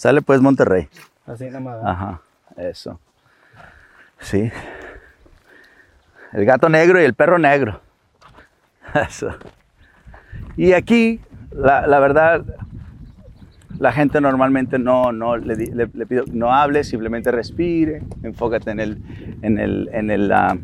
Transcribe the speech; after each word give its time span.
Sale 0.00 0.22
pues 0.22 0.40
Monterrey. 0.40 0.88
Así 1.26 1.44
nada 1.44 1.60
más. 1.60 1.76
Ajá, 1.84 2.22
eso. 2.56 2.98
Sí. 4.18 4.50
El 6.32 6.46
gato 6.46 6.70
negro 6.70 6.98
y 6.98 7.04
el 7.04 7.12
perro 7.12 7.38
negro. 7.38 7.82
Eso. 8.94 9.36
Y 10.56 10.72
aquí, 10.72 11.20
la, 11.50 11.86
la 11.86 11.98
verdad, 12.00 12.46
la 13.78 13.92
gente 13.92 14.22
normalmente 14.22 14.78
no, 14.78 15.12
no 15.12 15.36
le- 15.36 15.54
le 15.74 16.06
pido 16.06 16.24
no 16.32 16.50
hable, 16.54 16.82
simplemente 16.82 17.30
respire, 17.30 18.02
enfócate 18.22 18.70
en 18.70 18.80
el, 18.80 19.02
en 19.42 19.58
el, 19.58 19.90
en 19.92 20.10
el, 20.10 20.32
ah, 20.32 20.56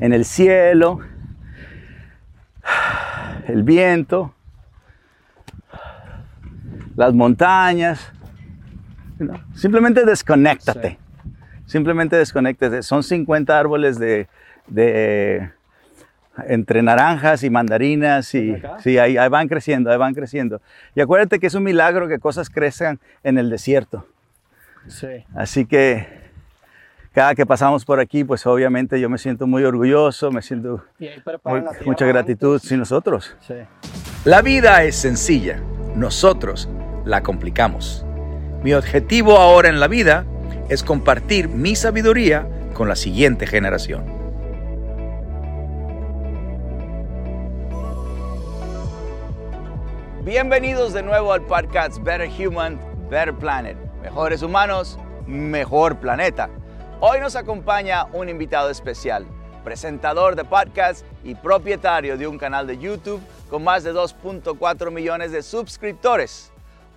en 0.00 0.12
el 0.12 0.26
cielo, 0.26 1.00
el 3.46 3.62
viento, 3.62 4.34
las 6.96 7.12
montañas. 7.14 8.12
¿no? 9.18 9.40
Simplemente 9.54 10.04
desconéctate. 10.04 10.98
Simplemente 11.66 12.16
desconéctate. 12.16 12.82
Son 12.82 13.02
50 13.02 13.58
árboles 13.58 13.98
de, 13.98 14.28
de 14.66 15.50
entre 16.46 16.82
naranjas 16.82 17.42
y 17.44 17.50
mandarinas 17.50 18.34
y 18.34 18.56
sí, 18.80 18.98
ahí, 18.98 19.16
ahí 19.16 19.28
van 19.28 19.48
creciendo, 19.48 19.90
ahí 19.90 19.98
van 19.98 20.14
creciendo. 20.14 20.60
Y 20.94 21.00
acuérdate 21.00 21.38
que 21.38 21.46
es 21.46 21.54
un 21.54 21.62
milagro 21.62 22.08
que 22.08 22.18
cosas 22.18 22.50
crezcan 22.50 22.98
en 23.22 23.38
el 23.38 23.48
desierto. 23.50 24.06
Sí. 24.88 25.24
Así 25.34 25.64
que 25.66 26.20
cada 27.12 27.34
que 27.34 27.44
pasamos 27.46 27.84
por 27.84 28.00
aquí, 28.00 28.24
pues 28.24 28.44
obviamente 28.46 28.98
yo 29.00 29.08
me 29.08 29.18
siento 29.18 29.46
muy 29.46 29.62
orgulloso, 29.64 30.32
me 30.32 30.42
siento 30.42 30.84
muy- 31.44 31.62
mucha 31.84 32.06
gratitud 32.06 32.58
sin 32.58 32.78
nosotros. 32.78 33.36
Sí. 33.46 33.54
La 34.24 34.40
vida 34.42 34.82
es 34.84 34.96
sencilla, 34.96 35.60
nosotros 35.94 36.68
la 37.04 37.22
complicamos. 37.22 38.04
Mi 38.62 38.74
objetivo 38.74 39.38
ahora 39.38 39.68
en 39.68 39.80
la 39.80 39.88
vida 39.88 40.24
es 40.68 40.82
compartir 40.82 41.48
mi 41.48 41.74
sabiduría 41.74 42.46
con 42.74 42.88
la 42.88 42.96
siguiente 42.96 43.46
generación. 43.46 44.04
Bienvenidos 50.24 50.92
de 50.92 51.02
nuevo 51.02 51.32
al 51.32 51.42
podcast 51.42 51.98
Better 52.02 52.30
Human, 52.38 52.80
Better 53.10 53.34
Planet. 53.34 53.76
Mejores 54.02 54.42
humanos, 54.42 54.98
mejor 55.26 55.96
planeta. 55.96 56.48
Hoy 57.00 57.18
nos 57.18 57.34
acompaña 57.34 58.06
un 58.12 58.28
invitado 58.28 58.70
especial, 58.70 59.26
presentador 59.64 60.36
de 60.36 60.44
podcast 60.44 61.04
y 61.24 61.34
propietario 61.34 62.16
de 62.16 62.28
un 62.28 62.38
canal 62.38 62.68
de 62.68 62.78
YouTube 62.78 63.20
con 63.50 63.64
más 63.64 63.82
de 63.82 63.92
2.4 63.92 64.92
millones 64.92 65.32
de 65.32 65.42
suscriptores. 65.42 66.51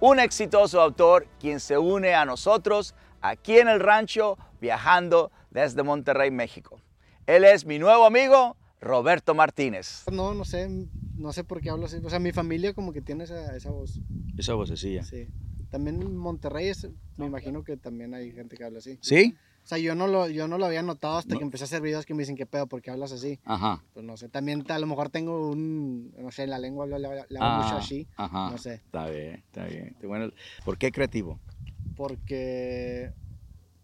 Un 0.08 0.20
exitoso 0.20 0.80
autor 0.81 1.25
quien 1.39 1.59
se 1.59 1.80
une 1.80 2.14
a 2.14 2.25
nosotros 2.25 2.94
aquí 3.22 3.58
en 3.58 3.67
el 3.67 3.80
rancho 3.80 4.38
viajando 4.61 5.31
desde 5.50 5.81
Monterrey, 5.81 6.30
México. 6.30 6.80
Él 7.25 7.44
es 7.44 7.66
mi 7.66 7.80
nuevo 7.80 8.06
amigo, 8.06 8.56
Roberto 8.80 9.33
Martínez. 9.33 10.03
No, 10.11 10.36
no 10.36 10.45
sé, 10.45 10.70
no 11.16 11.33
sé 11.33 11.44
por 11.44 11.59
qué 11.59 11.72
hablo 11.72 11.88
así. 11.88 11.98
O 12.03 12.09
sea, 12.11 12.20
mi 12.20 12.31
familia 12.31 12.76
como 12.76 12.94
que 12.94 13.02
tiene 13.02 13.23
esa, 13.23 13.56
esa 13.56 13.72
voz. 13.72 14.00
Esa 14.38 14.53
vocecilla. 14.53 15.03
Sí. 15.03 15.28
También 15.72 16.00
en 16.03 16.16
Monterrey 16.16 16.67
es, 16.67 16.88
me 17.17 17.26
imagino 17.26 17.64
que 17.64 17.76
también 17.76 18.14
hay 18.14 18.31
gente 18.31 18.58
que 18.58 18.64
habla 18.64 18.78
así. 18.78 19.00
¿Sí? 19.02 19.36
O 19.66 19.67
sea, 19.67 19.80
yo 19.80 19.95
no 19.95 20.05
lo, 20.05 20.30
yo 20.30 20.47
no 20.47 20.59
lo 20.59 20.67
había 20.67 20.83
notado 20.83 21.17
hasta 21.17 21.33
No. 21.33 21.39
que 21.39 21.44
empecé 21.44 21.63
a 21.63 21.66
hacer 21.66 21.81
videos 21.81 22.05
que 22.05 22.13
me 22.13 22.21
dicen 22.21 22.35
qué 22.35 22.45
pedo, 22.45 22.67
¿por 22.67 22.83
qué 22.83 22.91
hablas 22.91 23.11
así? 23.11 23.39
Ajá. 23.45 23.83
Pues 23.95 24.05
no 24.05 24.16
sé, 24.16 24.30
también 24.30 24.63
a 24.69 24.77
lo 24.77 24.85
mejor 24.85 25.09
tengo 25.09 25.49
un, 25.49 26.13
no 26.19 26.30
sé, 26.31 26.44
en 26.44 26.52
la 26.52 26.59
lengua 26.59 26.85
le, 26.85 26.99
le- 26.99 27.25
le 27.27 27.39
hago 27.39 27.63
mucho 27.63 27.75
así, 27.77 28.08
Ah, 28.16 28.25
ajá. 28.25 28.52
no 28.52 28.58
sé. 28.59 28.75
Está 28.75 29.09
bien, 29.09 29.43
está 29.47 29.66
bien. 29.66 29.95
Bueno. 30.03 30.30
¿Por 30.63 30.77
qué 30.77 30.91
creativo? 30.91 31.39
porque 31.95 33.11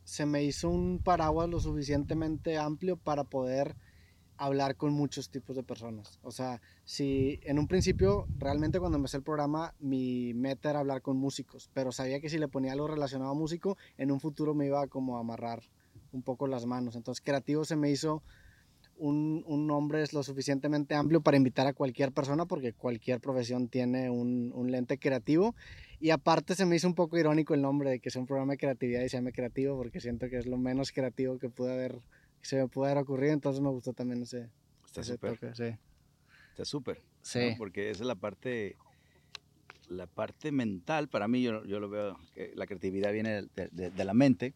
se 0.03 0.25
me 0.25 0.43
hizo 0.43 0.69
un 0.69 0.99
paraguas 1.03 1.49
lo 1.49 1.59
suficientemente 1.59 2.57
amplio 2.57 2.97
para 2.97 3.23
poder 3.23 3.75
hablar 4.41 4.75
con 4.75 4.93
muchos 4.93 5.29
tipos 5.29 5.55
de 5.55 5.63
personas. 5.63 6.19
O 6.23 6.31
sea, 6.31 6.61
si 6.83 7.39
en 7.43 7.59
un 7.59 7.67
principio, 7.67 8.27
realmente 8.37 8.79
cuando 8.79 8.97
empecé 8.97 9.17
el 9.17 9.23
programa, 9.23 9.75
mi 9.79 10.33
meta 10.33 10.71
era 10.71 10.79
hablar 10.79 11.01
con 11.01 11.17
músicos, 11.17 11.69
pero 11.73 11.91
sabía 11.91 12.19
que 12.19 12.29
si 12.29 12.39
le 12.39 12.47
ponía 12.47 12.73
algo 12.73 12.87
relacionado 12.87 13.31
a 13.31 13.35
músico, 13.35 13.77
en 13.97 14.11
un 14.11 14.19
futuro 14.19 14.55
me 14.55 14.65
iba 14.65 14.87
como 14.87 15.17
a 15.17 15.19
amarrar 15.19 15.61
un 16.11 16.23
poco 16.23 16.47
las 16.47 16.65
manos. 16.65 16.95
Entonces, 16.95 17.23
creativo 17.23 17.65
se 17.65 17.75
me 17.75 17.91
hizo 17.91 18.23
un, 18.97 19.43
un 19.47 19.67
nombre 19.67 20.01
es 20.01 20.13
lo 20.13 20.23
suficientemente 20.23 20.95
amplio 20.95 21.21
para 21.21 21.37
invitar 21.37 21.67
a 21.67 21.73
cualquier 21.73 22.11
persona, 22.11 22.45
porque 22.45 22.73
cualquier 22.73 23.19
profesión 23.19 23.67
tiene 23.67 24.09
un, 24.09 24.51
un 24.53 24.71
lente 24.71 24.97
creativo. 24.97 25.55
Y 25.99 26.09
aparte 26.11 26.55
se 26.55 26.65
me 26.65 26.75
hizo 26.75 26.87
un 26.87 26.95
poco 26.95 27.17
irónico 27.17 27.53
el 27.53 27.61
nombre 27.61 27.89
de 27.89 27.99
que 27.99 28.09
sea 28.09 28.21
un 28.21 28.27
programa 28.27 28.53
de 28.53 28.57
creatividad 28.57 29.01
y 29.01 29.09
se 29.09 29.17
llame 29.17 29.33
creativo, 29.33 29.77
porque 29.77 30.01
siento 30.01 30.29
que 30.29 30.37
es 30.37 30.47
lo 30.47 30.57
menos 30.57 30.91
creativo 30.91 31.37
que 31.37 31.49
pude 31.49 31.73
haber, 31.73 31.99
se 32.41 32.57
me 32.57 32.67
pudo 32.67 32.85
haber 32.85 32.97
ocurrido. 32.99 33.33
Entonces 33.33 33.61
me 33.61 33.69
gustó 33.69 33.93
también 33.93 34.21
ese, 34.23 34.49
Está 34.85 35.03
súper. 35.03 35.37
Sí. 35.55 35.77
Está 36.51 36.65
súper. 36.65 37.01
Sí. 37.21 37.51
¿no? 37.51 37.57
Porque 37.57 37.89
esa 37.91 38.03
es 38.03 38.07
la 38.07 38.15
parte, 38.15 38.75
la 39.89 40.07
parte 40.07 40.51
mental. 40.51 41.07
Para 41.07 41.27
mí, 41.27 41.41
yo, 41.41 41.63
yo 41.65 41.79
lo 41.79 41.89
veo, 41.89 42.17
que 42.33 42.51
la 42.55 42.65
creatividad 42.67 43.11
viene 43.13 43.43
de, 43.55 43.69
de- 43.71 43.89
de 43.91 44.05
la 44.05 44.13
mente. 44.13 44.53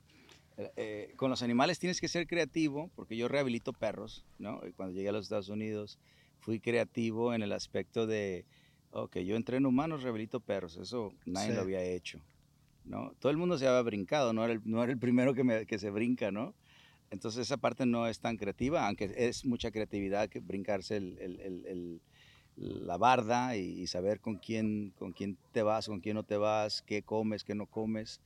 Eh, 0.57 0.71
eh, 0.77 1.13
con 1.17 1.29
los 1.29 1.41
animales 1.41 1.79
tienes 1.79 1.99
que 1.99 2.07
ser 2.07 2.27
creativo, 2.27 2.89
porque 2.95 3.17
yo 3.17 3.27
rehabilito 3.27 3.73
perros, 3.73 4.25
¿no? 4.39 4.61
Y 4.65 4.71
cuando 4.71 4.95
llegué 4.95 5.09
a 5.09 5.11
los 5.11 5.25
Estados 5.25 5.49
Unidos, 5.49 5.99
fui 6.39 6.59
creativo 6.61 7.33
en 7.33 7.41
el 7.43 7.51
aspecto 7.51 8.07
de, 8.07 8.45
ok, 8.91 9.17
yo 9.19 9.35
entreno 9.35 9.67
humanos, 9.69 10.03
rehabilito 10.03 10.39
perros. 10.39 10.77
Eso 10.77 11.11
nadie 11.25 11.49
Sí. 11.49 11.55
lo 11.55 11.61
había 11.61 11.81
hecho, 11.83 12.21
¿no? 12.85 13.13
Todo 13.19 13.31
el 13.31 13.37
mundo 13.37 13.57
se 13.57 13.67
había 13.67 13.81
brincado, 13.81 14.31
no 14.31 14.43
era 14.45 14.53
el, 14.53 14.61
no 14.63 14.81
era 14.81 14.93
el 14.93 14.97
primero 14.99 15.33
que, 15.33 15.43
me- 15.43 15.65
que 15.65 15.77
se 15.77 15.89
brinca, 15.89 16.31
¿no? 16.31 16.53
Entonces 17.11 17.41
esa 17.41 17.57
parte 17.57 17.85
no 17.85 18.07
es 18.07 18.19
tan 18.19 18.37
creativa, 18.37 18.87
aunque 18.87 19.13
es 19.15 19.45
mucha 19.45 19.71
creatividad 19.71 20.27
que 20.29 20.39
brincarse 20.39 20.97
el- 20.97 21.17
el- 21.19 21.39
el- 21.65 22.01
la 22.57 22.97
barda 22.97 23.57
y, 23.57 23.81
y 23.81 23.87
saber 23.87 24.19
con 24.21 24.37
quién, 24.37 24.91
con 24.97 25.11
quién 25.11 25.37
te 25.51 25.61
vas, 25.61 25.87
con 25.87 25.99
quién 25.99 26.15
no 26.15 26.23
te 26.23 26.37
vas, 26.37 26.81
qué 26.83 27.03
comes, 27.03 27.43
qué 27.43 27.53
no 27.53 27.65
comes. 27.65 28.21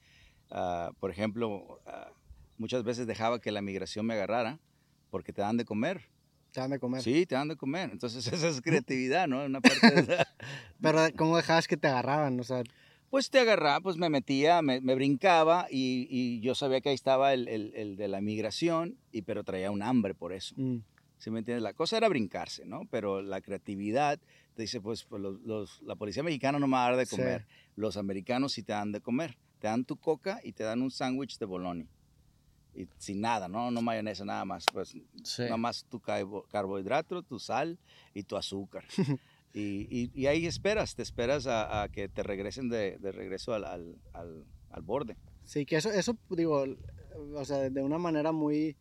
Ah, 0.51 0.91
por 0.99 1.09
ejemplo, 1.11 1.79
ah, 1.85 2.11
muchas 2.57 2.83
veces 2.83 3.07
dejaba 3.07 3.39
que 3.39 3.51
la 3.51 3.61
migración 3.61 4.05
me 4.05 4.13
agarrara 4.13 4.59
porque 5.09 5.33
te 5.33 5.41
dan 5.41 5.57
de 5.57 5.65
comer. 5.65 6.01
Te 6.51 6.59
dan 6.61 6.69
de 6.71 6.79
comer. 6.79 7.01
Sí, 7.01 7.25
te 7.25 7.35
dan 7.35 7.47
de 7.47 7.55
comer. 7.55 7.89
Entonces 7.91 8.25
esa 8.33 8.47
es 8.49 8.61
creatividad, 8.61 9.27
¿no? 9.27 9.43
Una 9.45 9.61
parte 9.61 9.91
de 9.93 9.99
esa- 10.01 10.27
Pero 10.81 10.99
¿cómo 11.17 11.35
dejabas 11.37 11.67
que 11.67 11.77
te 11.77 11.87
agarraban? 11.87 12.39
O 12.39 12.43
sea, 12.43 12.61
Pues 13.09 13.29
te 13.31 13.39
agarraba, 13.39 13.79
pues 13.81 13.97
me 13.97 14.09
metía, 14.09 14.61
me, 14.61 14.81
me 14.81 14.93
brincaba 14.93 15.65
y, 15.69 16.07
y 16.09 16.41
yo 16.41 16.53
sabía 16.53 16.79
que 16.81 16.89
ahí 16.89 16.95
estaba 16.95 17.33
el, 17.33 17.47
el- 17.47 17.73
el 17.75 17.95
de 17.95 18.07
la 18.07 18.21
migración, 18.21 18.97
y, 19.11 19.23
pero 19.23 19.43
traía 19.43 19.71
un 19.71 19.81
hambre 19.81 20.13
por 20.13 20.31
eso. 20.33 20.53
mm, 20.57 20.77
¿Sí 21.17 21.31
me 21.31 21.39
entiendes? 21.39 21.63
La 21.63 21.73
cosa 21.73 21.97
era 21.97 22.07
brincarse, 22.07 22.65
¿no? 22.65 22.81
Pero 22.89 23.21
la 23.21 23.41
creatividad 23.41 24.19
te 24.55 24.61
dice, 24.61 24.79
pues, 24.79 25.03
pues, 25.03 25.21
los- 25.21 25.41
los- 25.41 25.81
la 25.81 25.95
policía 25.95 26.23
mexicana 26.23 26.59
no 26.59 26.67
me 26.67 26.73
va 26.73 26.85
a 26.85 26.89
dar 26.91 26.97
de 26.99 27.05
Sí. 27.07 27.15
comer. 27.17 27.45
Los 27.75 27.97
americanos 27.97 28.53
sí 28.53 28.63
te 28.63 28.71
dan 28.73 28.91
de 28.93 29.01
comer. 29.01 29.37
Te 29.59 29.67
dan 29.67 29.83
tu 29.83 29.97
coca 29.97 30.39
y 30.43 30.53
te 30.53 30.63
dan 30.63 30.81
un 30.81 30.91
sándwich 30.91 31.37
de 31.39 31.45
bologna. 31.45 31.85
Y 32.73 32.87
sin 32.99 33.19
nada, 33.19 33.49
¿no? 33.49 33.69
No 33.71 33.81
mayonesa, 33.81 34.23
nada 34.23 34.45
más. 34.45 34.63
Pues 34.71 34.89
sí. 34.89 35.41
nada 35.41 35.57
más 35.57 35.83
tu 35.89 35.99
carbo- 35.99 36.45
carbohidrato, 36.49 37.21
tu 37.23 37.37
sal 37.39 37.77
y 38.13 38.23
tu 38.23 38.37
azúcar. 38.37 38.85
y, 39.53 39.87
y- 39.89 40.11
y 40.13 40.27
ahí 40.27 40.45
esperas, 40.45 40.95
te 40.95 41.01
esperas 41.01 41.47
a, 41.47 41.83
a 41.83 41.89
que 41.89 42.07
te 42.09 42.23
regresen 42.23 42.69
de, 42.69 42.97
de 42.99 43.11
regreso 43.11 43.53
al, 43.53 43.65
al- 43.65 43.95
al- 44.13 44.45
al 44.69 44.81
borde. 44.81 45.17
Sí, 45.43 45.65
que 45.65 45.77
eso, 45.77 45.89
eso 45.91 46.15
digo, 46.29 46.65
o 47.35 47.45
sea, 47.45 47.69
de 47.69 47.81
una 47.81 47.97
manera 47.97 48.31
muy... 48.31 48.77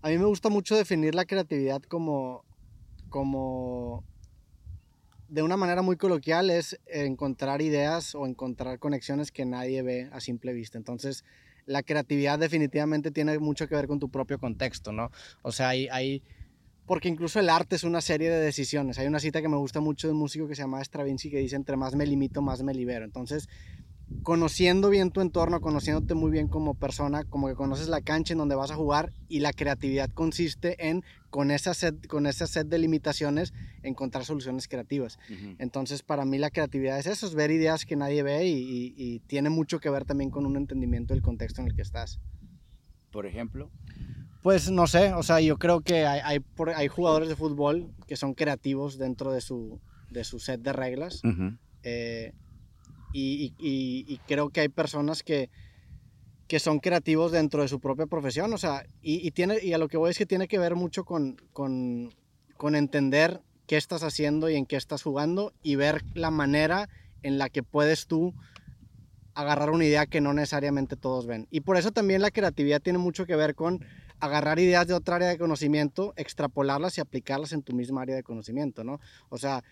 A 0.00 0.08
mí 0.08 0.18
me 0.18 0.24
gusta 0.24 0.48
mucho 0.48 0.76
definir 0.76 1.14
la 1.14 1.26
creatividad 1.26 1.82
como, 1.82 2.44
como 3.08 4.02
de 5.28 5.42
una 5.42 5.56
manera 5.56 5.82
muy 5.82 5.96
coloquial, 5.96 6.50
es 6.50 6.80
encontrar 6.86 7.62
ideas 7.62 8.14
o 8.14 8.26
encontrar 8.26 8.78
conexiones 8.78 9.30
que 9.30 9.44
nadie 9.44 9.82
ve 9.82 10.08
a 10.12 10.20
simple 10.20 10.52
vista. 10.52 10.78
Entonces, 10.78 11.24
la 11.66 11.82
creatividad 11.82 12.38
definitivamente 12.38 13.10
tiene 13.12 13.38
mucho 13.38 13.68
que 13.68 13.76
ver 13.76 13.86
con 13.86 14.00
tu 14.00 14.10
propio 14.10 14.38
contexto, 14.38 14.92
¿no? 14.92 15.10
O 15.42 15.52
sea, 15.52 15.68
hay... 15.68 15.88
hay 15.90 16.22
porque 16.86 17.08
incluso 17.08 17.40
el 17.40 17.48
arte 17.48 17.76
es 17.76 17.84
una 17.84 18.00
serie 18.00 18.30
de 18.30 18.40
decisiones. 18.40 18.98
Hay 18.98 19.06
una 19.06 19.20
cita 19.20 19.40
que 19.40 19.48
me 19.48 19.56
gusta 19.56 19.80
mucho 19.80 20.06
de 20.08 20.12
un 20.12 20.18
músico 20.18 20.48
que 20.48 20.54
se 20.54 20.62
llama 20.62 20.82
Stravinsky 20.82 21.30
que 21.30 21.38
dice, 21.38 21.56
entre 21.56 21.76
más 21.76 21.94
me 21.94 22.06
limito, 22.06 22.42
más 22.42 22.62
me 22.62 22.74
libero. 22.74 23.04
Entonces, 23.04 23.48
conociendo 24.22 24.90
bien 24.90 25.10
tu 25.10 25.20
entorno, 25.20 25.60
conociéndote 25.60 26.14
muy 26.14 26.30
bien 26.30 26.48
como 26.48 26.74
persona, 26.74 27.24
como 27.24 27.48
que 27.48 27.54
conoces 27.54 27.88
la 27.88 28.00
cancha 28.02 28.34
en 28.34 28.38
donde 28.38 28.54
vas 28.54 28.70
a 28.70 28.74
jugar 28.76 29.12
y 29.28 29.40
la 29.40 29.52
creatividad 29.52 30.10
consiste 30.12 30.88
en, 30.88 31.02
con 31.30 31.50
esa 31.50 31.72
set, 31.74 32.06
con 32.08 32.26
esa 32.26 32.46
set 32.46 32.66
de 32.68 32.78
limitaciones, 32.78 33.52
encontrar 33.82 34.24
soluciones 34.24 34.68
creativas. 34.68 35.18
Entonces, 35.58 36.02
para 36.02 36.24
mí 36.24 36.38
la 36.38 36.50
creatividad 36.50 36.98
es 36.98 37.06
eso, 37.06 37.26
es 37.26 37.34
ver 37.34 37.50
ideas 37.50 37.84
que 37.84 37.96
nadie 37.96 38.22
ve 38.22 38.46
y, 38.46 38.52
y- 38.52 38.94
y 38.96 39.20
tiene 39.20 39.50
mucho 39.50 39.80
que 39.80 39.88
ver 39.90 40.04
también 40.04 40.30
con 40.30 40.46
un 40.46 40.56
entendimiento 40.56 41.14
del 41.14 41.22
contexto 41.22 41.60
en 41.62 41.68
el 41.68 41.74
que 41.74 41.82
estás. 41.82 42.20
Por 43.10 43.26
ejemplo, 43.26 43.70
Pues 44.42 44.70
no 44.70 44.86
sé, 44.88 45.12
o 45.12 45.22
sea, 45.22 45.40
yo 45.40 45.56
creo 45.56 45.80
que 45.82 46.04
hay, 46.06 46.42
hay, 46.54 46.88
jugadores 46.88 47.28
de 47.28 47.36
fútbol 47.36 47.90
que 48.08 48.16
son 48.16 48.34
creativos 48.34 48.98
dentro 48.98 49.32
de 49.32 49.40
su, 49.40 49.80
de 50.10 50.24
su 50.24 50.40
set 50.40 50.60
de 50.60 50.72
reglas. 50.72 51.20
Eh, 51.84 52.32
y, 53.12 53.52
y- 53.58 54.04
y 54.08 54.18
creo 54.26 54.50
que 54.50 54.60
hay 54.62 54.68
personas 54.68 55.22
que, 55.22 55.48
que 56.48 56.58
son 56.58 56.80
creativos 56.80 57.30
dentro 57.30 57.62
de 57.62 57.68
su 57.68 57.78
propia 57.78 58.06
profesión, 58.06 58.52
o 58.52 58.58
sea, 58.58 58.84
y, 59.00 59.26
y 59.26 59.30
tiene, 59.30 59.58
y 59.62 59.74
a 59.74 59.78
lo 59.78 59.88
que 59.88 59.96
voy 59.96 60.10
es 60.10 60.18
que 60.18 60.26
tiene 60.26 60.48
que 60.48 60.58
ver 60.58 60.74
mucho 60.74 61.04
con, 61.04 61.36
con, 61.52 62.12
con 62.56 62.74
entender 62.74 63.40
qué 63.66 63.76
estás 63.76 64.02
haciendo 64.02 64.50
y 64.50 64.56
en 64.56 64.66
qué 64.66 64.76
estás 64.76 65.02
jugando 65.02 65.52
y 65.62 65.76
ver 65.76 66.02
la 66.14 66.30
manera 66.30 66.88
en 67.22 67.38
la 67.38 67.48
que 67.48 67.62
puedes 67.62 68.06
tú 68.06 68.34
agarrar 69.34 69.70
una 69.70 69.84
idea 69.84 70.06
que 70.06 70.20
no 70.20 70.32
necesariamente 70.34 70.96
todos 70.96 71.26
ven. 71.26 71.46
Y 71.50 71.60
por 71.60 71.76
eso 71.76 71.90
también 71.90 72.20
la 72.22 72.30
creatividad 72.30 72.82
tiene 72.82 72.98
mucho 72.98 73.24
que 73.24 73.36
ver 73.36 73.54
con 73.54 73.84
agarrar 74.22 74.60
ideas 74.60 74.86
de 74.86 74.94
otra 74.94 75.16
área 75.16 75.28
de 75.28 75.36
conocimiento, 75.36 76.14
extrapolarlas 76.16 76.96
y 76.96 77.00
aplicarlas 77.00 77.52
en 77.52 77.62
tu 77.62 77.74
misma 77.74 78.02
área 78.02 78.14
de 78.14 78.22
conocimiento, 78.22 78.84
¿no? 78.84 79.00
O 79.30 79.36
sea, 79.36 79.64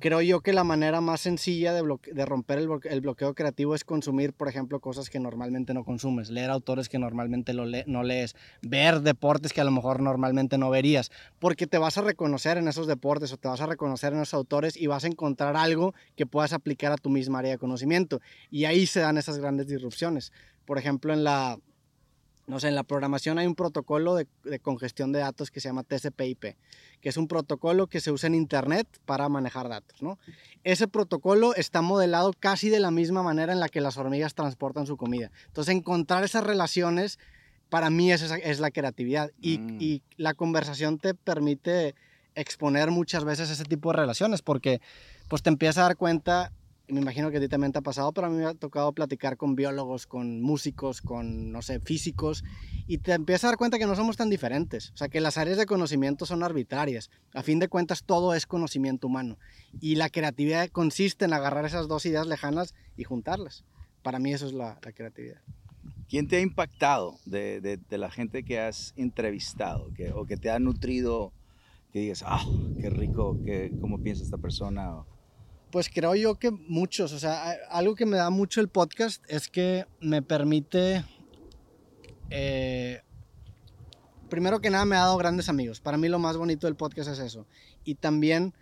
creo 0.00 0.20
yo 0.22 0.40
que 0.40 0.52
la 0.52 0.64
manera 0.64 1.00
más 1.00 1.20
sencilla 1.20 1.72
de, 1.72 2.24
romper 2.26 2.58
el, 2.58 2.68
bloque- 2.68 2.88
el 2.90 3.00
bloqueo 3.00 3.34
creativo 3.34 3.76
es 3.76 3.84
consumir, 3.84 4.32
por 4.32 4.48
ejemplo, 4.48 4.80
cosas 4.80 5.08
que 5.08 5.20
normalmente 5.20 5.72
no 5.72 5.84
consumes, 5.84 6.30
leer 6.30 6.50
autores 6.50 6.88
que 6.88 6.98
normalmente 6.98 7.54
no 7.54 8.02
lees, 8.02 8.34
ver 8.60 9.02
deportes 9.02 9.52
que 9.52 9.60
a 9.60 9.64
lo 9.64 9.70
mejor 9.70 10.00
normalmente 10.00 10.58
no 10.58 10.68
verías, 10.68 11.12
porque 11.38 11.68
te 11.68 11.78
vas 11.78 11.96
a 11.96 12.02
reconocer 12.02 12.58
en 12.58 12.66
esos 12.66 12.88
deportes 12.88 13.32
o 13.32 13.36
te 13.36 13.46
vas 13.46 13.60
a 13.60 13.66
reconocer 13.66 14.14
en 14.14 14.20
esos 14.22 14.34
autores 14.34 14.76
y 14.76 14.88
vas 14.88 15.04
a 15.04 15.08
encontrar 15.08 15.56
algo 15.56 15.94
que 16.16 16.26
puedas 16.26 16.52
aplicar 16.52 16.90
a 16.90 16.96
tu 16.96 17.08
misma 17.08 17.38
área 17.38 17.52
de 17.52 17.58
conocimiento. 17.58 18.20
Y 18.50 18.64
ahí 18.64 18.84
se 18.84 18.98
dan 18.98 19.16
esas 19.16 19.38
grandes 19.38 19.68
disrupciones. 19.68 20.32
Por 20.64 20.76
ejemplo, 20.76 21.12
en 21.12 21.22
la, 21.22 21.56
no 22.48 22.58
sé, 22.58 22.68
en 22.68 22.74
la 22.74 22.82
programación 22.82 23.38
hay 23.38 23.46
un 23.46 23.54
protocolo 23.54 24.14
de, 24.16 24.26
de 24.42 24.58
congestión 24.58 25.12
de 25.12 25.20
datos 25.20 25.50
que 25.50 25.60
se 25.60 25.68
llama 25.68 25.84
TCP/IP, 25.84 26.56
que 27.00 27.08
es 27.08 27.16
un 27.16 27.28
protocolo 27.28 27.86
que 27.86 28.00
se 28.00 28.10
usa 28.10 28.26
en 28.26 28.34
Internet 28.34 28.88
para 29.04 29.28
manejar 29.28 29.68
datos, 29.68 30.02
¿no? 30.02 30.18
Ese 30.64 30.88
protocolo 30.88 31.54
está 31.54 31.82
modelado 31.82 32.32
casi 32.38 32.70
de 32.70 32.80
la 32.80 32.90
misma 32.90 33.22
manera 33.22 33.52
en 33.52 33.60
la 33.60 33.68
que 33.68 33.80
las 33.80 33.96
hormigas 33.98 34.34
transportan 34.34 34.86
su 34.86 34.96
comida. 34.96 35.30
Entonces, 35.46 35.74
encontrar 35.74 36.24
esas 36.24 36.42
relaciones, 36.42 37.18
para 37.68 37.90
mí 37.90 38.10
es, 38.10 38.22
es 38.22 38.60
la 38.60 38.70
creatividad. 38.70 39.30
Y, 39.40 39.58
Mm. 39.58 39.76
y 39.80 40.02
la 40.16 40.32
conversación 40.34 40.98
te 40.98 41.12
permite 41.14 41.94
exponer 42.34 42.90
muchas 42.90 43.24
veces 43.24 43.50
ese 43.50 43.64
tipo 43.64 43.90
de 43.92 43.98
relaciones, 43.98 44.42
porque 44.42 44.80
pues 45.28 45.42
te 45.42 45.50
empiezas 45.50 45.78
a 45.78 45.82
dar 45.82 45.96
cuenta, 45.96 46.52
me 46.88 47.00
imagino 47.00 47.30
que 47.30 47.36
a 47.36 47.40
ti 47.40 47.48
también 47.48 47.72
te 47.72 47.78
ha 47.78 47.82
pasado, 47.82 48.12
pero 48.12 48.26
a 48.26 48.30
mí 48.30 48.36
me 48.36 48.46
ha 48.46 48.54
tocado 48.54 48.92
platicar 48.92 49.36
con 49.36 49.54
biólogos, 49.54 50.06
con 50.06 50.40
músicos, 50.40 51.02
con, 51.02 51.52
no 51.52 51.62
sé, 51.62 51.80
físicos, 51.80 52.44
y 52.86 52.98
te 52.98 53.12
empiezas 53.12 53.44
a 53.44 53.46
dar 53.48 53.56
cuenta 53.58 53.78
que 53.78 53.86
no 53.86 53.94
somos 53.94 54.16
tan 54.16 54.30
diferentes, 54.30 54.90
o 54.90 54.96
sea, 54.96 55.08
que 55.08 55.20
las 55.20 55.36
áreas 55.36 55.58
de 55.58 55.66
conocimiento 55.66 56.24
son 56.24 56.42
arbitrarias. 56.42 57.10
A 57.34 57.42
fin 57.42 57.58
de 57.58 57.68
cuentas, 57.68 58.04
todo 58.04 58.34
es 58.34 58.46
conocimiento 58.46 59.06
humano. 59.06 59.38
Y 59.80 59.96
la 59.96 60.08
creatividad 60.08 60.68
consiste 60.70 61.26
en 61.26 61.34
agarrar 61.34 61.66
esas 61.66 61.88
dos 61.88 62.06
ideas 62.06 62.26
lejanas 62.26 62.74
y 62.96 63.04
juntarlas. 63.04 63.64
Para 64.02 64.18
mí 64.18 64.32
eso 64.32 64.46
es 64.46 64.52
la, 64.52 64.78
creatividad. 64.80 65.40
¿Quién 66.08 66.26
te 66.26 66.36
ha 66.36 66.40
impactado 66.40 67.18
de, 67.26 67.78
la 67.90 68.10
gente 68.10 68.42
que 68.42 68.60
has 68.60 68.94
entrevistado 68.96 69.92
que, 69.94 70.12
o 70.12 70.24
que 70.24 70.38
te 70.38 70.50
ha 70.50 70.58
nutrido? 70.58 71.32
Que 71.92 72.00
digas, 72.00 72.22
ah, 72.26 72.44
qué 72.80 72.88
rico, 72.88 73.38
qué, 73.44 73.72
cómo 73.80 73.98
piensa 74.02 74.22
esta 74.22 74.38
persona. 74.38 75.04
Pues 75.70 75.90
creo 75.92 76.14
yo 76.14 76.36
que 76.36 76.50
muchos, 76.50 77.12
o 77.12 77.18
sea, 77.18 77.50
algo 77.70 77.94
que 77.94 78.06
me 78.06 78.16
da 78.16 78.30
mucho 78.30 78.60
el 78.60 78.68
podcast 78.68 79.22
es 79.28 79.48
que 79.48 79.84
me 80.00 80.22
permite, 80.22 81.04
eh, 82.30 83.02
primero 84.30 84.60
que 84.60 84.70
nada 84.70 84.86
me 84.86 84.96
ha 84.96 85.00
dado 85.00 85.18
grandes 85.18 85.50
amigos. 85.50 85.80
Para 85.80 85.98
mí 85.98 86.08
lo 86.08 86.18
más 86.18 86.38
bonito 86.38 86.66
del 86.66 86.76
podcast 86.76 87.10
es 87.10 87.18
eso. 87.18 87.46
Y 87.84 87.96
también 87.96 88.54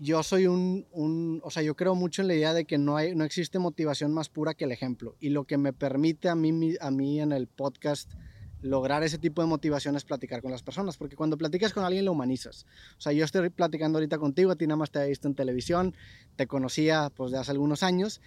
yo 0.00 0.22
soy 0.22 0.46
un, 0.46 0.86
un- 0.92 1.40
o 1.44 1.50
sea, 1.50 1.62
yo 1.62 1.76
creo 1.76 1.94
mucho 1.94 2.22
en 2.22 2.28
la 2.28 2.34
idea 2.34 2.54
de 2.54 2.64
que 2.64 2.78
no, 2.78 2.96
hay, 2.96 3.14
no 3.14 3.24
existe 3.24 3.58
motivación 3.58 4.12
más 4.14 4.30
pura 4.30 4.54
que 4.54 4.64
el 4.64 4.72
ejemplo. 4.72 5.16
Y 5.20 5.28
lo 5.28 5.44
que 5.44 5.58
me 5.58 5.74
permite 5.74 6.30
a 6.30 6.34
mí, 6.34 6.74
a 6.80 6.90
mí 6.90 7.20
en 7.20 7.32
el 7.32 7.48
podcast 7.48 8.10
lograr 8.64 9.02
ese 9.02 9.18
tipo 9.18 9.42
de 9.42 9.48
motivación 9.48 9.94
es 9.94 10.04
platicar 10.04 10.40
con 10.40 10.50
las 10.50 10.62
personas, 10.62 10.96
porque 10.96 11.16
cuando 11.16 11.36
platicas 11.36 11.74
con 11.74 11.84
alguien 11.84 12.06
lo 12.06 12.12
humanizas. 12.12 12.64
O 12.96 13.00
sea, 13.00 13.12
yo 13.12 13.24
estoy 13.24 13.50
platicando 13.50 13.98
ahorita 13.98 14.16
contigo, 14.18 14.50
a 14.50 14.56
ti 14.56 14.66
nada 14.66 14.78
más 14.78 14.90
te 14.90 15.00
he 15.00 15.08
visto 15.08 15.28
en 15.28 15.34
televisión, 15.34 15.94
te 16.36 16.46
conocía 16.46 17.10
pues 17.14 17.30
de 17.30 17.38
hace 17.38 17.50
algunos 17.50 17.82
años, 17.82 18.22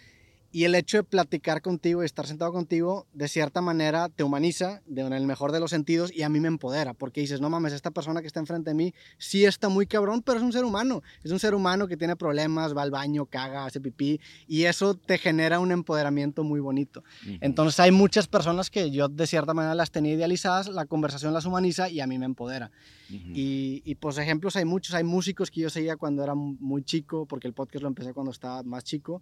y 0.52 0.64
el 0.64 0.76
hecho 0.76 0.98
de 0.98 1.04
platicar 1.04 1.62
contigo 1.62 2.02
y 2.02 2.06
estar 2.06 2.26
sentado 2.26 2.52
contigo, 2.52 3.06
de 3.14 3.28
cierta 3.28 3.62
manera 3.62 4.10
te 4.10 4.24
humaniza, 4.24 4.82
de, 4.86 5.02
en 5.02 5.14
el 5.14 5.26
mejor 5.26 5.52
de 5.52 5.60
los 5.60 5.72
sentidos, 5.72 6.12
y 6.14 6.24
a 6.24 6.30
mí 6.30 6.40
me 6.40 6.48
empodera, 6.48 6.94
porque 6.94 7.22
dices, 7.22 7.42
no 7.42 7.50
mames, 7.50 7.74
esta 7.74 7.92
persona 7.92 8.22
que 8.22 8.28
está 8.28 8.40
enfrente 8.40 8.72
de 8.72 8.74
mí 8.74 8.94
sí 9.18 9.46
está 9.46 9.70
muy 9.70 9.88
cabrón, 9.88 10.22
pero 10.22 10.38
es 10.38 10.44
un 10.44 10.54
ser 10.54 10.64
humano. 10.64 11.04
Es 11.24 11.32
un 11.32 11.40
ser 11.40 11.54
humano 11.54 11.88
que 11.88 11.98
tiene 11.98 12.16
problemas, 12.16 12.76
va 12.76 12.82
al 12.82 12.92
baño, 12.92 13.26
caga, 13.26 13.66
hace 13.66 13.82
pipí, 13.82 14.20
y 14.48 14.64
eso 14.64 14.96
te 14.96 15.18
genera 15.18 15.60
un 15.60 15.72
empoderamiento 15.72 16.44
muy 16.44 16.60
bonito. 16.60 17.04
Entonces 17.42 17.80
hay 17.80 17.92
muchas 17.92 18.28
personas 18.28 18.70
que 18.70 18.90
yo 18.90 19.10
de 19.10 19.28
cierta 19.28 19.54
manera 19.54 19.76
las 19.76 19.92
tenía 19.92 20.14
idealizadas, 20.14 20.70
la 20.70 20.86
conversación 20.86 21.34
las 21.34 21.46
humaniza 21.46 21.90
y 21.90 22.00
a 22.00 22.08
mí 22.08 22.18
me 22.18 22.26
empodera. 22.26 22.72
Y, 23.10 23.82
y 23.86 23.96
pues 23.96 24.18
ejemplos 24.18 24.56
hay 24.56 24.66
muchos, 24.66 24.94
hay 24.94 25.04
músicos 25.04 25.52
que 25.52 25.62
yo 25.62 25.70
seguía 25.70 25.96
cuando 25.98 26.24
era 26.24 26.36
muy 26.36 26.84
chico, 26.84 27.26
porque 27.26 27.48
el 27.48 27.54
podcast 27.54 27.82
lo 27.82 27.88
empecé 27.88 28.14
cuando 28.14 28.32
estaba 28.32 28.64
más 28.64 28.84
chico. 28.84 29.22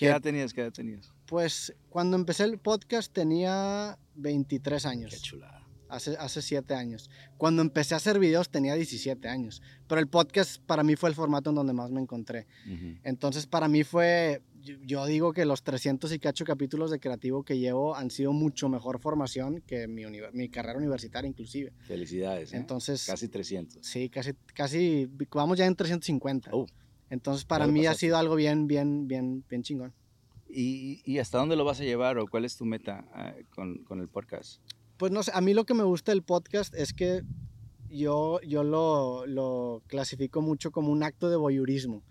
¿Qué 0.00 0.06
edad 0.06 0.22
tenías? 0.22 0.54
¿Qué 0.54 0.62
edad 0.62 0.72
tenías? 0.72 1.12
Pues 1.26 1.74
cuando 1.90 2.16
empecé 2.16 2.44
el 2.44 2.58
podcast 2.58 3.12
tenía 3.12 3.98
23 4.14 4.82
Qué 4.82 4.88
años, 4.88 5.20
chulada. 5.22 5.62
hace, 5.90 6.16
hace 6.18 6.40
7 6.40 6.74
años. 6.74 7.10
Cuando 7.36 7.60
empecé 7.60 7.92
a 7.92 7.98
hacer 7.98 8.18
videos 8.18 8.48
tenía 8.48 8.74
17 8.74 9.28
años, 9.28 9.60
pero 9.86 10.00
el 10.00 10.08
podcast 10.08 10.58
para 10.64 10.82
mí 10.82 10.96
fue 10.96 11.10
el 11.10 11.14
formato 11.14 11.50
en 11.50 11.56
donde 11.56 11.74
más 11.74 11.90
me 11.90 12.00
encontré. 12.00 12.46
Ujú. 12.66 12.98
Entonces 13.04 13.46
para 13.46 13.68
mí 13.68 13.84
fue, 13.84 14.40
yo, 14.86 15.04
digo 15.04 15.34
que 15.34 15.44
los 15.44 15.62
300 15.62 16.10
y 16.12 16.18
cacho 16.18 16.46
capítulos 16.46 16.90
de 16.90 16.98
creativo 16.98 17.42
que 17.42 17.58
llevo 17.58 17.94
han 17.94 18.10
sido 18.10 18.32
mucho 18.32 18.70
mejor 18.70 19.00
formación 19.00 19.60
que 19.66 19.86
mi, 19.86 20.04
mi 20.32 20.48
carrera 20.48 20.78
universitaria 20.78 21.28
inclusive. 21.28 21.74
Felicidades. 21.80 22.54
¿eh? 22.54 22.56
Entonces, 22.56 23.04
Casi 23.04 23.28
300. 23.28 23.84
sí, 23.86 24.08
casi, 24.08 24.32
casi, 24.54 25.10
vamos 25.32 25.58
ya 25.58 25.66
en 25.66 25.76
350. 25.76 26.50
Oh. 26.54 26.64
Entonces 27.10 27.44
para 27.44 27.66
mí 27.66 27.86
ha 27.86 27.94
sido 27.94 28.16
algo 28.16 28.36
bien, 28.36 28.66
bien, 28.66 29.08
bien, 29.08 29.44
bien 29.48 29.62
chingón. 29.62 29.92
¿Y, 30.48 31.02
y 31.04 31.18
hasta 31.18 31.38
dónde 31.38 31.56
lo 31.56 31.64
vas 31.64 31.80
a 31.80 31.84
llevar 31.84 32.18
o 32.18 32.26
cuál 32.26 32.44
es 32.44 32.56
tu 32.56 32.64
meta 32.64 33.04
ah, 33.12 33.34
con, 33.54 33.84
con 33.84 34.00
el 34.00 34.08
podcast? 34.08 34.60
Pues 34.96 35.12
no 35.12 35.22
sé, 35.22 35.30
a 35.34 35.40
mí 35.40 35.54
lo 35.54 35.64
que 35.64 35.74
me 35.74 35.84
gusta 35.84 36.12
del 36.12 36.22
podcast 36.22 36.74
es 36.74 36.92
que 36.92 37.22
yo, 37.88 38.40
yo 38.42 38.62
lo, 38.62 39.26
lo 39.26 39.82
clasifico 39.86 40.40
mucho 40.40 40.70
como 40.70 40.92
un 40.92 41.02
acto 41.02 41.28
de 41.30 41.36
voyeurismo. 41.36 42.02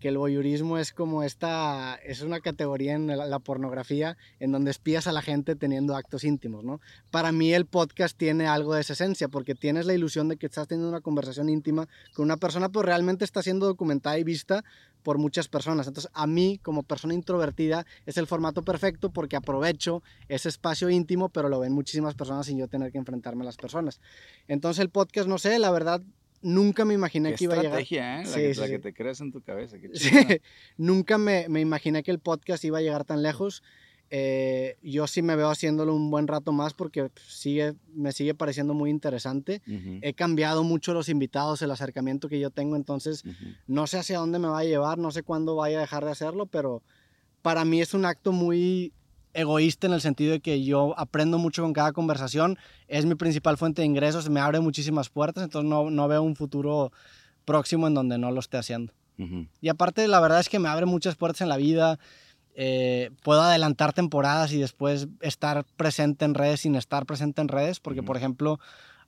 Que 0.00 0.08
el 0.08 0.18
voyeurismo 0.18 0.78
es 0.78 0.92
como 0.92 1.22
esta, 1.22 1.96
es 1.96 2.22
una 2.22 2.40
categoría 2.40 2.94
en 2.94 3.06
la, 3.06 3.38
pornografía 3.38 4.16
en 4.40 4.52
donde 4.52 4.70
espías 4.70 5.06
a 5.06 5.12
la 5.12 5.22
gente 5.22 5.56
teniendo 5.56 5.96
actos 5.96 6.24
íntimos, 6.24 6.64
¿no? 6.64 6.80
Para 7.10 7.32
mí 7.32 7.52
el 7.52 7.66
podcast 7.66 8.16
tiene 8.16 8.46
algo 8.46 8.74
de 8.74 8.80
esa 8.80 8.92
esencia, 8.92 9.28
porque 9.28 9.54
tienes 9.54 9.86
la 9.86 9.94
ilusión 9.94 10.28
de 10.28 10.36
que 10.36 10.46
estás 10.46 10.68
teniendo 10.68 10.88
una 10.88 11.00
conversación 11.00 11.48
íntima 11.48 11.88
con 12.14 12.24
una 12.24 12.36
persona, 12.36 12.68
pero 12.68 12.82
realmente 12.82 13.24
está 13.24 13.42
siendo 13.42 13.66
documentada 13.66 14.18
y 14.18 14.24
vista 14.24 14.64
por 15.02 15.18
muchas 15.18 15.48
personas. 15.48 15.86
Entonces, 15.86 16.10
a 16.14 16.26
mí, 16.26 16.60
como 16.62 16.82
persona 16.82 17.14
introvertida, 17.14 17.86
es 18.06 18.18
el 18.18 18.26
formato 18.26 18.62
perfecto 18.62 19.10
porque 19.10 19.36
aprovecho 19.36 20.02
ese 20.28 20.48
espacio 20.48 20.90
íntimo, 20.90 21.28
pero 21.28 21.48
lo 21.48 21.60
ven 21.60 21.72
muchísimas 21.72 22.14
personas 22.14 22.46
sin 22.46 22.58
yo 22.58 22.68
tener 22.68 22.92
que 22.92 22.98
enfrentarme 22.98 23.42
a 23.42 23.46
las 23.46 23.56
personas. 23.56 24.00
Entonces, 24.48 24.80
el 24.82 24.90
podcast, 24.90 25.28
no 25.28 25.38
sé, 25.38 25.58
la 25.58 25.70
verdad, 25.70 26.02
nunca 26.42 26.84
me 26.84 26.94
imaginé 26.94 27.30
Qué 27.30 27.36
que 27.36 27.44
iba 27.44 27.54
a 27.54 27.56
llegar. 27.62 27.80
estrategia, 27.80 28.20
¿eh? 28.20 28.24
La, 28.24 28.30
Sí, 28.30 28.40
que, 28.40 28.54
sí, 28.54 28.60
la 28.60 28.66
sí. 28.66 28.72
que 28.72 28.78
te 28.78 28.92
creas 28.94 29.20
en 29.20 29.32
tu 29.32 29.40
cabeza. 29.42 29.76
Qué 29.78 29.90
nunca 30.76 31.18
me, 31.18 31.48
me 31.48 31.60
imaginé 31.60 32.02
que 32.02 32.10
el 32.10 32.18
podcast 32.18 32.64
iba 32.64 32.78
a 32.78 32.82
llegar 32.82 33.04
tan 33.04 33.22
lejos. 33.22 33.62
Eh, 34.10 34.78
yo 34.82 35.06
sí 35.06 35.20
me 35.20 35.36
veo 35.36 35.50
haciéndolo 35.50 35.94
un 35.94 36.10
buen 36.10 36.28
rato 36.28 36.50
más 36.50 36.72
porque 36.72 37.10
sigue, 37.26 37.74
me 37.92 38.12
sigue 38.12 38.32
pareciendo 38.34 38.72
muy 38.72 38.88
interesante. 38.88 39.60
He 40.00 40.14
cambiado 40.14 40.62
mucho 40.64 40.94
los 40.94 41.10
invitados, 41.10 41.60
el 41.60 41.70
acercamiento 41.70 42.28
que 42.28 42.40
yo 42.40 42.50
tengo, 42.50 42.76
entonces 42.76 43.22
no 43.66 43.86
sé 43.86 43.98
hacia 43.98 44.18
dónde 44.18 44.38
me 44.38 44.48
va 44.48 44.60
a 44.60 44.64
llevar, 44.64 44.96
no 44.96 45.10
sé 45.10 45.22
cuándo 45.22 45.56
vaya 45.56 45.76
a 45.76 45.80
dejar 45.82 46.06
de 46.06 46.10
hacerlo, 46.12 46.46
pero 46.46 46.82
para 47.42 47.66
mí 47.66 47.82
es 47.82 47.92
un 47.92 48.06
acto 48.06 48.32
muy 48.32 48.94
egoísta 49.38 49.86
en 49.86 49.92
el 49.92 50.00
sentido 50.00 50.32
de 50.32 50.40
que 50.40 50.64
yo 50.64 50.94
aprendo 50.98 51.38
mucho 51.38 51.62
con 51.62 51.72
cada 51.72 51.92
conversación, 51.92 52.58
es 52.88 53.06
mi 53.06 53.14
principal 53.14 53.56
fuente 53.56 53.82
de 53.82 53.86
ingresos, 53.86 54.28
me 54.28 54.40
abre 54.40 54.60
muchísimas 54.60 55.08
puertas, 55.08 55.44
entonces 55.44 55.68
no, 55.68 55.90
no 55.90 56.08
veo 56.08 56.22
un 56.22 56.34
futuro 56.36 56.92
próximo 57.44 57.86
en 57.86 57.94
donde 57.94 58.18
no 58.18 58.30
lo 58.30 58.40
esté 58.40 58.56
haciendo. 58.58 58.92
Y 59.60 59.68
aparte, 59.68 60.06
la 60.06 60.20
verdad 60.20 60.38
es 60.38 60.48
que 60.48 60.60
me 60.60 60.68
abre 60.68 60.86
muchas 60.86 61.16
puertas 61.16 61.40
en 61.40 61.48
la 61.48 61.56
vida. 61.56 61.98
eh, 62.60 63.10
puedo 63.22 63.40
adelantar 63.40 63.92
temporadas 63.92 64.52
y 64.52 64.58
después 64.58 65.06
estar 65.20 65.64
presente 65.76 66.24
en 66.24 66.34
redes 66.34 66.60
sin 66.60 66.74
estar 66.74 67.06
presente 67.06 67.40
en 67.40 67.48
redes, 67.48 67.78
porque, 67.78 68.02
por 68.02 68.16
ejemplo, 68.16 68.58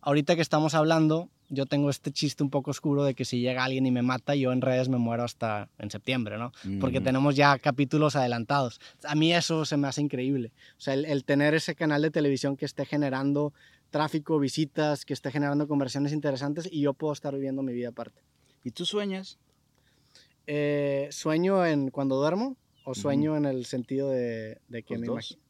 ahorita 0.01 0.37
que 0.37 0.43
estamos 0.43 0.75
hablando, 0.75 1.29
yo 1.50 1.66
tengo 1.66 1.90
este 1.90 2.11
chiste 2.12 2.42
un 2.42 2.49
poco 2.50 2.71
oscuro 2.71 3.04
de 3.04 3.14
que 3.14 3.25
si 3.25 3.40
llega 3.40 3.64
alguien 3.64 3.85
y 3.85 3.90
me 3.90 4.02
mata, 4.02 4.35
yo 4.35 4.52
en 4.52 4.62
redes 4.62 4.88
me 4.88 4.97
muero 4.97 5.25
hasta 5.25 5.69
en 5.78 5.90
septiembre, 5.90 6.38
¿no? 6.38 6.52
Porque 6.80 6.99
Ujú. 6.99 7.04
tenemos 7.04 7.37
ya 7.37 7.59
capítulos 7.59 8.16
adelantados. 8.16 8.80
A 9.04 9.14
mí 9.14 9.35
eso 9.35 9.64
se 9.64 9.76
me 9.76 9.88
hace 9.88 10.00
increíble. 10.00 10.52
O 10.78 10.80
sea, 10.80 10.95
el, 10.95 11.04
el 11.04 11.25
tener 11.25 11.54
ese 11.54 11.75
canal 11.75 12.02
de 12.02 12.11
televisión 12.11 12.57
que 12.57 12.64
esté 12.64 12.87
generando 12.87 13.52
tráfico, 13.90 14.38
visitas, 14.38 15.04
que 15.04 15.12
esté 15.12 15.30
generando 15.30 15.66
conversiones 15.69 16.12
interesantes 16.12 16.69
y 16.71 16.80
yo 16.83 16.95
puedo 16.95 17.12
estar 17.12 17.35
viviendo 17.35 17.62
mi 17.62 17.73
vida 17.73 17.88
aparte. 17.88 18.23
¿Y 18.62 18.71
tú 18.71 18.87
sueñas? 18.87 19.38
Eh, 20.47 21.09
sueño 21.11 21.66
en 21.66 21.90
cuando 21.90 22.16
duermo. 22.16 22.57
o 22.85 22.95
sueño 22.95 23.37
en 23.37 23.45
el 23.45 23.66
sentido 23.66 24.09
de, 24.09 24.59
de 24.69 24.83
que 24.83 24.95
Los 24.95 25.00
me 25.00 25.07
imagino. 25.09 25.40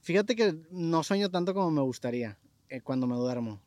Fíjate 0.00 0.34
que 0.36 0.54
no 0.70 1.02
sueño 1.02 1.30
tanto 1.30 1.54
como 1.54 1.70
me 1.70 1.82
gustaría 1.82 2.38
eh, 2.68 2.80
cuando 2.80 3.06
me 3.06 3.16
duermo. 3.16 3.60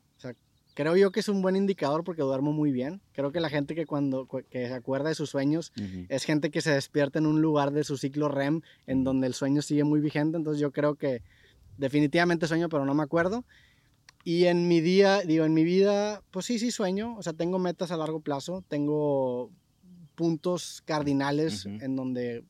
Creo 0.74 0.96
yo 0.96 1.12
que 1.12 1.20
es 1.20 1.28
un 1.28 1.42
buen 1.42 1.54
indicador 1.56 2.02
porque 2.04 2.22
duermo 2.22 2.52
muy 2.52 2.72
bien. 2.72 3.00
Creo 3.12 3.30
que 3.30 3.40
la 3.40 3.50
gente 3.50 3.74
que 3.74 3.84
cuando 3.84 4.26
cu- 4.26 4.42
que 4.50 4.68
se 4.68 4.74
acuerda 4.74 5.10
de 5.10 5.14
sus 5.14 5.28
sueños 5.30 5.72
Ujú. 5.78 6.06
es 6.08 6.24
gente 6.24 6.50
que 6.50 6.60
se 6.62 6.72
despierta 6.72 7.18
en 7.18 7.26
un 7.26 7.42
lugar 7.42 7.72
de 7.72 7.84
su 7.84 7.96
ciclo 7.98 8.28
REM 8.28 8.62
en 8.86 9.04
donde 9.04 9.26
el 9.26 9.34
sueño 9.34 9.60
sigue 9.62 9.84
muy 9.84 10.00
vigente. 10.00 10.36
Entonces 10.38 10.60
yo 10.60 10.72
creo 10.72 10.94
que 10.94 11.22
definitivamente 11.76 12.46
sueño, 12.46 12.68
pero 12.68 12.84
no 12.86 12.94
me 12.94 13.02
acuerdo. 13.02 13.44
Y 14.24 14.44
en 14.44 14.68
mi 14.68 14.80
día, 14.80 15.20
digo, 15.22 15.44
en 15.44 15.52
mi 15.52 15.64
vida, 15.64 16.22
pues 16.30 16.46
sí, 16.46 16.58
sí 16.58 16.70
sueño. 16.70 17.16
O 17.16 17.22
sea, 17.22 17.32
tengo 17.32 17.58
metas 17.58 17.90
a 17.90 17.96
largo 17.96 18.20
plazo, 18.20 18.64
tengo 18.68 19.50
puntos 20.14 20.82
cardinales 20.84 21.66
Ujú. 21.66 21.78
en 21.84 21.96
donde 21.96 22.44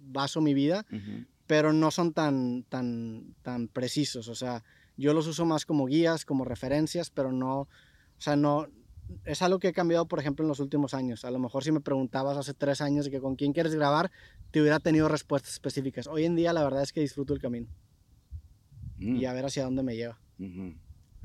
baso 0.00 0.40
mi 0.40 0.54
vida, 0.54 0.86
Ujú. 0.92 1.24
pero 1.46 1.72
no 1.72 1.90
son 1.90 2.12
tan, 2.12 2.62
tan, 2.68 3.34
tan 3.42 3.68
precisos. 3.68 4.28
O 4.28 4.34
sea, 4.34 4.62
yo 4.96 5.12
los 5.14 5.26
uso 5.26 5.44
más 5.44 5.66
como 5.66 5.86
guías, 5.86 6.24
como 6.24 6.44
referencias, 6.44 7.10
pero 7.10 7.32
no, 7.32 7.60
o 7.60 7.68
sea, 8.18 8.36
no, 8.36 8.66
es 9.24 9.42
algo 9.42 9.58
que 9.58 9.68
he 9.68 9.72
cambiado, 9.72 10.06
por 10.06 10.18
ejemplo, 10.18 10.44
en 10.44 10.48
los 10.48 10.60
últimos 10.60 10.94
años. 10.94 11.24
A 11.24 11.30
lo 11.30 11.38
mejor 11.38 11.62
si 11.62 11.72
me 11.72 11.80
preguntabas 11.80 12.36
hace 12.36 12.54
tres 12.54 12.80
años 12.80 13.04
de 13.04 13.10
que 13.10 13.20
con 13.20 13.36
quién 13.36 13.52
quieres 13.52 13.74
grabar, 13.74 14.10
te 14.50 14.60
hubiera 14.60 14.80
tenido 14.80 15.08
respuestas 15.08 15.52
específicas. 15.52 16.06
Hoy 16.06 16.24
en 16.24 16.34
día 16.34 16.52
la 16.52 16.64
verdad 16.64 16.82
es 16.82 16.92
que 16.92 17.00
disfruto 17.00 17.34
el 17.34 17.40
camino 17.40 17.68
Mm. 18.98 19.16
y 19.16 19.24
a 19.26 19.32
ver 19.32 19.44
hacia 19.44 19.64
dónde 19.64 19.82
me 19.82 19.94
lleva. 19.94 20.18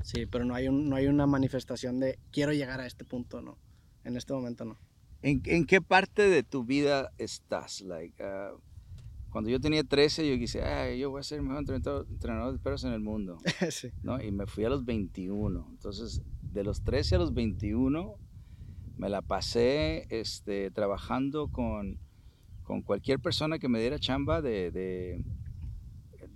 Sí, 0.02 0.26
pero 0.26 0.44
no 0.44 0.54
hay, 0.54 0.68
un, 0.68 0.88
no 0.88 0.96
hay 0.96 1.06
una 1.06 1.26
manifestación 1.26 2.00
de 2.00 2.18
quiero 2.30 2.52
llegar 2.52 2.80
a 2.80 2.86
este 2.86 3.04
punto, 3.04 3.40
no. 3.40 3.56
En 4.04 4.16
este 4.16 4.32
momento 4.32 4.64
no. 4.64 4.78
¿En, 5.22 5.40
en 5.46 5.64
qué 5.64 5.80
parte 5.80 6.28
de 6.28 6.42
tu 6.42 6.64
vida 6.64 7.12
estás? 7.18 7.80
Like, 7.80 8.22
ah, 8.22 8.52
cuando 9.32 9.48
yo 9.48 9.58
tenía 9.58 9.82
13, 9.82 10.28
yo 10.28 10.36
quise, 10.38 10.62
"Ay, 10.62 10.98
yo 10.98 11.10
voy 11.10 11.20
a 11.20 11.22
ser 11.22 11.38
el 11.38 11.44
mejor 11.44 11.60
entrenador, 11.60 12.06
entrenador 12.10 12.52
de 12.52 12.58
perros 12.58 12.84
en 12.84 12.92
el 12.92 13.00
mundo, 13.00 13.38
sí. 13.70 13.90
¿no? 14.02 14.22
Y 14.22 14.30
me 14.30 14.46
fui 14.46 14.64
a 14.66 14.68
los 14.68 14.84
21. 14.84 15.66
Entonces, 15.70 16.20
de 16.42 16.62
los 16.62 16.82
13 16.82 17.14
a 17.14 17.18
los 17.18 17.32
21, 17.32 18.14
me 18.98 19.08
la 19.08 19.22
pasé 19.22 20.06
este, 20.10 20.70
trabajando 20.70 21.48
con, 21.48 21.98
con 22.62 22.82
cualquier 22.82 23.20
persona 23.20 23.58
que 23.58 23.70
me 23.70 23.80
diera 23.80 23.98
chamba 23.98 24.42
de, 24.42 24.70
de 24.70 25.24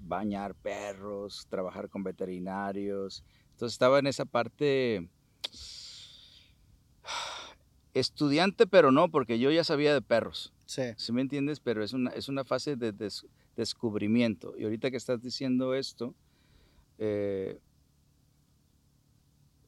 bañar 0.01 0.55
perros, 0.55 1.47
trabajar 1.51 1.91
con 1.91 2.03
veterinarios. 2.03 3.25
Entonces, 3.51 3.75
estaba 3.75 3.99
en 3.99 4.07
esa 4.07 4.25
parte 4.25 5.11
estudiante, 7.93 8.67
pero 8.67 8.91
no, 8.91 9.11
porque 9.11 9.39
yo 9.39 9.51
ya 9.51 9.65
sabía 9.65 9.93
de 9.93 10.01
perros. 10.01 10.56
Sí, 10.67 10.83
¿Sí 10.97 11.13
me 11.13 11.21
entiendes? 11.23 11.61
Pero 11.61 11.83
es 11.83 11.93
una, 11.93 12.11
es 12.11 12.29
una 12.29 12.45
fase 12.45 12.77
de 12.77 12.93
des- 12.93 13.25
descubrimiento. 13.57 14.55
Y 14.59 14.65
ahorita 14.65 14.91
que 14.91 14.97
estás 14.97 15.23
diciendo 15.23 15.75
esto, 15.75 16.15
eh, 16.99 17.61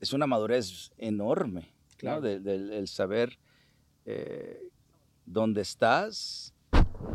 es 0.00 0.12
una 0.12 0.26
madurez 0.26 0.90
enorme, 0.98 1.72
Claro. 1.96 2.20
¿no? 2.20 2.28
De- 2.28 2.40
del 2.40 2.72
el 2.72 2.88
saber 2.88 3.38
eh, 4.04 4.60
dónde 5.26 5.60
estás, 5.62 6.54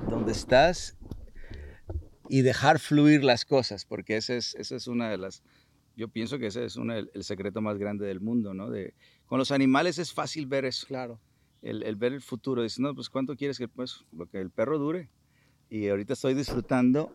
dónde 0.10 0.32
estás 0.34 0.96
y 2.30 2.42
dejar 2.42 2.80
fluir 2.80 3.24
las 3.24 3.46
cosas, 3.46 3.86
porque 3.86 4.18
esa 4.18 4.36
es, 4.36 4.56
esa 4.56 4.76
es 4.76 4.88
una 4.88 5.10
de 5.10 5.18
las, 5.18 5.42
yo 5.96 6.08
pienso 6.08 6.38
que 6.40 6.48
ese 6.48 6.66
es 6.66 6.76
una- 6.76 6.98
el, 7.00 7.10
el 7.14 7.24
secreto 7.24 7.62
más 7.62 7.78
grande 7.78 8.06
del 8.06 8.20
mundo, 8.22 8.54
¿no? 8.54 8.70
De, 8.70 8.94
con 9.26 9.40
los 9.40 9.52
animales 9.52 9.98
es 9.98 10.14
fácil 10.14 10.46
ver 10.46 10.66
eso 10.66 10.86
claro. 10.88 11.20
El, 11.64 11.84
el 11.84 11.96
ver 11.96 12.14
el 12.14 12.22
futuro. 12.22 12.64
Dices, 12.64 12.80
no, 12.80 12.94
pues 12.96 13.10
¿cuánto 13.10 13.36
quieres 13.36 13.58
que 13.58 13.68
pues 13.68 14.06
lo 14.12 14.28
que 14.28 14.40
el 14.40 14.52
perro 14.52 14.80
dure? 14.80 15.12
Y 15.70 15.90
ahorita 15.90 16.14
estoy 16.14 16.34
disfrutando 16.36 17.14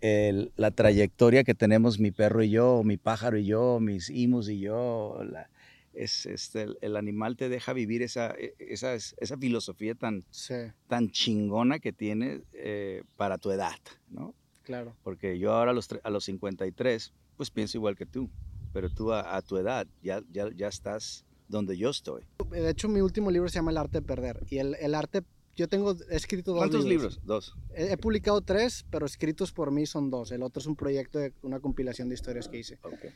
el- 0.00 0.52
la 0.56 0.70
trayectoria 0.72 1.44
que 1.44 1.54
tenemos 1.54 1.98
mi 2.00 2.10
perro 2.10 2.42
y 2.42 2.50
yo, 2.50 2.82
mi 2.84 2.96
pájaro 2.96 3.38
y 3.38 3.46
yo, 3.46 3.80
mis 3.80 4.10
imus 4.10 4.48
y 4.48 4.60
yo. 4.60 5.20
la- 5.24 5.50
es, 5.92 6.26
este, 6.26 6.62
el, 6.62 6.78
el 6.82 6.96
animal 6.96 7.36
te 7.36 7.48
deja 7.48 7.72
vivir 7.72 8.02
esa, 8.02 8.32
e- 8.38 8.54
esa, 8.58 8.94
esa 8.94 9.36
filosofía 9.38 9.94
tan, 9.94 10.24
Sí, 10.30 10.54
tan 10.88 11.10
chingona 11.10 11.78
que 11.80 11.92
tiene 11.92 12.42
eh, 12.52 13.02
para 13.16 13.38
tu 13.38 13.50
edad, 13.50 13.76
¿no? 14.08 14.34
claro. 14.62 14.96
Porque 15.02 15.38
yo 15.38 15.52
ahora 15.52 15.72
a 15.72 15.74
los, 15.74 15.88
a 16.02 16.10
los 16.10 16.24
53, 16.24 17.14
pues 17.36 17.50
pienso 17.50 17.78
igual 17.78 17.96
que 17.96 18.06
tú, 18.06 18.30
pero 18.72 18.90
tú 18.90 19.12
a, 19.12 19.36
a 19.36 19.42
tu 19.42 19.56
edad 19.56 19.86
ya, 20.00 20.22
ya, 20.30 20.48
ya 20.54 20.68
estás 20.68 21.26
donde 21.50 21.76
yo 21.76 21.90
estoy. 21.90 22.22
De 22.50 22.70
hecho, 22.70 22.88
mi 22.88 23.00
último 23.00 23.30
libro 23.30 23.48
se 23.48 23.56
llama 23.56 23.72
El 23.72 23.78
arte 23.78 23.98
de 23.98 24.02
perder. 24.02 24.44
Y 24.48 24.58
el, 24.58 24.76
el 24.80 24.94
arte, 24.94 25.22
yo 25.56 25.68
tengo 25.68 25.94
he 26.08 26.16
escrito 26.16 26.52
dos 26.52 26.60
¿Cuántos 26.60 26.84
libros? 26.84 27.20
Dos. 27.24 27.54
He, 27.74 27.92
he 27.92 27.96
publicado 27.96 28.40
tres, 28.40 28.86
pero 28.90 29.04
escritos 29.04 29.52
por 29.52 29.70
mí 29.70 29.84
son 29.86 30.10
dos. 30.10 30.30
El 30.32 30.42
otro 30.42 30.60
es 30.60 30.66
un 30.66 30.76
proyecto 30.76 31.18
de 31.18 31.32
una 31.42 31.60
compilación 31.60 32.08
de 32.08 32.14
historias 32.14 32.48
que 32.48 32.58
hice. 32.58 32.78
Ok. 32.82 33.06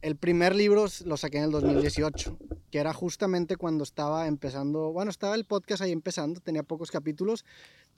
El 0.00 0.16
primer 0.16 0.54
libro 0.54 0.84
lo 1.06 1.16
saqué 1.16 1.38
en 1.38 1.44
el 1.44 1.50
2018, 1.50 2.36
que 2.70 2.78
era 2.78 2.92
justamente 2.92 3.56
cuando 3.56 3.84
estaba 3.84 4.26
empezando, 4.26 4.92
bueno, 4.92 5.10
estaba 5.10 5.34
el 5.34 5.46
podcast 5.46 5.80
ahí 5.80 5.92
empezando, 5.92 6.40
tenía 6.40 6.62
pocos 6.62 6.90
capítulos, 6.90 7.46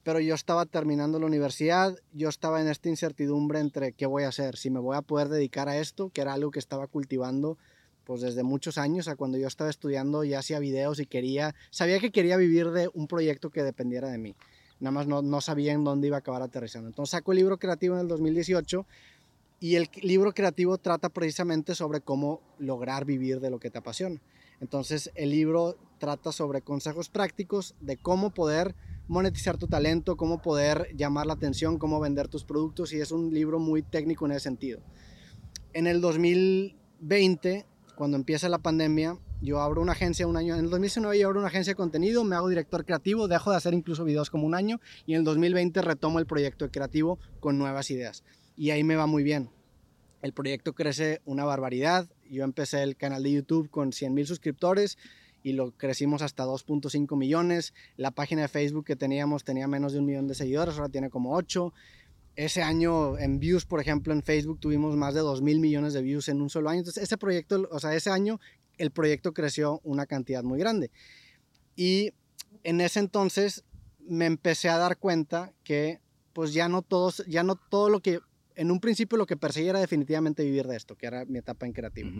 pero 0.05 0.21
yo 0.21 0.37
estaba 0.37 0.67
terminando 0.67 1.19
la 1.19 1.27
universidad, 1.27 1.99
yo 2.13 2.29
estaba 2.29 2.61
en 2.61 2.69
esta 2.69 2.89
incertidumbre 2.89 3.59
entre 3.59 3.93
qué 3.93 4.07
voy 4.07 4.23
a 4.23 4.29
hacer, 4.29 4.57
si 4.57 4.71
me 4.71 4.79
voy 4.79 4.97
a 4.97 5.03
poder 5.03 5.29
dedicar 5.29 5.69
a 5.69 5.79
esto, 5.79 6.11
que 6.11 6.21
era 6.21 6.33
algo 6.33 6.53
que 6.53 6.61
estaba 6.61 6.87
cultivando 6.87 7.59
pues 8.07 8.21
desde 8.21 8.45
muchos 8.45 8.79
años, 8.79 9.09
a 9.09 9.17
cuando 9.17 9.37
yo 9.37 9.49
estaba 9.49 9.69
estudiando 9.69 10.23
ya 10.23 10.39
hacía 10.39 10.61
videos 10.61 11.01
y 11.01 11.07
quería, 11.07 11.57
sabía 11.71 11.99
que 11.99 12.13
quería 12.13 12.37
vivir 12.37 12.71
de 12.71 12.89
un 12.95 13.09
proyecto 13.09 13.51
que 13.51 13.65
dependiera 13.65 14.09
de 14.09 14.17
mí. 14.17 14.37
Nada 14.79 14.93
más 14.93 15.09
no, 15.09 15.23
no 15.23 15.41
sabía 15.41 15.73
en 15.73 15.83
dónde 15.83 16.07
iba 16.07 16.17
a 16.17 16.21
acabar 16.21 16.41
aterrizando. 16.41 16.89
Entonces 16.89 17.11
saco 17.11 17.33
el 17.33 17.39
libro 17.39 17.59
creativo 17.59 17.97
en 17.97 18.03
el 18.03 18.09
2018 18.09 18.87
y 19.59 19.75
el 19.75 19.91
libro 20.03 20.33
creativo 20.33 20.79
trata 20.79 21.09
precisamente 21.09 21.75
sobre 21.75 22.01
cómo 22.01 22.41
lograr 22.59 23.05
vivir 23.05 23.41
de 23.41 23.51
lo 23.51 23.59
que 23.59 23.71
te 23.71 23.79
apasiona. 23.79 24.21
Entonces 24.61 25.11
el 25.17 25.31
libro 25.31 25.77
trata 25.99 26.31
sobre 26.31 26.63
consejos 26.63 27.09
prácticos 27.09 27.75
de 27.81 27.97
cómo 27.97 28.31
poder 28.31 28.77
monetizar 29.09 29.57
tu 29.57 29.67
talento, 29.67 30.17
cómo 30.17 30.41
poder 30.41 30.95
llamar 30.95 31.27
la 31.27 31.35
atención, 31.35 31.79
cómo 31.79 31.99
vender 31.99 32.29
tus 32.29 32.45
productos 32.45 32.93
y 32.93 33.01
es 33.01 33.11
un 33.11 33.35
libro 33.35 33.59
muy 33.59 33.83
técnico 33.83 34.27
en 34.27 34.33
ese 34.33 34.41
sentido. 34.41 34.81
En 35.73 35.87
el 35.87 36.01
2020, 36.01 37.67
cuando 37.97 38.17
empieza 38.17 38.49
la 38.49 38.59
pandemia, 38.59 39.19
yo 39.43 39.61
abro 39.61 39.83
una 39.83 39.93
agencia 39.93 40.27
un 40.27 40.37
año, 40.37 40.55
en 40.55 40.65
el 40.65 40.71
2019 40.71 41.19
yo 41.19 41.27
abro 41.27 41.41
una 41.41 41.49
agencia 41.49 41.73
de 41.73 41.77
contenido, 41.77 42.25
me 42.25 42.37
hago 42.37 42.49
director 42.49 42.85
creativo, 42.85 43.27
dejo 43.27 43.51
de 43.51 43.57
hacer 43.57 43.75
incluso 43.75 44.05
videos 44.05 44.31
como 44.31 44.47
un 44.47 44.55
año 44.55 44.81
y 45.07 45.15
en 45.15 45.21
el 45.21 45.25
2020 45.25 45.83
retomo 45.83 46.19
el 46.19 46.27
proyecto 46.27 46.71
creativo 46.71 47.19
con 47.41 47.59
nuevas 47.59 47.91
ideas 47.91 48.23
y 48.57 48.71
ahí 48.71 48.85
me 48.85 48.97
va 48.97 49.07
muy 49.07 49.23
bien. 49.23 49.51
El 50.23 50.33
proyecto 50.33 50.73
crece 50.73 51.21
una 51.25 51.45
barbaridad. 51.45 52.09
Yo 52.31 52.43
empecé 52.43 52.83
el 52.83 52.97
canal 52.97 53.23
de 53.23 53.33
YouTube 53.33 53.71
con 53.71 53.93
100 53.93 54.15
mil 54.15 54.27
suscriptores 54.27 54.99
y 55.43 55.53
lo 55.53 55.71
crecimos 55.71 56.23
hasta 56.23 56.45
2.5 56.45 57.17
millones. 57.17 57.75
La 57.97 58.11
página 58.11 58.43
de 58.43 58.49
Facebook 58.49 58.85
que 58.85 58.97
teníamos 58.97 59.45
tenía 59.45 59.69
menos 59.69 59.93
de 59.93 60.01
un 60.01 60.07
millón 60.07 60.27
de 60.27 60.35
seguidores, 60.35 60.77
ahora 60.77 60.89
tiene 60.89 61.11
como 61.11 61.35
8. 61.35 61.73
Ese 62.37 62.63
año 62.63 63.19
en 63.19 63.39
views, 63.39 63.65
por 63.65 63.81
ejemplo, 63.81 64.13
en 64.13 64.23
Facebook 64.23 64.61
tuvimos 64.61 64.95
más 64.97 65.15
de 65.15 65.21
2 65.21 65.43
mil 65.43 65.59
millones 65.59 65.95
de 65.95 66.03
views 66.03 66.29
en 66.29 66.41
un 66.41 66.51
solo 66.51 66.69
año. 66.69 66.81
Entonces, 66.81 67.03
ese 67.03 67.17
proyecto, 67.17 67.67
o 67.71 67.81
sea, 67.81 67.95
ese 67.95 68.11
año 68.11 68.39
el 68.79 68.91
proyecto 68.91 69.33
creció 69.33 69.81
una 69.85 70.07
cantidad 70.07 70.43
muy 70.43 70.59
grande. 70.59 70.91
Y 71.75 72.13
en 72.63 72.81
ese 72.81 73.01
entonces 73.01 73.65
me 74.01 74.27
empecé 74.27 74.69
a 74.69 74.79
dar 74.79 74.99
cuenta 74.99 75.53
que 75.65 76.01
pues 76.33 76.53
ya 76.53 76.69
no 76.69 76.83
todos, 76.83 77.25
ya 77.27 77.43
no 77.43 77.57
todo 77.57 77.89
lo 77.89 78.01
que 78.01 78.21
en 78.55 78.71
un 78.71 78.81
principio 78.81 79.17
lo 79.17 79.27
que 79.27 79.37
perseguía 79.37 79.71
era 79.71 79.81
definitivamente 79.81 80.45
vivir 80.45 80.67
de 80.67 80.77
esto, 80.77 80.97
que 80.97 81.07
era 81.07 81.25
mi 81.25 81.39
etapa 81.39 81.67
en 81.67 81.73
creativo. 81.73 82.11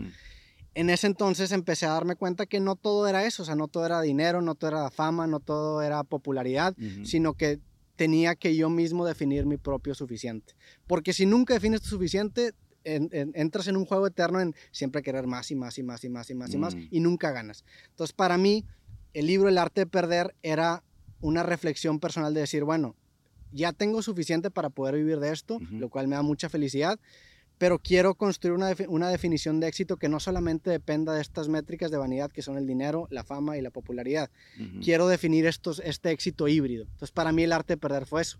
En 0.73 0.89
ese 0.89 1.07
entonces 1.07 1.51
empecé 1.51 1.85
a 1.85 1.91
darme 1.91 2.15
cuenta 2.15 2.45
que 2.45 2.59
no 2.59 2.75
todo 2.75 3.07
era 3.07 3.25
eso, 3.25 3.43
o 3.43 3.45
sea, 3.45 3.55
no 3.55 3.67
todo 3.67 3.85
era 3.85 4.01
dinero, 4.01 4.41
no 4.41 4.55
todo 4.55 4.69
era 4.69 4.91
fama, 4.91 5.27
no 5.27 5.39
todo 5.39 5.81
era 5.81 6.03
popularidad, 6.03 6.75
sino 7.03 7.33
que 7.33 7.59
tenía 7.97 8.35
que 8.35 8.55
yo 8.55 8.69
mismo 8.69 9.05
definir 9.05 9.45
mi 9.45 9.57
propio 9.57 9.93
suficiente. 9.93 10.53
Porque 10.87 11.11
si 11.11 11.25
nunca 11.25 11.53
defines 11.55 11.81
tu 11.81 11.89
suficiente, 11.89 12.53
en- 12.85 13.09
en- 13.11 13.31
entras 13.35 13.67
en 13.67 13.75
un 13.75 13.85
juego 13.85 14.07
eterno 14.07 14.39
en 14.39 14.55
siempre 14.71 15.01
querer 15.01 15.27
más 15.27 15.51
y 15.51 15.55
más 15.55 15.77
y 15.77 15.83
más 15.83 16.03
y 16.05 16.09
más 16.09 16.29
y 16.29 16.35
más 16.35 16.53
y 16.53 16.57
más 16.57 16.75
Mm. 16.75 16.87
y 16.89 16.99
nunca 17.01 17.31
ganas. 17.31 17.65
Entonces, 17.89 18.13
para 18.13 18.37
mí, 18.37 18.63
el 19.13 19.25
libro 19.27 19.49
El 19.49 19.57
arte 19.57 19.81
de 19.81 19.87
perder 19.87 20.35
era 20.41 20.83
una 21.19 21.43
reflexión 21.43 21.99
personal 21.99 22.33
de 22.33 22.41
decir, 22.41 22.63
bueno, 22.63 22.95
ya 23.51 23.73
tengo 23.73 24.01
suficiente 24.01 24.51
para 24.51 24.69
poder 24.69 24.95
vivir 24.95 25.19
de 25.19 25.31
esto, 25.33 25.59
lo 25.71 25.89
cual 25.89 26.07
me 26.07 26.15
da 26.15 26.21
mucha 26.21 26.47
felicidad, 26.49 26.99
pero 27.57 27.79
quiero 27.79 28.15
construir 28.15 28.53
una, 28.55 28.75
una 28.87 29.09
definición 29.09 29.59
de 29.59 29.67
éxito 29.67 29.97
que 29.97 30.09
no 30.09 30.19
solamente 30.19 30.69
dependa 30.69 31.13
de 31.13 31.21
estas 31.21 31.49
métricas 31.49 31.89
de 31.89 31.97
vanidad 31.97 32.31
que 32.31 32.41
son 32.41 32.57
el 32.57 32.67
dinero, 32.67 33.07
la 33.09 33.23
fama 33.23 33.57
y 33.57 33.61
la 33.61 33.71
popularidad. 33.71 34.29
Quiero 34.83 35.07
definir 35.07 35.45
estos, 35.45 35.81
este 35.83 36.11
éxito 36.11 36.47
híbrido. 36.47 36.83
Entonces, 36.83 37.11
para 37.11 37.31
mí 37.31 37.43
el 37.43 37.53
arte 37.53 37.73
de 37.73 37.77
perder 37.77 38.05
fue 38.05 38.21
eso. 38.21 38.37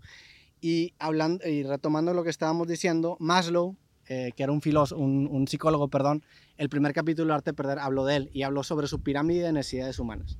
Y, 0.60 0.94
hablando, 0.98 1.46
y 1.46 1.62
retomando 1.62 2.14
lo 2.14 2.22
que 2.24 2.30
estábamos 2.30 2.68
diciendo, 2.68 3.16
Maslow, 3.20 3.76
eh, 4.08 4.32
que 4.36 4.42
era 4.42 4.52
un, 4.52 4.62
filósofo, 4.62 5.00
un, 5.00 5.28
un 5.30 5.46
psicólogo, 5.48 5.88
perdón, 5.88 6.24
el 6.56 6.68
primer 6.68 6.92
capítulo 6.92 7.28
de 7.28 7.34
Arte 7.34 7.50
de 7.50 7.54
Perder 7.54 7.78
habló 7.78 8.04
de 8.04 8.16
él 8.16 8.30
y 8.32 8.42
habló 8.42 8.62
sobre 8.62 8.86
su 8.86 9.00
pirámide 9.02 9.42
de 9.42 9.52
necesidades 9.52 9.98
humanas. 9.98 10.38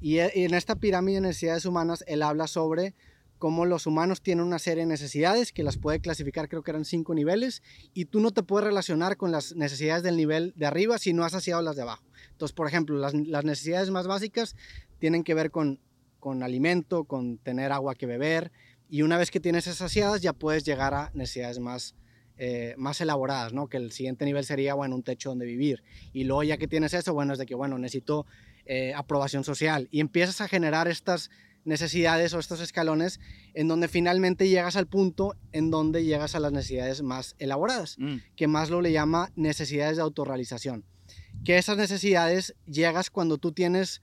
Y, 0.00 0.18
e- 0.18 0.32
y 0.34 0.44
en 0.44 0.54
esta 0.54 0.76
pirámide 0.76 1.16
de 1.16 1.20
necesidades 1.22 1.64
humanas, 1.64 2.04
él 2.06 2.22
habla 2.22 2.46
sobre 2.46 2.94
cómo 3.38 3.64
los 3.64 3.86
humanos 3.86 4.20
tienen 4.20 4.44
una 4.44 4.58
serie 4.58 4.82
de 4.84 4.88
necesidades 4.88 5.52
que 5.52 5.62
las 5.62 5.78
puede 5.78 6.00
clasificar, 6.00 6.48
creo 6.48 6.62
que 6.62 6.70
eran 6.70 6.84
cinco 6.84 7.14
niveles, 7.14 7.62
y 7.94 8.06
tú 8.06 8.20
no 8.20 8.32
te 8.32 8.42
puedes 8.42 8.66
relacionar 8.66 9.16
con 9.16 9.32
las 9.32 9.54
necesidades 9.54 10.02
del 10.02 10.16
nivel 10.16 10.52
de 10.56 10.66
arriba 10.66 10.98
si 10.98 11.12
no 11.12 11.24
has 11.24 11.32
saciado 11.32 11.62
las 11.62 11.76
de 11.76 11.82
abajo. 11.82 12.04
Entonces, 12.32 12.54
por 12.54 12.66
ejemplo, 12.66 12.98
las, 12.98 13.14
las 13.14 13.44
necesidades 13.44 13.90
más 13.90 14.06
básicas 14.06 14.56
tienen 14.98 15.24
que 15.24 15.34
ver 15.34 15.50
con, 15.50 15.80
con 16.18 16.42
alimento, 16.42 17.04
con 17.04 17.38
tener 17.38 17.72
agua 17.72 17.94
que 17.94 18.06
beber, 18.06 18.50
y 18.90 19.02
una 19.02 19.18
vez 19.18 19.30
que 19.30 19.40
tienes 19.40 19.66
esas 19.66 19.78
saciadas 19.78 20.22
ya 20.22 20.32
puedes 20.32 20.64
llegar 20.64 20.94
a 20.94 21.10
necesidades 21.14 21.58
más, 21.58 21.94
eh, 22.38 22.74
más 22.78 23.00
elaboradas, 23.00 23.52
¿no? 23.52 23.68
Que 23.68 23.76
el 23.76 23.92
siguiente 23.92 24.24
nivel 24.24 24.44
sería, 24.44 24.74
bueno, 24.74 24.96
un 24.96 25.02
techo 25.02 25.28
donde 25.28 25.44
vivir. 25.44 25.82
Y 26.12 26.24
luego 26.24 26.42
ya 26.42 26.56
que 26.56 26.68
tienes 26.68 26.94
eso, 26.94 27.12
bueno, 27.12 27.34
es 27.34 27.38
de 27.38 27.44
que, 27.44 27.54
bueno, 27.54 27.78
necesito 27.78 28.24
eh, 28.64 28.94
aprobación 28.94 29.44
social. 29.44 29.88
Y 29.90 30.00
empiezas 30.00 30.40
a 30.40 30.48
generar 30.48 30.88
estas 30.88 31.30
necesidades 31.68 32.34
o 32.34 32.38
estos 32.38 32.60
escalones 32.60 33.20
en 33.54 33.68
donde 33.68 33.88
finalmente 33.88 34.48
llegas 34.48 34.74
al 34.76 34.86
punto 34.86 35.36
en 35.52 35.70
donde 35.70 36.04
llegas 36.04 36.34
a 36.34 36.40
las 36.40 36.50
necesidades 36.50 37.02
más 37.02 37.36
elaboradas, 37.38 37.96
Mm. 37.98 38.16
que 38.36 38.48
Maslow 38.48 38.80
le 38.80 38.90
llama 38.92 39.30
necesidades 39.36 39.96
de 39.96 40.02
autorrealización. 40.02 40.84
Que 41.44 41.58
esas 41.58 41.76
necesidades 41.76 42.54
llegas 42.66 43.10
cuando 43.10 43.38
tú 43.38 43.52
tienes 43.52 44.02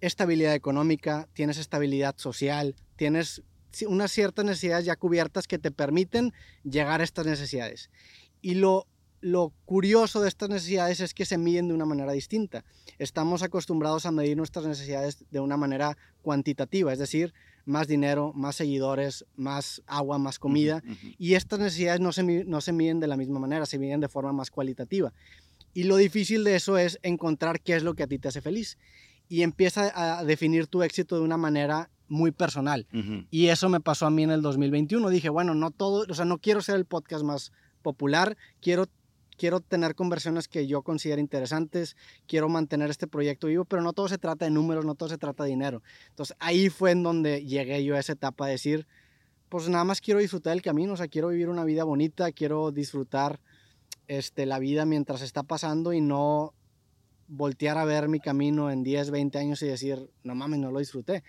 estabilidad 0.00 0.54
económica, 0.54 1.28
tienes 1.32 1.58
estabilidad 1.58 2.14
social, 2.18 2.76
tienes 2.96 3.42
unas 3.88 4.12
ciertas 4.12 4.44
necesidades 4.44 4.84
ya 4.84 4.96
cubiertas 4.96 5.46
que 5.46 5.58
te 5.58 5.70
permiten 5.70 6.32
llegar 6.64 7.00
a 7.00 7.04
estas 7.04 7.26
necesidades. 7.26 7.90
Y 8.40 8.54
lo, 8.54 8.86
lo 9.20 9.52
curioso 9.64 10.20
de 10.20 10.28
estas 10.28 10.48
necesidades 10.48 11.00
es 11.00 11.14
que 11.14 11.24
se 11.24 11.38
miden 11.38 11.68
de 11.68 11.74
una 11.74 11.84
manera 11.84 12.12
distinta. 12.12 12.64
Estamos 12.98 13.42
acostumbrados 13.42 14.06
a 14.06 14.12
medir 14.12 14.36
nuestras 14.36 14.66
necesidades 14.66 15.24
de 15.30 15.40
una 15.40 15.56
manera 15.56 15.96
cuantitativa, 16.22 16.92
es 16.92 16.98
decir, 16.98 17.32
más 17.64 17.88
dinero, 17.88 18.32
más 18.34 18.56
seguidores, 18.56 19.26
más 19.36 19.82
agua, 19.86 20.18
más 20.18 20.38
comida. 20.38 20.82
Y 21.18 21.34
estas 21.34 21.58
necesidades 21.58 22.00
no 22.00 22.12
se, 22.12 22.22
no 22.22 22.60
se 22.60 22.72
miden 22.72 23.00
de 23.00 23.08
la 23.08 23.16
misma 23.16 23.40
manera, 23.40 23.66
se 23.66 23.78
miden 23.78 24.00
de 24.00 24.08
forma 24.08 24.32
más 24.32 24.50
cualitativa. 24.50 25.12
Y 25.74 25.84
lo 25.84 25.96
difícil 25.96 26.44
de 26.44 26.56
eso 26.56 26.78
es 26.78 26.98
encontrar 27.02 27.60
qué 27.60 27.76
es 27.76 27.82
lo 27.82 27.94
que 27.94 28.04
a 28.04 28.06
ti 28.06 28.18
te 28.18 28.28
hace 28.28 28.40
feliz. 28.40 28.78
Y 29.28 29.42
empieza 29.42 29.92
a 29.94 30.24
definir 30.24 30.68
tu 30.68 30.82
éxito 30.82 31.16
de 31.16 31.22
una 31.22 31.36
manera 31.36 31.90
muy 32.08 32.30
personal. 32.30 32.86
Y 33.30 33.48
eso 33.48 33.68
me 33.68 33.80
pasó 33.80 34.06
a 34.06 34.10
mí 34.10 34.22
en 34.22 34.30
el 34.30 34.42
2021. 34.42 35.08
Dije, 35.10 35.28
bueno, 35.28 35.54
no 35.54 35.70
todo, 35.70 36.06
o 36.08 36.14
sea, 36.14 36.24
no 36.24 36.38
quiero 36.38 36.62
ser 36.62 36.76
el 36.76 36.84
podcast 36.84 37.24
más 37.24 37.52
popular, 37.82 38.36
quiero, 38.60 38.86
quiero 39.36 39.60
tener 39.60 39.94
conversiones 39.94 40.48
que 40.48 40.66
yo 40.66 40.82
considere 40.82 41.20
interesantes, 41.20 41.96
quiero 42.26 42.48
mantener 42.48 42.90
este 42.90 43.06
proyecto 43.06 43.46
vivo, 43.46 43.64
pero 43.64 43.82
no 43.82 43.92
todo 43.92 44.08
se 44.08 44.18
trata 44.18 44.44
de 44.44 44.50
números, 44.50 44.84
no 44.84 44.94
todo 44.94 45.08
se 45.08 45.18
trata 45.18 45.44
de 45.44 45.50
dinero. 45.50 45.82
Entonces 46.08 46.36
ahí 46.40 46.68
fue 46.68 46.90
en 46.90 47.02
donde 47.02 47.44
llegué 47.44 47.84
yo 47.84 47.96
a 47.96 48.00
esa 48.00 48.12
etapa 48.12 48.46
de 48.46 48.52
decir, 48.52 48.86
pues 49.48 49.68
nada 49.68 49.84
más 49.84 50.00
quiero 50.00 50.20
disfrutar 50.20 50.52
el 50.52 50.62
camino, 50.62 50.94
o 50.94 50.96
sea, 50.96 51.08
quiero 51.08 51.28
vivir 51.28 51.48
una 51.48 51.64
vida 51.64 51.84
bonita, 51.84 52.32
quiero 52.32 52.72
disfrutar 52.72 53.40
este, 54.08 54.46
la 54.46 54.58
vida 54.58 54.86
mientras 54.86 55.22
está 55.22 55.42
pasando 55.42 55.92
y 55.92 56.00
no 56.00 56.54
voltear 57.28 57.78
a 57.78 57.84
ver 57.84 58.08
mi 58.08 58.20
camino 58.20 58.70
en 58.70 58.82
10, 58.82 59.10
20 59.10 59.38
años 59.38 59.62
y 59.62 59.66
decir, 59.66 60.10
no 60.22 60.34
mames, 60.34 60.60
no 60.60 60.70
lo 60.70 60.78
disfruté. 60.78 61.24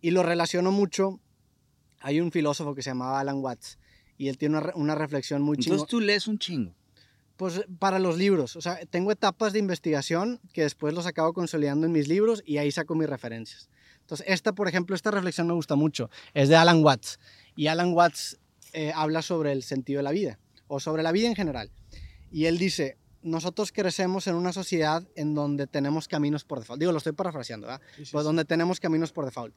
Y 0.00 0.10
lo 0.10 0.22
relaciono 0.22 0.72
mucho. 0.72 1.20
Hay 2.00 2.20
un 2.20 2.32
filósofo 2.32 2.74
que 2.74 2.82
se 2.82 2.90
llamaba 2.90 3.20
Alan 3.20 3.38
Watts 3.38 3.78
y 4.18 4.28
él 4.28 4.38
tiene 4.38 4.58
una, 4.58 4.72
una 4.74 4.94
reflexión 4.94 5.42
muy 5.42 5.56
chingona. 5.56 5.76
Entonces 5.76 5.90
tú 5.90 6.00
lees 6.00 6.26
un 6.26 6.38
chingo. 6.38 6.74
Pues 7.36 7.64
para 7.78 7.98
los 7.98 8.18
libros, 8.18 8.56
o 8.56 8.60
sea, 8.60 8.78
tengo 8.86 9.10
etapas 9.10 9.52
de 9.52 9.58
investigación 9.58 10.40
que 10.52 10.62
después 10.62 10.94
los 10.94 11.06
acabo 11.06 11.32
consolidando 11.32 11.86
en 11.86 11.92
mis 11.92 12.08
libros 12.08 12.42
y 12.46 12.58
ahí 12.58 12.70
saco 12.70 12.94
mis 12.94 13.08
referencias. 13.08 13.68
Entonces, 14.00 14.26
esta, 14.28 14.52
por 14.52 14.68
ejemplo, 14.68 14.94
esta 14.94 15.10
reflexión 15.10 15.46
me 15.46 15.54
gusta 15.54 15.74
mucho. 15.74 16.10
Es 16.34 16.48
de 16.48 16.56
Alan 16.56 16.84
Watts. 16.84 17.18
Y 17.56 17.68
Alan 17.68 17.92
Watts 17.94 18.38
eh, 18.72 18.92
habla 18.94 19.22
sobre 19.22 19.52
el 19.52 19.62
sentido 19.62 19.98
de 19.98 20.02
la 20.02 20.12
vida 20.12 20.38
o 20.66 20.80
sobre 20.80 21.02
la 21.02 21.12
vida 21.12 21.28
en 21.28 21.34
general. 21.34 21.70
Y 22.30 22.46
él 22.46 22.58
dice, 22.58 22.96
nosotros 23.22 23.72
crecemos 23.72 24.26
en 24.26 24.34
una 24.34 24.52
sociedad 24.52 25.06
en 25.14 25.34
donde 25.34 25.66
tenemos 25.66 26.08
caminos 26.08 26.44
por 26.44 26.58
default. 26.58 26.80
Digo, 26.80 26.92
lo 26.92 26.98
estoy 26.98 27.12
parafraseando, 27.12 27.66
¿verdad? 27.66 27.82
pues 28.10 28.24
donde 28.24 28.44
tenemos 28.44 28.80
caminos 28.80 29.12
por 29.12 29.24
default. 29.24 29.54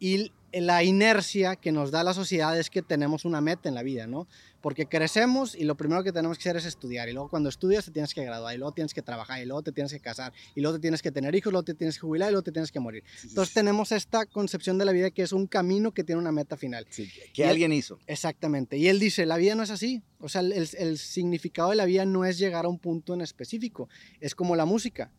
Y 0.00 0.32
la 0.52 0.84
inercia 0.84 1.56
que 1.56 1.72
nos 1.72 1.90
da 1.90 2.04
la 2.04 2.14
sociedad 2.14 2.56
es 2.58 2.70
que 2.70 2.80
tenemos 2.82 3.24
una 3.24 3.40
meta 3.40 3.68
en 3.68 3.74
la 3.74 3.82
vida, 3.82 4.06
¿no? 4.06 4.28
Porque 4.60 4.86
crecemos 4.86 5.54
y 5.54 5.64
lo 5.64 5.76
primero 5.76 6.04
que 6.04 6.12
tenemos 6.12 6.38
que 6.38 6.42
hacer 6.42 6.56
es 6.56 6.64
estudiar. 6.64 7.08
Y 7.08 7.12
luego 7.12 7.28
cuando 7.28 7.48
estudias 7.48 7.84
te 7.84 7.90
tienes 7.90 8.14
que 8.14 8.24
graduar, 8.24 8.54
y 8.54 8.58
luego 8.58 8.72
tienes 8.72 8.94
que 8.94 9.02
trabajar, 9.02 9.42
y 9.42 9.46
luego 9.46 9.62
te 9.62 9.72
tienes 9.72 9.92
que 9.92 9.98
casar, 10.00 10.32
y 10.54 10.60
luego 10.60 10.76
te 10.78 10.80
tienes 10.82 11.02
que 11.02 11.10
tener 11.10 11.34
hijos, 11.34 11.52
luego 11.52 11.64
te 11.64 11.74
tienes 11.74 11.96
que 11.96 12.02
jubilar, 12.02 12.28
y 12.28 12.32
luego 12.32 12.44
te 12.44 12.52
tienes 12.52 12.70
que 12.70 12.78
morir. 12.80 13.02
Entonces 13.24 13.52
tenemos 13.52 13.90
esta 13.92 14.26
concepción 14.26 14.78
de 14.78 14.84
la 14.84 14.92
vida 14.92 15.10
que 15.10 15.22
es 15.22 15.32
un 15.32 15.46
camino 15.48 15.92
que 15.92 16.04
tiene 16.04 16.20
una 16.20 16.32
meta 16.32 16.56
final. 16.56 16.86
Sí, 16.90 17.08
que- 17.10 17.26
Y 17.26 17.32
que 17.32 17.42
él- 17.44 17.50
alguien 17.50 17.72
hizo. 17.72 17.98
Exactamente. 18.06 18.76
Y 18.78 18.86
él 18.88 19.00
dice, 19.00 19.26
la 19.26 19.36
vida 19.36 19.54
no 19.56 19.62
es 19.64 19.70
así. 19.70 20.02
O 20.20 20.28
sea, 20.28 20.40
el, 20.40 20.52
el 20.52 20.98
significado 20.98 21.70
de 21.70 21.76
la 21.76 21.84
vida 21.84 22.04
no 22.06 22.24
es 22.24 22.38
llegar 22.38 22.64
a 22.64 22.68
un 22.68 22.78
punto 22.78 23.12
en 23.14 23.22
específico. 23.22 23.88
Es 24.20 24.34
como 24.34 24.54
la 24.56 24.64
música. 24.66 25.10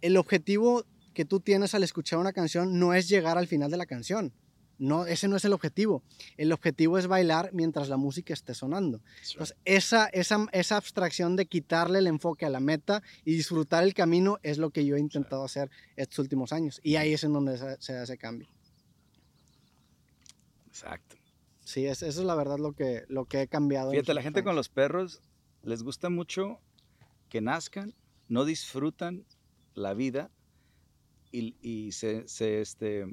El 0.00 0.16
objetivo 0.16 0.84
que 1.14 1.24
tú 1.24 1.40
tienes 1.40 1.74
al 1.74 1.82
escuchar 1.82 2.18
una 2.18 2.32
canción 2.32 2.78
no 2.78 2.94
es 2.94 3.08
llegar 3.08 3.38
al 3.38 3.46
final 3.46 3.70
de 3.70 3.76
la 3.76 3.86
canción. 3.86 4.32
No, 4.78 5.04
ese 5.04 5.28
no 5.28 5.36
es 5.36 5.44
el 5.44 5.52
objetivo. 5.52 6.02
El 6.38 6.52
objetivo 6.52 6.96
es 6.96 7.06
bailar 7.06 7.50
mientras 7.52 7.90
la 7.90 7.98
música 7.98 8.32
esté 8.32 8.54
sonando. 8.54 9.02
Entonces, 9.30 9.54
esa, 9.66 10.06
esa, 10.06 10.46
esa 10.52 10.78
abstracción 10.78 11.36
de 11.36 11.44
quitarle 11.44 11.98
el 11.98 12.06
enfoque 12.06 12.46
a 12.46 12.50
la 12.50 12.60
meta 12.60 13.02
y 13.26 13.34
disfrutar 13.34 13.84
el 13.84 13.92
camino 13.92 14.38
es 14.42 14.56
lo 14.56 14.70
que 14.70 14.86
yo 14.86 14.96
he 14.96 15.00
intentado 15.00 15.44
hacer 15.44 15.70
estos 15.96 16.20
últimos 16.20 16.54
años. 16.54 16.80
Y 16.82 16.96
ahí 16.96 17.12
es 17.12 17.24
en 17.24 17.34
donde 17.34 17.58
se, 17.58 17.76
se 17.82 17.98
hace 17.98 18.16
cambio. 18.16 18.48
Exacto. 20.68 21.16
Sí, 21.62 21.84
es, 21.86 22.02
eso 22.02 22.20
es 22.20 22.26
la 22.26 22.34
verdad 22.34 22.58
lo 22.58 22.72
que, 22.72 23.04
lo 23.08 23.26
que 23.26 23.42
he 23.42 23.48
cambiado. 23.48 23.90
Fíjate, 23.90 24.14
la 24.14 24.22
gente 24.22 24.42
con 24.42 24.56
los 24.56 24.70
perros 24.70 25.20
les 25.62 25.82
gusta 25.82 26.08
mucho 26.08 26.58
que 27.28 27.42
nazcan, 27.42 27.94
no 28.28 28.46
disfrutan 28.46 29.26
la 29.74 29.92
vida 29.92 30.30
y, 31.32 31.56
y 31.60 31.92
se, 31.92 32.26
se, 32.28 32.60
este, 32.60 33.06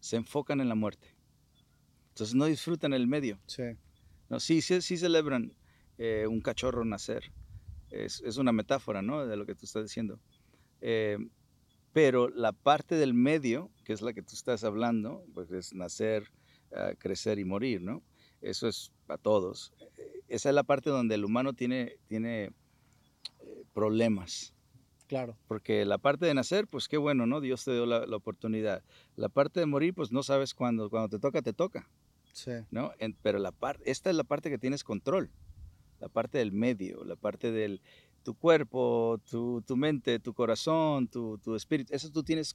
se 0.00 0.16
enfocan 0.16 0.60
en 0.60 0.68
la 0.68 0.74
muerte. 0.74 1.14
Entonces 2.10 2.34
no 2.34 2.46
disfrutan 2.46 2.92
el 2.92 3.06
medio. 3.06 3.38
Sí, 3.46 3.62
No, 4.28 4.40
sí, 4.40 4.60
sí, 4.60 4.80
sí 4.82 4.96
celebran 4.96 5.52
eh, 5.98 6.26
un 6.28 6.40
cachorro 6.40 6.84
nacer. 6.84 7.32
Es, 7.90 8.20
es 8.22 8.36
una 8.36 8.52
metáfora, 8.52 9.02
¿no? 9.02 9.26
De 9.26 9.36
lo 9.36 9.46
que 9.46 9.54
tú 9.54 9.64
estás 9.64 9.84
diciendo. 9.84 10.20
Eh, 10.80 11.18
pero 11.92 12.28
la 12.28 12.52
parte 12.52 12.96
del 12.96 13.14
medio, 13.14 13.70
que 13.84 13.92
es 13.92 14.02
la 14.02 14.12
que 14.12 14.22
tú 14.22 14.34
estás 14.34 14.62
hablando, 14.64 15.24
pues 15.32 15.50
es 15.50 15.72
nacer, 15.74 16.30
ah, 16.72 16.92
crecer 16.98 17.38
y 17.38 17.44
morir, 17.44 17.80
¿no? 17.80 18.02
Eso 18.40 18.68
es 18.68 18.92
para 19.06 19.18
todos. 19.18 19.72
Eh, 19.96 20.20
Esa 20.28 20.50
es 20.50 20.54
la 20.54 20.64
parte 20.64 20.90
donde 20.90 21.14
el 21.14 21.24
humano 21.24 21.54
tiene, 21.54 21.96
tiene 22.06 22.44
eh, 23.40 23.64
problemas. 23.72 24.54
Claro. 25.08 25.36
Porque 25.48 25.84
la 25.84 25.98
parte 25.98 26.26
de 26.26 26.34
nacer, 26.34 26.68
pues 26.68 26.88
qué 26.88 26.96
bueno, 26.98 27.26
¿no? 27.26 27.40
Dios 27.40 27.64
te 27.64 27.72
dio 27.72 27.86
la, 27.86 28.06
la 28.06 28.16
oportunidad. 28.16 28.82
La 29.16 29.28
parte 29.28 29.60
de 29.60 29.66
morir, 29.66 29.94
pues 29.94 30.12
no 30.12 30.22
sabes 30.22 30.54
cuándo. 30.54 30.90
Cuando 30.90 31.08
te 31.08 31.18
toca, 31.18 31.42
te 31.42 31.52
toca. 31.52 31.90
Sí, 32.32 32.52
¿no? 32.70 32.92
En- 32.98 33.16
pero 33.22 33.38
la 33.38 33.50
par- 33.52 33.80
esta 33.84 34.10
es 34.10 34.16
la 34.16 34.24
parte 34.24 34.50
que 34.50 34.58
tienes 34.58 34.84
control, 34.84 35.32
la 35.98 36.08
parte 36.08 36.38
del 36.38 36.52
medio, 36.52 37.04
la 37.04 37.16
parte 37.16 37.50
del 37.50 37.80
tu 38.22 38.34
cuerpo, 38.34 39.18
tu, 39.28 39.62
tu 39.62 39.76
mente, 39.76 40.20
tu 40.20 40.34
corazón, 40.34 41.08
tu, 41.08 41.38
tu 41.38 41.56
espíritu, 41.56 41.94
eso 41.94 42.10
tú 42.10 42.22
tienes 42.22 42.54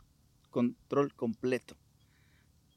control 0.50 1.14
completo, 1.16 1.76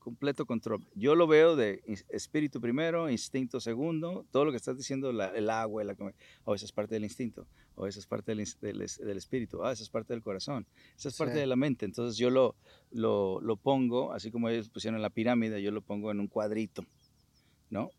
completo 0.06 0.46
control. 0.46 0.86
Yo 0.94 1.16
lo 1.16 1.26
veo 1.26 1.56
de 1.56 1.82
espíritu 2.10 2.60
primero, 2.60 3.10
instinto 3.10 3.58
segundo, 3.58 4.24
todo 4.30 4.44
lo 4.44 4.52
que 4.52 4.56
estás 4.56 4.76
diciendo, 4.76 5.12
la- 5.12 5.30
el 5.36 5.50
agua, 5.50 5.82
la, 5.82 5.96
comi- 5.96 6.14
oh, 6.44 6.54
esa 6.54 6.64
es 6.64 6.70
parte 6.70 6.94
del 6.94 7.02
instinto, 7.02 7.48
o 7.74 7.88
esa 7.88 7.98
es 7.98 8.06
parte 8.06 8.30
del, 8.30 8.40
espíritu, 9.18 9.64
ah, 9.64 9.72
esa 9.72 9.82
es 9.82 9.90
parte 9.90 10.12
del 10.14 10.22
corazón, 10.22 10.64
esa 10.96 11.08
es 11.08 11.16
parte 11.16 11.34
Sí. 11.34 11.40
de 11.40 11.46
la 11.48 11.56
mente. 11.56 11.86
Entonces 11.86 12.16
yo 12.16 12.30
lo, 12.30 12.54
lo, 12.92 13.40
lo 13.40 13.56
pongo, 13.56 14.12
así 14.12 14.30
como 14.30 14.48
ellos 14.48 14.68
pusieron 14.68 15.02
la 15.02 15.10
pirámide, 15.10 15.60
yo 15.60 15.72
lo 15.72 15.82
pongo 15.82 16.12
en 16.12 16.20
un 16.20 16.28
cuadrito, 16.28 16.84
¿no? 17.68 17.90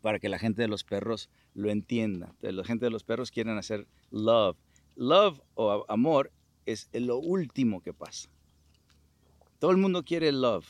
Para 0.00 0.18
que 0.18 0.30
la 0.30 0.38
gente 0.38 0.62
de 0.62 0.68
los 0.68 0.82
perros 0.82 1.28
lo 1.52 1.68
entienda. 1.70 2.34
La 2.40 2.64
gente 2.64 2.86
de 2.86 2.90
los 2.90 3.04
perros 3.04 3.30
quieren 3.30 3.58
hacer 3.58 3.86
love. 4.10 4.56
Love 4.96 5.38
o 5.56 5.84
amor 5.88 6.32
es 6.64 6.88
lo 6.94 7.18
último 7.18 7.82
que 7.82 7.92
pasa. 7.92 8.30
Todo 9.58 9.72
el 9.72 9.76
mundo 9.76 10.04
quiere 10.04 10.32
love 10.32 10.64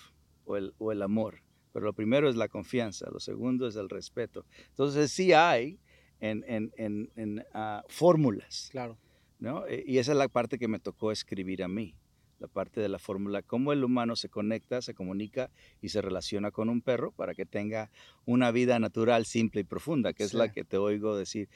o 0.48 0.56
el, 0.56 0.72
o 0.78 0.90
el 0.92 1.02
amor, 1.02 1.42
pero 1.72 1.84
lo 1.86 1.92
primero 1.92 2.28
es 2.28 2.36
la 2.36 2.48
confianza, 2.48 3.08
lo 3.10 3.20
segundo 3.20 3.66
es 3.68 3.76
el 3.76 3.88
respeto. 3.88 4.44
Entonces 4.70 5.12
sí 5.12 5.32
hay 5.32 5.78
en, 6.20 6.44
en, 6.48 6.72
en, 6.76 7.10
en, 7.16 7.44
ah, 7.54 7.84
fórmulas, 7.88 8.68
claro. 8.72 8.96
¿no? 9.38 9.66
Eh, 9.66 9.84
Y 9.86 9.98
esa 9.98 10.12
es 10.12 10.18
la 10.18 10.28
parte 10.28 10.58
que 10.58 10.66
me 10.68 10.80
tocó 10.80 11.12
escribir 11.12 11.62
a 11.62 11.68
mí, 11.68 11.94
la 12.40 12.48
parte 12.48 12.80
de 12.80 12.88
la 12.88 12.98
fórmula, 12.98 13.42
cómo 13.42 13.72
el 13.72 13.84
humano 13.84 14.16
se 14.16 14.28
conecta, 14.28 14.80
se 14.80 14.94
comunica 14.94 15.50
y 15.82 15.88
se 15.90 16.00
relaciona 16.00 16.50
con 16.50 16.68
un 16.68 16.80
perro 16.82 17.12
para 17.12 17.34
que 17.34 17.44
tenga 17.46 17.90
una 18.24 18.50
vida 18.50 18.78
natural, 18.78 19.26
simple 19.26 19.60
y 19.60 19.64
profunda, 19.64 20.12
que 20.12 20.24
es 20.24 20.34
la 20.34 20.50
que 20.52 20.64
te 20.64 20.78
oigo 20.78 21.16
decir. 21.16 21.48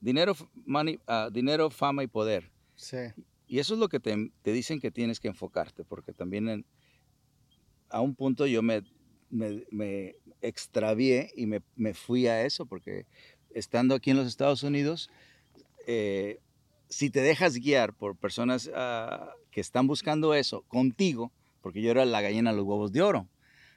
Dinero, 0.00 0.34
money, 0.66 0.98
ah, 1.06 1.28
dinero, 1.32 1.68
fama 1.70 2.02
y 2.02 2.06
poder. 2.06 2.50
Sí, 2.74 2.96
Y 3.46 3.58
eso 3.58 3.74
es 3.74 3.80
lo 3.80 3.88
que 3.88 3.98
te, 4.00 4.30
te 4.42 4.52
dicen 4.52 4.78
que 4.80 4.90
tienes 4.92 5.18
que 5.20 5.28
enfocarte, 5.28 5.84
porque 5.84 6.12
también 6.12 6.48
en- 6.48 6.64
a 7.90 8.00
un 8.00 8.14
punto 8.14 8.46
yo 8.46 8.62
me 8.62 8.82
me, 9.30 9.64
me 9.70 10.16
extravié 10.42 11.30
y 11.34 11.46
me, 11.46 11.62
me, 11.76 11.94
fui 11.94 12.26
a 12.26 12.44
eso, 12.44 12.66
porque 12.66 13.06
estando 13.50 13.94
aquí 13.94 14.10
en 14.10 14.16
los 14.16 14.26
Estados 14.26 14.62
Unidos, 14.62 15.08
eh, 15.86 16.40
si 16.88 17.10
te 17.10 17.20
dejas 17.22 17.54
guiar 17.54 17.94
por 17.94 18.16
personas 18.16 18.66
uh, 18.66 19.30
que 19.50 19.60
están 19.60 19.86
buscando 19.86 20.34
eso 20.34 20.62
contigo, 20.62 21.32
porque 21.62 21.80
yo 21.80 21.90
era 21.90 22.04
la 22.04 22.20
gallina 22.20 22.50
de 22.50 22.56
los 22.56 22.66
huevos 22.66 22.92
de 22.92 23.02
oro, 23.02 23.28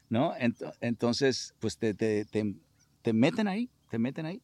¿no? 0.09 0.33
Entonces, 0.81 1.53
pues 1.59 1.77
te, 1.77 1.93
te, 1.93 2.25
te, 2.25 2.55
te 3.01 3.13
meten 3.13 3.47
ahí, 3.47 3.69
te 3.89 3.99
meten 3.99 4.25
ahí. 4.25 4.41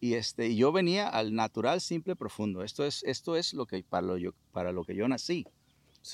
Y 0.00 0.14
este, 0.14 0.56
yo 0.56 0.72
venía 0.72 1.08
al 1.08 1.34
natural, 1.34 1.80
simple, 1.80 2.16
profundo. 2.16 2.64
Esto 2.64 2.84
es, 2.84 3.04
esto 3.04 3.36
es 3.36 3.54
lo 3.54 3.66
que, 3.66 3.84
para, 3.84 4.04
lo, 4.04 4.18
yo, 4.18 4.32
para 4.50 4.72
lo 4.72 4.84
que 4.84 4.96
yo 4.96 5.06
nací. 5.06 5.46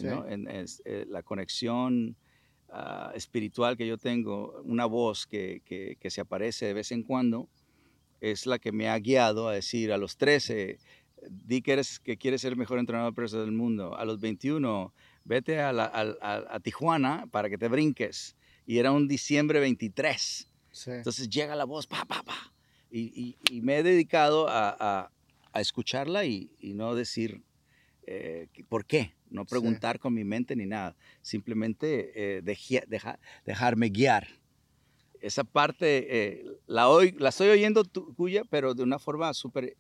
¿no? 0.01 0.29
En, 0.29 0.47
es, 0.47 0.83
eh, 0.85 1.07
la 1.09 1.23
conexión 1.23 2.17
uh, 2.69 3.15
espiritual 3.15 3.77
que 3.77 3.87
yo 3.87 3.99
tengo, 3.99 4.61
una 4.65 4.87
voz 4.87 5.27
que, 5.27 5.63
que, 5.65 5.97
que, 6.01 6.11
se 6.11 6.21
aparece 6.21 6.67
de 6.67 6.75
vez 6.75 6.93
en 6.93 7.03
cuando, 7.03 7.49
es 8.21 8.47
la 8.47 8.59
que 8.59 8.73
me 8.73 8.89
ha 8.89 8.99
guiado 8.99 9.49
a 9.49 9.55
decir 9.55 9.93
a 9.93 9.99
los 9.99 10.17
13, 10.17 10.79
di 11.31 11.63
que, 11.63 11.73
eres, 11.73 12.01
que 12.01 12.17
quieres 12.17 12.41
ser 12.41 12.53
el 12.53 12.59
mejor 12.59 12.79
entrenador 12.79 13.13
de 13.13 13.17
personas 13.17 13.47
del 13.47 13.55
mundo. 13.55 13.97
A 13.97 14.05
los 14.05 14.21
21, 14.21 14.93
vete 15.25 15.61
a, 15.61 15.73
la, 15.73 15.85
a, 15.85 16.55
a, 16.55 16.61
Tijuana 16.61 17.27
para 17.31 17.49
que 17.49 17.59
te 17.59 17.69
brinques. 17.69 18.37
Y 18.67 18.79
era 18.79 18.93
un 18.93 19.09
diciembre 19.09 19.61
23. 19.61 20.49
Sí. 20.71 20.91
Entonces 20.91 21.29
llega 21.29 21.57
la 21.57 21.65
voz, 21.65 21.87
pa, 21.87 22.05
pa, 22.05 22.23
pa 22.23 22.53
y, 22.91 23.37
y, 23.51 23.61
me 23.61 23.79
he 23.79 23.83
dedicado 23.83 24.47
a 24.49 25.11
escucharla 25.55 26.25
y, 26.25 26.51
y, 26.61 26.75
no 26.75 26.95
decir 26.95 27.43
eh, 28.11 28.49
por 28.69 28.87
qué, 28.87 29.13
no 29.31 29.45
preguntar 29.45 29.97
sí. 29.97 30.01
con 30.01 30.15
mi 30.15 30.25
mente 30.25 30.57
ni 30.57 30.67
nada, 30.67 30.97
simplemente 31.21 32.39
eh, 32.39 32.43
deja, 32.43 33.19
dejarme 33.45 33.91
guiar. 33.91 34.29
Esa 35.21 35.45
parte 35.45 36.07
eh, 36.09 36.45
la, 36.67 36.89
oy, 36.89 37.15
la 37.19 37.29
estoy 37.29 37.49
oyendo 37.49 37.85
tuya, 37.85 38.45
pero 38.49 38.75
de 38.75 38.83
una 38.83 38.99
forma 38.99 39.35
súper 39.35 39.77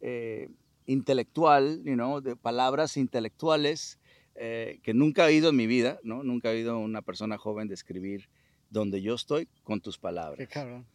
eh, 0.00 0.48
intelectual, 0.86 1.82
you 1.84 1.94
know, 1.94 2.20
de 2.20 2.36
palabras 2.36 2.96
intelectuales 2.96 3.98
que 4.34 4.92
nunca 4.94 5.24
he 5.24 5.34
oído 5.34 5.50
en 5.50 5.56
mi 5.56 5.66
vida, 5.66 6.00
¿no? 6.02 6.24
nunca 6.24 6.50
he 6.50 6.56
oído 6.56 6.78
una 6.78 7.02
persona 7.02 7.36
joven 7.36 7.68
describir 7.68 8.28
donde 8.70 9.02
yo 9.02 9.14
estoy 9.14 9.46
con 9.62 9.80
tus 9.80 9.98
palabras. 9.98 10.38
Qué 10.38 10.46
cabrón 10.46 10.86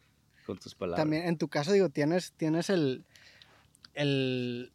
con 0.47 0.57
tus 0.57 0.73
palabras. 0.73 1.03
También 1.03 1.27
en 1.27 1.37
tu 1.37 1.49
caso, 1.49 1.73
digo, 1.73 1.89
tienes, 1.89 2.31
tienes 2.31 2.69
el, 2.71 3.05
el, 3.93 4.71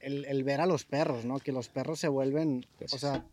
el, 0.00 0.24
el, 0.24 0.44
ver 0.44 0.60
a 0.60 0.66
los 0.66 0.84
perros, 0.84 1.24
¿no? 1.24 1.38
Que 1.38 1.52
los 1.52 1.68
perros 1.68 1.98
se 2.00 2.08
vuelven, 2.08 2.66
Gracias. 2.78 2.94
o 2.94 2.98
sea, 2.98 3.24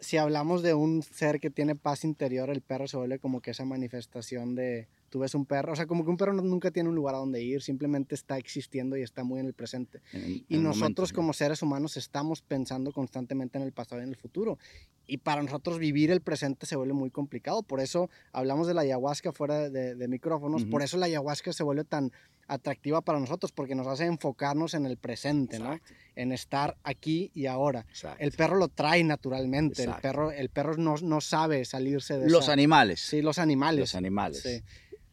si 0.00 0.16
hablamos 0.16 0.62
de 0.62 0.74
un 0.74 1.02
ser 1.02 1.40
que 1.40 1.50
tiene 1.50 1.74
paz 1.74 2.04
interior, 2.04 2.50
el 2.50 2.60
perro 2.60 2.86
se 2.86 2.96
vuelve 2.96 3.18
como 3.18 3.40
que 3.40 3.50
esa 3.50 3.64
manifestación 3.64 4.54
de, 4.54 4.88
tú 5.08 5.20
ves 5.20 5.34
un 5.34 5.46
perro, 5.46 5.72
o 5.72 5.76
sea, 5.76 5.86
como 5.86 6.04
que 6.04 6.10
un 6.10 6.16
perro 6.16 6.32
nunca 6.32 6.70
tiene 6.70 6.88
un 6.88 6.94
lugar 6.94 7.14
a 7.14 7.18
donde 7.18 7.42
ir, 7.42 7.62
simplemente 7.62 8.14
está 8.14 8.38
existiendo 8.38 8.96
y 8.96 9.02
está 9.02 9.24
muy 9.24 9.40
en 9.40 9.46
el 9.46 9.54
presente. 9.54 10.00
En, 10.12 10.44
y 10.48 10.56
en 10.56 10.62
nosotros 10.62 11.10
momento, 11.10 11.14
como 11.14 11.32
seres 11.32 11.62
humanos 11.62 11.96
estamos 11.96 12.42
pensando 12.42 12.92
constantemente 12.92 13.58
en 13.58 13.64
el 13.64 13.72
pasado 13.72 14.00
y 14.00 14.04
en 14.04 14.10
el 14.10 14.16
futuro. 14.16 14.58
Y 15.06 15.18
para 15.18 15.42
nosotros 15.42 15.78
vivir 15.78 16.10
el 16.10 16.20
presente 16.20 16.66
se 16.66 16.76
vuelve 16.76 16.92
muy 16.92 17.10
complicado. 17.10 17.62
Por 17.62 17.80
eso 17.80 18.10
hablamos 18.30 18.66
de 18.66 18.74
la 18.74 18.82
ayahuasca 18.82 19.32
fuera 19.32 19.70
de, 19.70 19.94
de 19.94 20.08
micrófonos, 20.08 20.62
uh 20.62 20.66
-huh. 20.66 20.70
por 20.70 20.82
eso 20.82 20.98
la 20.98 21.06
ayahuasca 21.06 21.52
se 21.54 21.62
vuelve 21.62 21.84
tan 21.84 22.12
atractiva 22.46 23.02
para 23.02 23.20
nosotros, 23.20 23.52
porque 23.52 23.74
nos 23.74 23.86
hace 23.86 24.06
enfocarnos 24.06 24.72
en 24.74 24.86
el 24.86 24.96
presente, 24.96 25.56
Exacto. 25.56 25.92
¿no? 25.94 25.98
En 26.16 26.32
estar 26.32 26.76
aquí 26.82 27.30
y 27.34 27.44
ahora. 27.46 27.84
Exacto. 27.90 28.22
El 28.24 28.32
perro 28.32 28.56
lo 28.56 28.68
trae 28.68 29.04
naturalmente, 29.04 29.84
el 29.84 29.94
perro, 30.00 30.30
el 30.30 30.48
perro 30.48 30.76
no, 30.76 30.96
no 31.02 31.20
sabe 31.20 31.64
salirse 31.66 32.18
de... 32.18 32.28
Los 32.30 32.44
esa... 32.44 32.52
animales. 32.52 33.00
Sí, 33.00 33.20
los 33.20 33.38
animales. 33.38 33.80
Los 33.80 33.94
animales. 33.94 34.40
Sí. 34.42 34.62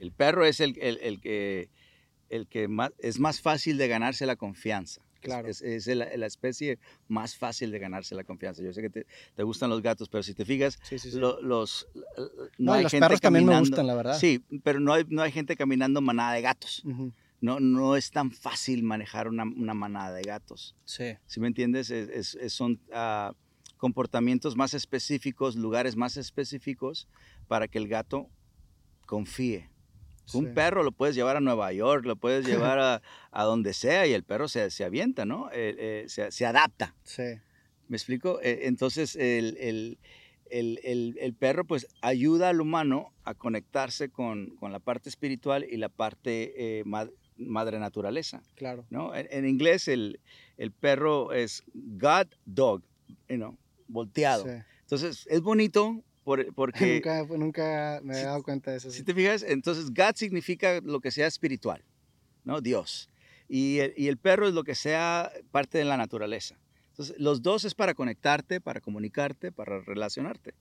El 0.06 0.12
perro 0.12 0.46
es 0.46 0.60
el, 0.60 0.78
el, 0.80 1.00
el 1.02 1.20
que, 1.20 1.70
el 2.30 2.48
que 2.48 2.68
más, 2.68 2.92
es 3.00 3.20
más 3.20 3.42
fácil 3.42 3.78
de 3.80 3.88
ganarse 3.88 4.28
la 4.28 4.36
confianza. 4.36 5.02
Claro. 5.20 5.48
Es, 5.48 5.64
es, 5.64 5.88
es 5.88 5.98
la, 5.98 6.16
la, 6.16 6.28
especie 6.28 6.78
más 7.08 7.36
fácil 7.36 7.72
de 7.72 7.80
ganarse 7.80 8.14
la 8.14 8.24
confianza. 8.24 8.62
Yo 8.62 8.72
sé 8.72 8.84
que 8.84 8.92
te, 8.92 9.08
te 9.36 9.42
gustan 9.42 9.72
los 9.72 9.82
gatos, 9.82 10.08
pero 10.08 10.22
si 10.22 10.36
te 10.36 10.46
fijas, 10.46 10.78
sí, 10.84 11.00
sí, 11.00 11.10
sí. 11.10 11.18
Lo, 11.18 11.42
los, 11.42 11.88
no, 11.96 12.04
no 12.60 12.74
hay 12.74 12.84
los 12.84 12.92
gente 12.92 13.08
perros 13.08 13.22
también 13.22 13.48
me 13.48 13.60
gustan, 13.60 13.88
la 13.88 13.96
verdad. 13.96 14.20
Sí, 14.20 14.44
pero 14.64 14.80
no 14.80 14.94
hay, 14.94 15.06
no 15.10 15.24
hay 15.24 15.32
gente 15.32 15.56
caminando 15.56 16.00
manada 16.02 16.34
de 16.34 16.42
gatos. 16.44 16.84
Uh 16.86 16.90
-huh. 16.90 17.14
No, 17.42 17.60
no 17.60 17.96
es 17.96 18.12
tan 18.12 18.30
fácil 18.30 18.84
manejar 18.84 19.28
una, 19.28 19.44
una 19.44 19.74
manada 19.74 20.14
de 20.14 20.22
gatos. 20.22 20.76
Sí. 20.86 21.18
¿Sí 21.26 21.40
me 21.40 21.48
entiendes? 21.48 21.90
Es, 21.90 22.38
son 22.50 22.80
uh, 22.90 23.34
comportamientos 23.78 24.56
más 24.56 24.76
específicos, 24.76 25.56
lugares 25.56 25.96
más 25.96 26.18
específicos 26.18 27.08
para 27.48 27.68
que 27.68 27.80
el 27.80 27.88
gato 27.88 28.30
confíe. 29.08 29.72
Sí. 30.26 30.38
Un 30.38 30.54
perro 30.54 30.84
lo 30.84 30.92
puedes 30.92 31.16
llevar 31.16 31.38
a 31.38 31.40
Nueva 31.40 31.72
York, 31.74 32.06
lo 32.06 32.16
puedes 32.16 32.46
llevar 32.46 32.80
a, 32.80 33.02
a 33.32 33.44
donde 33.44 33.74
sea 33.74 34.08
y 34.08 34.14
el 34.14 34.24
perro 34.24 34.48
se, 34.48 34.70
se 34.72 34.84
avienta, 34.84 35.26
¿no? 35.26 35.50
Eh, 35.52 35.76
eh, 35.78 36.06
se, 36.08 36.32
se, 36.32 36.46
adapta. 36.46 36.96
Sí. 37.04 37.24
¿Me 37.88 37.98
explico? 37.98 38.40
Eh, 38.42 38.62
entonces, 38.64 39.16
el, 39.16 39.58
el, 39.58 40.00
el, 40.50 41.18
el, 41.20 41.34
perro 41.34 41.66
pues 41.66 41.88
ayuda 42.02 42.50
al 42.50 42.62
humano 42.62 43.14
a 43.24 43.34
conectarse 43.36 44.10
con, 44.10 44.56
con 44.56 44.72
la 44.72 44.80
parte 44.80 45.10
espiritual 45.10 45.66
y 45.70 45.78
la 45.78 45.90
parte 45.90 46.84
mad 46.86 47.10
madre 47.38 47.80
naturaleza. 47.80 48.42
Claro. 48.56 48.86
¿no? 48.90 49.14
En, 49.14 49.28
en, 49.30 49.46
inglés 49.46 49.88
el, 49.88 50.22
el 50.58 50.72
perro 50.72 51.34
es 51.34 51.64
God 51.74 52.28
Dog, 52.46 52.82
you 53.28 53.36
know, 53.36 53.58
volteado. 53.88 54.46
Sí. 54.46 54.64
Entonces, 54.82 55.28
es 55.30 55.42
bonito 55.42 56.04
por, 56.26 56.46
porque... 56.56 56.96
nunca, 56.96 57.24
nunca, 57.38 58.02
me 58.04 58.20
he 58.20 58.24
dado 58.24 58.44
cuenta 58.44 58.72
de 58.72 58.78
eso. 58.78 58.92
Si 58.92 59.04
te 59.04 59.14
fijas, 59.14 59.44
entonces 59.44 59.94
God 59.94 60.16
significa 60.16 60.82
lo 60.82 61.00
que 61.00 61.12
sea 61.12 61.28
espiritual, 61.28 61.82
¿no? 62.44 62.60
Dios. 62.60 63.10
Y 63.48 63.78
el, 63.78 63.94
y 63.96 64.08
el 64.08 64.18
perro 64.18 64.48
es 64.48 64.54
lo 64.54 64.64
que 64.64 64.76
sea 64.76 65.32
parte 65.52 65.78
de 65.78 65.86
la 65.86 65.96
naturaleza. 65.96 66.58
Entonces, 66.96 67.20
los 67.20 67.42
dos 67.42 67.66
es 67.66 67.76
para 67.76 67.94
conectarte, 67.94 68.62
para 68.62 68.80
comunicarte, 68.80 69.52
para 69.52 69.82
relacionarte. 69.82 70.54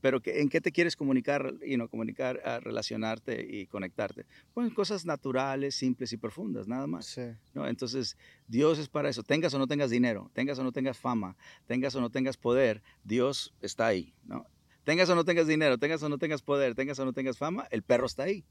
Pero 0.00 0.20
¿en 0.24 0.48
qué 0.48 0.60
te 0.60 0.70
quieres 0.70 0.94
comunicar, 0.94 1.54
y 1.60 1.72
you 1.72 1.74
know, 1.74 1.88
comunicar, 1.88 2.40
uh, 2.46 2.60
relacionarte 2.60 3.44
y 3.50 3.66
conectarte? 3.66 4.24
Pues 4.54 4.68
en 4.68 4.74
cosas 4.74 5.04
naturales, 5.04 5.74
simples 5.74 6.12
y 6.12 6.18
profundas, 6.18 6.68
nada 6.68 6.86
más. 6.86 7.06
Sí. 7.06 7.22
¿no? 7.52 7.66
Entonces, 7.66 8.16
Dios 8.46 8.78
es 8.78 8.88
para 8.88 9.08
eso. 9.08 9.24
Tengas 9.24 9.52
o 9.54 9.58
no 9.58 9.66
tengas 9.66 9.90
dinero, 9.90 10.30
tengas 10.34 10.56
o 10.60 10.62
no 10.62 10.70
tengas 10.70 10.96
fama, 10.96 11.36
tengas 11.66 11.96
o 11.96 12.00
no 12.00 12.10
tengas 12.10 12.36
poder, 12.36 12.80
Dios 13.02 13.52
está 13.60 13.88
ahí. 13.88 14.14
¿no? 14.24 14.46
Tengas 14.84 15.08
o 15.10 15.14
no 15.14 15.24
tengas 15.24 15.46
dinero, 15.46 15.78
tengas 15.78 16.02
o 16.02 16.08
no 16.08 16.18
tengas 16.18 16.42
poder, 16.42 16.74
tengas 16.74 16.98
o 16.98 17.04
no 17.04 17.12
tengas 17.12 17.38
fama, 17.38 17.66
el 17.70 17.82
perro 17.82 18.06
está 18.06 18.24
ahí. 18.24 18.44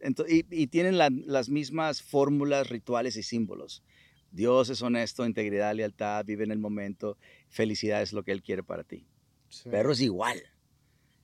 Entonces, 0.00 0.34
y, 0.34 0.46
y, 0.50 0.66
tienen 0.68 0.98
la, 0.98 1.10
las 1.10 1.48
mismas 1.48 2.02
fórmulas, 2.02 2.68
rituales 2.68 3.16
y 3.16 3.22
símbolos. 3.22 3.82
Dios 4.30 4.68
es 4.68 4.82
honesto, 4.82 5.24
integridad, 5.24 5.74
lealtad, 5.74 6.24
vive 6.24 6.44
en 6.44 6.50
el 6.50 6.58
momento, 6.58 7.16
felicidad 7.48 8.02
es 8.02 8.12
lo 8.12 8.22
que 8.22 8.32
Él 8.32 8.42
quiere 8.42 8.62
para 8.62 8.84
ti. 8.84 9.06
Sí. 9.48 9.68
Perro 9.70 9.92
es 9.92 10.00
igual. 10.00 10.42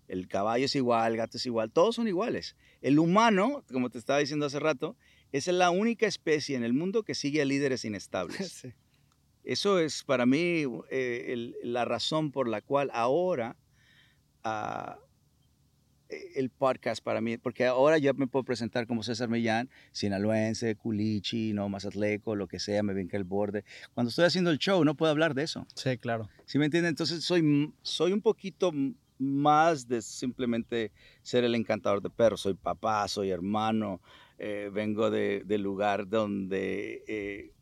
El 0.09 0.29
caballo 0.29 0.67
es 0.67 0.75
igual, 0.75 1.12
el 1.12 1.19
gato 1.19 1.38
es 1.38 1.47
igual, 1.47 1.71
todos 1.71 1.97
son 1.97 2.07
iguales. 2.07 2.57
El 2.83 2.99
humano, 2.99 3.65
como 3.73 3.88
te 3.88 3.99
estaba 3.99 4.19
diciendo 4.19 4.47
hace 4.47 4.61
rato, 4.61 4.97
es 5.33 5.47
la 5.47 5.71
única 5.71 6.07
especie 6.07 6.57
en 6.57 6.65
el 6.65 6.75
mundo 6.75 7.03
que 7.03 7.15
sigue 7.15 7.41
a 7.41 7.45
líderes 7.45 7.85
inestables. 7.85 8.53
Sí. 8.62 8.73
Eso 9.45 9.81
es 9.81 10.05
para 10.05 10.25
mí 10.25 10.65
eh, 10.91 11.27
el, 11.31 11.57
la 11.65 11.85
razón 11.85 12.31
por 12.31 12.47
la 12.47 12.61
cual 12.61 12.91
ahora 12.93 13.57
uh, 14.44 14.92
el 16.35 16.50
podcast 16.50 17.02
para 17.02 17.20
mí, 17.20 17.38
porque 17.38 17.66
ahora 17.66 17.98
yo 17.98 18.12
me 18.14 18.26
puedo 18.26 18.44
presentar 18.44 18.87
como 18.87 19.02
César 19.02 19.28
Millán, 19.28 19.70
sinaloense, 19.92 20.76
culichi, 20.76 21.52
no, 21.52 21.68
mazatleco, 21.68 22.37
lo 22.37 22.46
que 22.46 22.59
sea, 22.59 22.83
me 22.83 23.07
que 23.07 23.16
el 23.16 23.24
borde. 23.24 23.64
Cuando 23.94 24.11
estoy 24.11 24.26
haciendo 24.26 24.50
el 24.50 24.59
show 24.59 24.85
no 24.85 24.94
puedo 24.94 25.11
hablar 25.11 25.35
de 25.35 25.44
eso. 25.44 25.66
Sí, 25.74 25.98
claro. 25.98 26.28
¿Sí 26.44 26.59
me 26.59 26.66
entienden? 26.66 26.90
Entonces 26.90 27.24
soy, 27.24 27.72
soy 27.83 28.12
un 28.12 28.20
poquito 28.20 28.72
más 29.18 29.88
de 29.88 30.02
simplemente 30.02 30.92
ser 31.22 31.44
el 31.44 31.55
encantador 31.55 32.02
de 32.02 32.11
perros. 32.11 32.42
Soy 32.42 32.55
papá, 32.55 33.07
soy 33.09 33.31
hermano, 33.31 34.00
eh, 34.38 34.70
vengo 34.72 35.11
de, 35.11 35.42
de, 35.44 35.59
lugar 35.59 36.09
donde... 36.09 37.05
Eh, 37.07 37.52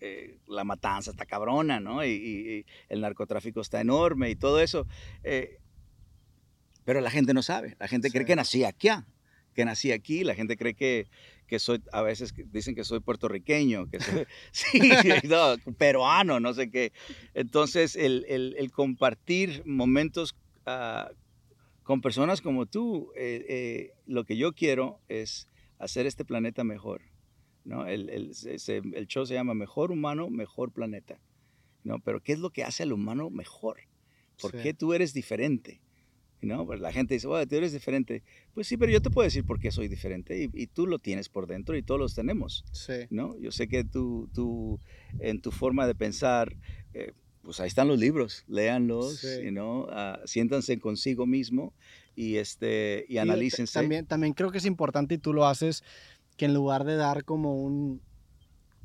eh, 0.00 0.38
la 0.46 0.62
matanza 0.62 1.10
está 1.10 1.26
cabrona, 1.26 1.80
¿no? 1.80 2.04
Y, 2.04 2.10
y, 2.10 2.66
el 2.88 3.00
narcotráfico 3.00 3.60
está 3.60 3.80
enorme 3.80 4.30
y 4.30 4.36
todo 4.36 4.60
eso. 4.60 4.86
Eh, 5.24 5.58
pero 6.88 7.02
la 7.02 7.10
gente 7.10 7.34
no 7.34 7.42
sabe. 7.42 7.76
La 7.78 7.86
gente 7.86 8.08
sí. 8.08 8.14
cree 8.14 8.24
que 8.24 8.34
nací 8.34 8.64
aquí, 8.64 8.88
que 9.52 9.66
nací 9.66 9.92
aquí. 9.92 10.24
La 10.24 10.34
gente 10.34 10.56
cree 10.56 10.72
que, 10.72 11.06
que 11.46 11.58
soy, 11.58 11.82
a 11.92 12.00
veces 12.00 12.32
dicen 12.50 12.74
que 12.74 12.82
soy 12.82 13.00
puertorriqueño, 13.00 13.90
que 13.90 14.00
soy, 14.00 14.24
sí, 14.52 14.80
no, 15.24 15.56
peruano, 15.76 16.40
no 16.40 16.54
sé 16.54 16.70
qué. 16.70 16.94
Entonces, 17.34 17.94
el, 17.94 18.24
el, 18.26 18.54
el 18.56 18.72
compartir 18.72 19.62
momentos 19.66 20.34
uh, 20.66 21.14
con 21.82 22.00
personas 22.00 22.40
como 22.40 22.64
tú, 22.64 23.12
eh, 23.14 23.44
eh, 23.50 23.90
lo 24.06 24.24
que 24.24 24.38
yo 24.38 24.54
quiero 24.54 24.98
es 25.08 25.50
hacer 25.78 26.06
este 26.06 26.24
planeta 26.24 26.64
mejor. 26.64 27.02
¿no? 27.66 27.86
El, 27.86 28.08
el, 28.08 29.06
show 29.08 29.26
se 29.26 29.34
llama 29.34 29.52
Mejor 29.52 29.92
Humano, 29.92 30.30
Mejor 30.30 30.72
Planeta. 30.72 31.20
¿no? 31.84 32.00
Pero 32.00 32.22
¿qué 32.22 32.32
es 32.32 32.38
lo 32.38 32.48
que 32.48 32.64
hace 32.64 32.82
al 32.84 32.94
humano 32.94 33.28
mejor? 33.28 33.76
¿Por 34.40 34.52
sí. 34.52 34.58
qué 34.62 34.72
tú 34.72 34.94
eres 34.94 35.12
diferente? 35.12 35.82
¿No? 36.40 36.64
Pues 36.66 36.80
la 36.80 36.92
gente 36.92 37.14
dice, 37.14 37.26
bueno, 37.26 37.46
tú 37.46 37.56
eres 37.56 37.72
diferente. 37.72 38.22
Pues 38.54 38.66
sí, 38.66 38.76
pero 38.76 38.92
yo 38.92 39.00
te 39.02 39.10
puedo 39.10 39.24
decir 39.24 39.44
por 39.44 39.58
qué 39.58 39.70
soy 39.70 39.88
diferente 39.88 40.42
y, 40.44 40.50
y 40.52 40.66
tú 40.68 40.86
lo 40.86 40.98
tienes 40.98 41.28
por 41.28 41.46
dentro 41.46 41.76
y 41.76 41.82
todos 41.82 42.00
los 42.00 42.14
tenemos, 42.14 42.64
Sí. 42.72 42.94
¿no? 43.10 43.36
Yo 43.38 43.50
sé 43.50 43.68
que 43.68 43.84
tú, 43.84 44.28
tú 44.34 44.78
en 45.20 45.40
tu 45.40 45.50
forma 45.50 45.86
de 45.86 45.94
pensar, 45.94 46.56
eh, 46.94 47.12
pues 47.42 47.60
ahí 47.60 47.68
están 47.68 47.88
los 47.88 47.98
libros, 47.98 48.44
léanlos, 48.46 49.16
Sí. 49.18 49.44
you 49.44 49.50
know, 49.50 49.86
ah, 49.90 50.20
siéntanse 50.26 50.78
consigo 50.78 51.26
mismo 51.26 51.72
y, 52.14 52.36
este, 52.36 53.04
y 53.08 53.18
analícense. 53.18 53.72
ta- 53.72 53.80
También, 53.80 54.06
también 54.06 54.34
creo 54.34 54.50
que 54.50 54.58
es 54.58 54.66
importante 54.66 55.14
y 55.14 55.18
tú 55.18 55.32
lo 55.32 55.46
haces, 55.46 55.82
que 56.36 56.44
en 56.44 56.54
lugar 56.54 56.84
de 56.84 56.96
dar 56.96 57.24
como 57.24 57.62
un, 57.62 58.00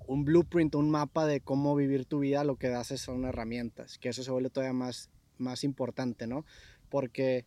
un 0.07 0.25
blueprint, 0.25 0.75
un 0.75 0.89
mapa 0.89 1.25
de 1.25 1.39
cómo 1.41 1.75
vivir 1.75 2.05
tu 2.05 2.19
vida, 2.19 2.43
lo 2.43 2.55
que 2.57 2.67
das 2.69 2.91
es- 2.91 3.01
son 3.01 3.25
herramientas, 3.25 3.97
que 3.99 4.09
eso 4.09 4.23
se 4.23 4.31
vuelve 4.31 4.49
todavía 4.49 4.73
más, 4.73 5.09
más 5.37 5.63
importante, 5.63 6.27
¿no? 6.27 6.45
Porque, 6.93 7.43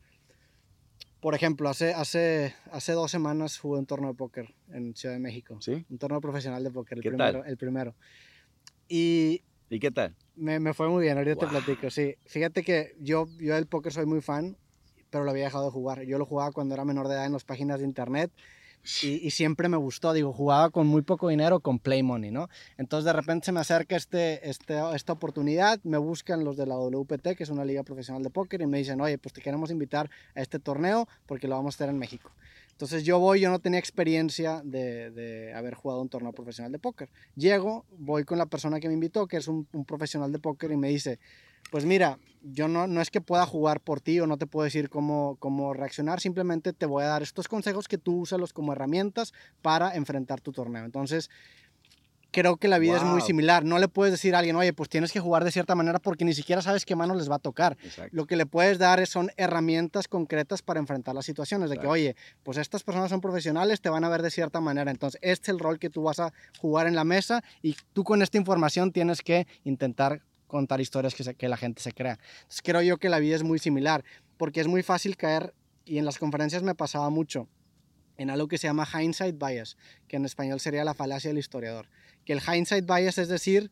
por 1.20 1.36
ejemplo, 1.36 1.68
hace, 1.68 1.94
hace, 1.94 2.56
hace 2.72 2.92
dos 2.94 3.12
semanas 3.12 3.58
jugué 3.58 3.78
un 3.78 3.86
torneo 3.86 4.10
de 4.10 4.16
póker 4.16 4.56
en 4.72 4.92
Ciudad 4.96 5.14
de 5.14 5.20
México. 5.20 5.56
¿Sí? 5.60 5.86
Un 5.88 5.98
torneo 5.98 6.20
profesional 6.20 6.64
de 6.64 6.72
póker, 6.72 6.98
el 6.98 7.02
¿Qué 7.04 7.10
primero, 7.10 7.38
tal? 7.42 7.48
el 7.48 7.56
primero. 7.56 7.94
Y 8.88 9.44
¿Y 9.70 9.78
qué 9.78 9.92
tal? 9.92 10.16
me, 10.34 10.58
me 10.58 10.74
fue 10.74 10.88
muy 10.88 11.04
bien, 11.04 11.16
ahorita 11.16 11.36
Wow. 11.36 11.44
te 11.44 11.60
platico, 11.60 11.90
sí. 11.90 12.16
Fíjate 12.26 12.64
que 12.64 12.96
yo, 12.98 13.28
yo 13.38 13.54
del 13.54 13.68
póker 13.68 13.92
soy 13.92 14.04
muy 14.04 14.20
fan, 14.20 14.56
pero 15.10 15.22
lo 15.22 15.30
había 15.30 15.44
dejado 15.44 15.66
de 15.66 15.70
jugar. 15.70 16.02
Yo 16.02 16.18
lo 16.18 16.26
jugaba 16.26 16.50
cuando 16.50 16.74
era 16.74 16.84
menor 16.84 17.06
de 17.06 17.14
edad 17.14 17.26
en 17.26 17.32
las 17.32 17.44
páginas 17.44 17.78
de 17.78 17.84
internet 17.84 18.32
y, 19.02 19.26
y 19.26 19.30
siempre 19.30 19.68
me 19.68 19.76
gustó, 19.76 20.12
digo, 20.12 20.32
jugaba 20.32 20.70
con 20.70 20.86
muy 20.86 21.02
poco 21.02 21.28
dinero, 21.28 21.60
con 21.60 21.78
Play 21.78 22.02
Money, 22.02 22.30
¿no? 22.30 22.48
Entonces 22.78 23.04
de 23.04 23.12
repente 23.12 23.46
se 23.46 23.52
me 23.52 23.60
acerca 23.60 23.96
este, 23.96 24.48
este, 24.48 24.80
esta 24.94 25.12
oportunidad, 25.12 25.80
me 25.84 25.98
buscan 25.98 26.44
los 26.44 26.56
de 26.56 26.66
la 26.66 26.76
WPT, 26.76 27.36
que 27.36 27.42
es 27.42 27.50
una 27.50 27.64
liga 27.64 27.82
profesional 27.82 28.22
de 28.22 28.30
póker, 28.30 28.60
y 28.60 28.66
me 28.66 28.78
dicen, 28.78 29.00
oye, 29.00 29.18
pues 29.18 29.32
te 29.32 29.40
queremos 29.40 29.70
invitar 29.70 30.10
a 30.34 30.40
este 30.40 30.58
torneo 30.58 31.08
porque 31.26 31.48
lo 31.48 31.56
vamos 31.56 31.74
a 31.74 31.76
hacer 31.76 31.88
en 31.88 31.98
México. 31.98 32.30
Entonces 32.72 33.04
yo 33.04 33.18
voy, 33.18 33.40
yo 33.40 33.50
no 33.50 33.58
tenía 33.58 33.78
experiencia 33.78 34.60
de, 34.62 35.10
de 35.10 35.54
haber 35.54 35.74
jugado 35.74 36.02
un 36.02 36.10
torneo 36.10 36.32
profesional 36.32 36.70
de 36.70 36.78
póker. 36.78 37.08
Llego, 37.34 37.86
voy 37.98 38.24
con 38.24 38.36
la 38.36 38.44
persona 38.44 38.80
que 38.80 38.88
me 38.88 38.94
invitó, 38.94 39.26
que 39.26 39.38
es 39.38 39.48
un, 39.48 39.66
un 39.72 39.86
profesional 39.86 40.30
de 40.30 40.38
póker, 40.38 40.70
y 40.72 40.76
me 40.76 40.88
dice, 40.88 41.18
pues 41.70 41.84
mira, 41.84 42.18
yo 42.42 42.68
no, 42.68 42.86
no 42.86 43.00
es 43.00 43.10
que 43.10 43.20
pueda 43.20 43.46
jugar 43.46 43.80
por 43.80 44.00
ti 44.00 44.20
o 44.20 44.26
no 44.26 44.38
te 44.38 44.46
puedo 44.46 44.64
decir 44.64 44.88
cómo, 44.88 45.36
cómo 45.40 45.74
reaccionar, 45.74 46.20
simplemente 46.20 46.72
te 46.72 46.86
voy 46.86 47.04
a 47.04 47.08
dar 47.08 47.22
estos 47.22 47.48
consejos 47.48 47.88
que 47.88 47.98
tú 47.98 48.20
úsalos 48.20 48.52
como 48.52 48.72
herramientas 48.72 49.32
para 49.62 49.94
enfrentar 49.96 50.40
tu 50.40 50.52
torneo. 50.52 50.84
Entonces, 50.84 51.30
creo 52.36 52.58
que 52.58 52.68
la 52.68 52.78
vida 52.78 52.98
es 52.98 53.02
muy 53.02 53.22
similar. 53.22 53.64
No 53.64 53.78
le 53.78 53.88
puedes 53.88 54.12
decir 54.12 54.34
a 54.34 54.40
alguien, 54.40 54.56
oye, 54.56 54.74
pues 54.74 54.90
tienes 54.90 55.10
que 55.10 55.20
jugar 55.20 55.42
de 55.42 55.50
cierta 55.50 55.74
manera 55.74 55.98
porque 55.98 56.24
ni 56.24 56.34
siquiera 56.34 56.60
sabes 56.60 56.84
qué 56.84 56.94
mano 56.94 57.14
les 57.14 57.30
va 57.30 57.36
a 57.36 57.38
tocar. 57.38 57.78
Exacto. 57.82 58.14
Lo 58.14 58.26
que 58.26 58.36
le 58.36 58.44
puedes 58.44 58.78
dar 58.78 59.04
son 59.06 59.30
herramientas 59.38 60.06
concretas 60.06 60.60
para 60.60 60.78
enfrentar 60.78 61.14
las 61.14 61.24
situaciones. 61.24 61.70
De 61.70 61.78
que, 61.78 61.86
oye, 61.86 62.14
pues 62.42 62.58
estas 62.58 62.82
personas 62.82 63.08
son 63.08 63.22
profesionales, 63.22 63.80
te 63.80 63.88
van 63.88 64.04
a 64.04 64.10
ver 64.10 64.20
de 64.20 64.30
cierta 64.30 64.60
manera. 64.60 64.90
Entonces, 64.90 65.18
este 65.22 65.50
es 65.50 65.54
el 65.54 65.58
rol 65.58 65.78
que 65.78 65.88
tú 65.88 66.02
vas 66.02 66.20
a 66.20 66.32
jugar 66.58 66.86
en 66.86 66.94
la 66.94 67.04
mesa 67.04 67.42
y 67.62 67.74
tú 67.94 68.04
con 68.04 68.20
esta 68.20 68.36
información 68.36 68.92
tienes 68.92 69.22
que 69.22 69.46
intentar 69.64 70.20
contar 70.46 70.80
historias 70.80 71.14
que, 71.14 71.48
la 71.48 71.56
gente 71.56 71.82
se 71.82 71.92
crea. 71.92 72.18
Entonces, 72.42 72.62
creo 72.62 72.82
yo 72.82 72.98
que 72.98 73.08
la 73.08 73.18
vida 73.18 73.36
es 73.36 73.42
muy 73.42 73.58
similar 73.58 74.04
porque 74.36 74.60
es 74.60 74.66
muy 74.66 74.82
fácil 74.82 75.16
caer, 75.16 75.54
y 75.84 75.98
en 75.98 76.04
las 76.04 76.18
conferencias 76.18 76.62
me 76.62 76.74
pasaba 76.74 77.10
mucho, 77.10 77.48
en 78.18 78.30
algo 78.30 78.48
que 78.48 78.58
se 78.58 78.66
llama 78.66 78.86
hindsight 78.86 79.36
bias, 79.38 79.76
que 80.08 80.16
en 80.16 80.24
español 80.24 80.60
sería 80.60 80.84
la 80.84 80.94
falacia 80.94 81.30
del 81.30 81.38
historiador. 81.38 81.88
Que 82.24 82.32
el 82.32 82.40
hindsight 82.40 82.86
bias 82.86 83.18
es 83.18 83.28
decir, 83.28 83.70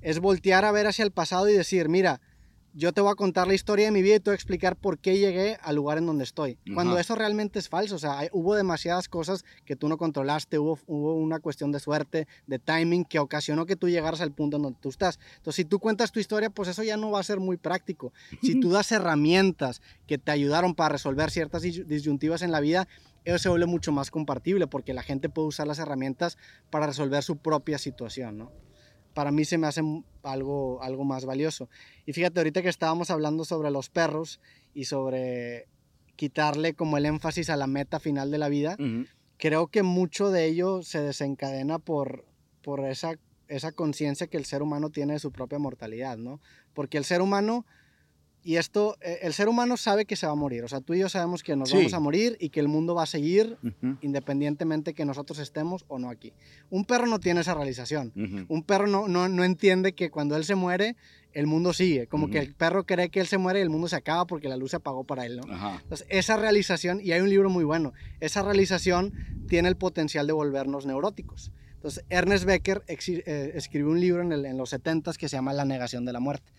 es 0.00 0.18
voltear 0.18 0.64
a 0.64 0.72
ver 0.72 0.86
hacia 0.86 1.04
el 1.04 1.10
pasado 1.10 1.48
y 1.48 1.54
decir, 1.54 1.88
mira, 1.88 2.20
yo 2.76 2.92
te 2.92 3.00
voy 3.00 3.12
a 3.12 3.14
contar 3.14 3.46
la 3.46 3.54
historia 3.54 3.84
de 3.86 3.92
mi 3.92 4.02
vida 4.02 4.16
y 4.16 4.20
te 4.20 4.30
voy 4.30 4.34
a 4.34 4.34
explicar 4.34 4.74
por 4.76 4.98
qué 4.98 5.16
llegué 5.18 5.56
al 5.62 5.76
lugar 5.76 5.98
en 5.98 6.06
donde 6.06 6.24
estoy. 6.24 6.58
Cuando 6.74 6.94
eso 7.00 7.14
realmente 7.14 7.58
es 7.60 7.68
falso, 7.68 7.94
o 7.94 7.98
sea, 7.98 8.18
hay- 8.18 8.28
hubo 8.32 8.54
demasiadas 8.56 9.08
cosas 9.08 9.44
que 9.64 9.76
tú 9.76 9.88
no 9.88 9.96
controlaste, 9.96 10.58
hubo, 10.58 10.78
hubo 10.86 11.14
una 11.14 11.38
cuestión 11.38 11.70
de 11.72 11.78
suerte, 11.80 12.26
de 12.48 12.58
timing, 12.58 13.04
que 13.04 13.20
ocasionó 13.20 13.64
que 13.64 13.76
tú 13.76 13.88
llegaras 13.88 14.20
al 14.20 14.32
punto 14.32 14.56
en 14.56 14.64
donde 14.64 14.78
tú 14.82 14.88
estás. 14.88 15.20
Entonces, 15.36 15.54
si 15.56 15.64
tú 15.64 15.78
cuentas 15.78 16.10
tu 16.12 16.18
historia, 16.20 16.50
pues 16.50 16.68
eso 16.68 16.82
ya 16.82 16.96
no 16.96 17.10
va 17.12 17.20
a 17.20 17.22
ser 17.22 17.38
muy 17.38 17.56
práctico. 17.56 18.12
Si 18.42 18.58
tú 18.60 18.70
das 18.70 18.90
herramientas 18.92 19.80
que 20.06 20.18
te 20.18 20.32
ayudaron 20.32 20.74
para 20.74 20.90
resolver 20.90 21.30
ciertas 21.30 21.62
dis- 21.62 21.84
disyuntivas 21.86 22.42
en 22.42 22.50
la 22.50 22.60
vida, 22.60 22.88
eso 23.24 23.38
se 23.38 23.48
vuelve 23.48 23.66
mucho 23.66 23.92
más 23.92 24.10
compartible 24.10 24.66
porque 24.66 24.92
la 24.94 25.02
gente 25.02 25.28
puede 25.28 25.48
usar 25.48 25.66
las 25.66 25.78
herramientas 25.78 26.36
para 26.70 26.86
resolver 26.86 27.22
su 27.22 27.36
propia 27.36 27.78
situación, 27.78 28.36
¿no? 28.36 28.52
Para 29.14 29.30
mí 29.30 29.44
se 29.44 29.58
me 29.58 29.66
hace 29.66 29.82
algo, 30.22 30.82
algo 30.82 31.04
más 31.04 31.24
valioso. 31.24 31.68
Y 32.04 32.12
fíjate, 32.12 32.40
ahorita 32.40 32.62
que 32.62 32.68
estábamos 32.68 33.10
hablando 33.10 33.44
sobre 33.44 33.70
los 33.70 33.88
perros 33.88 34.40
y 34.74 34.84
sobre 34.84 35.66
quitarle 36.16 36.74
como 36.74 36.96
el 36.96 37.06
énfasis 37.06 37.50
a 37.50 37.56
la 37.56 37.66
meta 37.66 38.00
final 38.00 38.30
de 38.30 38.38
la 38.38 38.48
vida, 38.48 38.76
creo 39.38 39.68
que 39.68 39.82
mucho 39.82 40.30
de 40.30 40.46
ello 40.46 40.82
se 40.82 41.00
desencadena 41.00 41.78
por, 41.78 42.24
por 42.62 42.80
esa, 42.86 43.14
esa 43.48 43.72
conciencia 43.72 44.26
que 44.26 44.36
el 44.36 44.44
ser 44.44 44.62
humano 44.62 44.90
tiene 44.90 45.14
de 45.14 45.18
su 45.18 45.32
propia 45.32 45.58
mortalidad, 45.58 46.16
¿no? 46.16 46.40
Porque 46.72 46.98
el 46.98 47.04
ser 47.04 47.20
humano, 47.20 47.66
y 48.44 48.56
esto, 48.56 48.96
eh, 49.00 49.18
el 49.22 49.32
ser 49.32 49.48
humano 49.48 49.76
sabe 49.76 50.04
que 50.04 50.14
se 50.16 50.26
va 50.26 50.32
a 50.32 50.36
morir, 50.36 50.62
o 50.64 50.68
sea, 50.68 50.80
tú 50.80 50.94
y 50.94 50.98
yo 51.00 51.08
sabemos 51.08 51.42
que 51.42 51.56
nos 51.56 51.70
Sí. 51.70 51.76
vamos 51.78 51.94
a 51.94 52.00
morir 52.00 52.36
y 52.38 52.50
que 52.50 52.60
el 52.60 52.68
mundo 52.68 52.94
va 52.94 53.04
a 53.04 53.06
seguir 53.06 53.56
Ujú. 53.62 53.96
independientemente 54.02 54.94
que 54.94 55.04
nosotros 55.04 55.38
estemos 55.38 55.84
o 55.88 55.98
no 55.98 56.10
aquí. 56.10 56.32
Un 56.70 56.84
perro 56.84 57.06
no 57.06 57.18
tiene 57.20 57.40
esa 57.40 57.54
realización. 57.54 58.12
Un 58.48 58.62
perro 58.62 58.86
no, 58.86 59.08
no, 59.08 59.28
no 59.28 59.44
entiende 59.44 59.94
que 59.94 60.10
cuando 60.10 60.36
él 60.36 60.44
se 60.44 60.54
muere, 60.54 60.94
el 61.32 61.46
mundo 61.48 61.72
sigue. 61.72 62.06
Como 62.06 62.28
que 62.30 62.38
el 62.38 62.54
perro 62.54 62.84
cree 62.84 63.08
que 63.08 63.18
él 63.20 63.26
se 63.26 63.38
muere 63.38 63.58
y 63.58 63.62
el 63.62 63.70
mundo 63.70 63.88
se 63.88 63.96
acaba 63.96 64.24
porque 64.26 64.48
la 64.48 64.56
luz 64.56 64.70
se 64.70 64.76
apagó 64.76 65.02
para 65.04 65.26
él, 65.26 65.38
¿no? 65.38 65.52
Ajá. 65.52 65.80
Entonces, 65.82 66.06
esa 66.10 66.36
realización, 66.36 67.00
y 67.02 67.10
hay 67.12 67.20
un 67.22 67.28
libro 67.30 67.50
muy 67.50 67.64
bueno, 67.64 67.92
esa 68.20 68.42
realización 68.42 69.12
tiene 69.48 69.68
el 69.68 69.76
potencial 69.76 70.26
de 70.28 70.32
volvernos 70.32 70.86
neuróticos. 70.86 71.50
Entonces, 71.74 72.04
Ernest 72.08 72.44
Becker 72.44 72.82
eh, 72.88 73.52
escribió 73.56 73.90
un 73.90 74.00
libro 74.00 74.22
en, 74.22 74.32
el- 74.32 74.46
en 74.46 74.56
los 74.56 74.72
70s 74.72 75.16
que 75.18 75.28
se 75.28 75.36
llama 75.36 75.52
La 75.52 75.64
negación 75.64 76.04
de 76.04 76.12
la 76.12 76.20
muerte. 76.20 76.52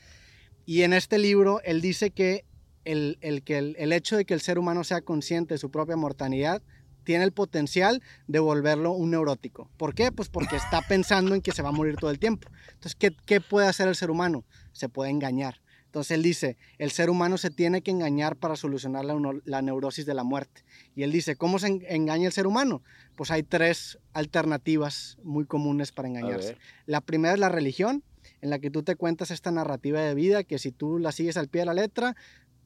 Y 0.66 0.82
en 0.82 0.94
este 0.94 1.18
libro, 1.18 1.62
él 1.64 1.82
dice 1.82 2.12
que 2.12 2.46
el, 2.86 3.18
el 3.22 3.44
que 3.44 3.58
el, 3.58 3.76
el 3.80 3.92
hecho 3.94 4.18
de 4.18 4.26
que 4.26 4.34
el 4.34 4.42
ser 4.42 4.60
humano 4.60 4.84
sea 4.84 5.02
consciente 5.02 5.54
de 5.56 5.58
su 5.58 5.72
propia 5.72 5.96
mortalidad 5.96 6.62
tiene 7.04 7.24
el 7.24 7.32
potencial 7.32 8.02
de 8.28 8.40
volverlo 8.40 8.92
un 8.92 9.12
neurótico. 9.12 9.70
¿Por 9.78 9.94
qué? 9.94 10.12
Pues 10.12 10.28
porque 10.30 10.56
está 10.56 10.82
pensando 10.82 11.36
en 11.36 11.42
que 11.42 11.52
se 11.52 11.62
va 11.62 11.70
a 11.70 11.72
morir 11.72 11.98
todo 11.98 12.10
el 12.10 12.18
tiempo. 12.20 12.50
Entonces, 12.74 12.96
¿qué, 12.96 13.16
qué 13.26 13.42
puede 13.42 13.68
hacer 13.68 13.88
el 13.88 13.96
ser 13.96 14.10
humano? 14.10 14.44
Se 14.72 14.90
puede 14.90 15.12
engañar. 15.12 15.62
Entonces 15.86 16.12
él 16.12 16.24
dice, 16.24 16.58
el 16.78 16.92
ser 16.92 17.10
humano 17.10 17.38
se 17.38 17.52
tiene 17.52 17.82
que 17.82 17.92
engañar 17.92 18.36
para 18.36 18.56
solucionar 18.56 19.06
la, 19.06 19.16
la 19.46 19.62
neurosis 19.62 20.06
de 20.06 20.14
la 20.14 20.24
muerte. 20.24 20.64
Y 20.96 21.04
él 21.04 21.12
dice, 21.12 21.36
¿cómo 21.38 21.58
se 21.60 21.68
en- 21.68 21.84
engaña 21.88 22.26
el 22.26 22.34
ser 22.34 22.48
humano? 22.48 22.82
Pues 23.16 23.32
hay 23.32 23.44
tres 23.44 23.98
alternativas 24.14 25.18
muy 25.24 25.46
comunes 25.46 25.92
para 25.92 26.08
engañarse. 26.10 26.58
La 26.86 27.02
primera 27.02 27.34
es 27.36 27.40
la 27.40 27.50
religión, 27.50 28.04
en 28.46 28.52
la 28.52 28.60
que 28.60 28.70
tú 28.70 28.84
te 28.84 28.96
cuentas 28.96 29.32
esta 29.32 29.50
narrativa 29.52 30.00
de 30.02 30.14
vida, 30.14 30.44
que 30.44 30.60
si 30.60 30.72
tú 30.72 31.00
la 31.00 31.12
sigues 31.12 31.36
al 31.36 31.48
pie 31.48 31.62
de 31.62 31.66
la 31.66 31.74
letra, 31.74 32.16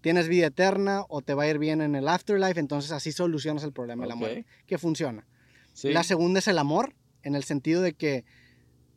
tienes 0.02 0.28
vida 0.28 0.48
eterna 0.48 1.04
o 1.08 1.22
te 1.22 1.34
va 1.34 1.44
a 1.44 1.48
ir 1.48 1.58
bien 1.58 1.80
en 1.80 1.96
el 1.96 2.10
afterlife, 2.10 2.60
entonces 2.60 2.92
así 2.92 3.14
solucionas 3.14 3.64
el 3.64 3.72
problema 3.72 4.04
de 4.04 4.10
la 4.10 4.16
muerte, 4.16 4.46
que 4.68 4.78
funciona. 4.78 5.26
Sí. 5.74 5.94
La 5.94 6.04
segunda 6.04 6.40
es 6.40 6.50
el 6.50 6.58
amor, 6.58 6.96
en 7.24 7.34
el 7.34 7.46
sentido 7.46 7.82
de 7.82 7.94
que 7.94 8.26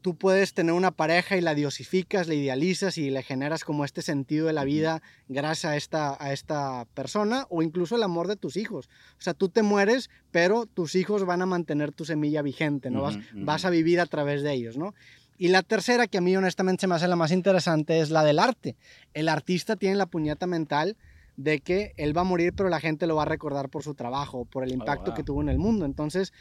tú 0.00 0.16
puedes 0.16 0.54
tener 0.54 0.72
una 0.72 0.90
pareja 0.90 1.36
y 1.36 1.40
la 1.40 1.54
diosificas, 1.54 2.26
la 2.26 2.34
idealizas 2.34 2.98
y 2.98 3.10
le 3.10 3.22
generas 3.22 3.62
como 3.62 3.84
este 3.84 4.02
sentido 4.02 4.48
de 4.48 4.52
la 4.52 4.64
vida 4.64 5.00
gracias 5.28 5.72
a 5.72 5.76
esta, 5.76 6.16
a 6.18 6.32
esta 6.32 6.86
persona 6.94 7.46
o 7.48 7.62
incluso 7.62 7.94
el 7.94 8.02
amor 8.02 8.26
de 8.26 8.34
tus 8.34 8.56
hijos. 8.56 8.90
O 9.18 9.22
sea, 9.22 9.34
tú 9.34 9.48
te 9.48 9.62
mueres, 9.62 10.10
pero 10.32 10.66
tus 10.66 10.96
hijos 10.96 11.24
van 11.24 11.42
a 11.42 11.46
mantener 11.46 11.92
tu 11.92 12.04
semilla 12.04 12.42
vigente, 12.42 12.90
¿no? 12.90 13.02
Vas, 13.02 13.18
vas 13.32 13.64
a 13.64 13.70
vivir 13.70 14.00
a 14.00 14.06
través 14.06 14.42
de 14.42 14.52
ellos, 14.52 14.76
¿no? 14.76 14.94
Y 15.42 15.48
la 15.48 15.64
tercera, 15.64 16.06
que 16.06 16.18
a 16.18 16.20
mí 16.20 16.36
honestamente 16.36 16.82
se 16.82 16.86
me 16.86 16.94
hace 16.94 17.08
la 17.08 17.16
más 17.16 17.32
interesante, 17.32 17.98
es 17.98 18.10
la 18.10 18.22
del 18.22 18.38
arte. 18.38 18.76
El 19.12 19.28
artista 19.28 19.74
tiene 19.74 19.96
la 19.96 20.06
puñeta 20.06 20.46
mental 20.46 20.96
de 21.36 21.58
que 21.58 21.94
él 21.96 22.16
va 22.16 22.20
a 22.20 22.24
morir, 22.24 22.52
pero 22.56 22.68
la 22.68 22.78
gente 22.78 23.08
lo 23.08 23.16
va 23.16 23.22
a 23.22 23.26
recordar 23.26 23.68
por 23.68 23.82
su 23.82 23.94
trabajo, 23.94 24.44
por 24.44 24.62
el 24.62 24.70
impacto 24.70 25.06
wow. 25.06 25.14
que 25.16 25.24
tuvo 25.24 25.42
en 25.42 25.48
el 25.48 25.58
mundo. 25.58 25.84
Entonces, 25.84 26.32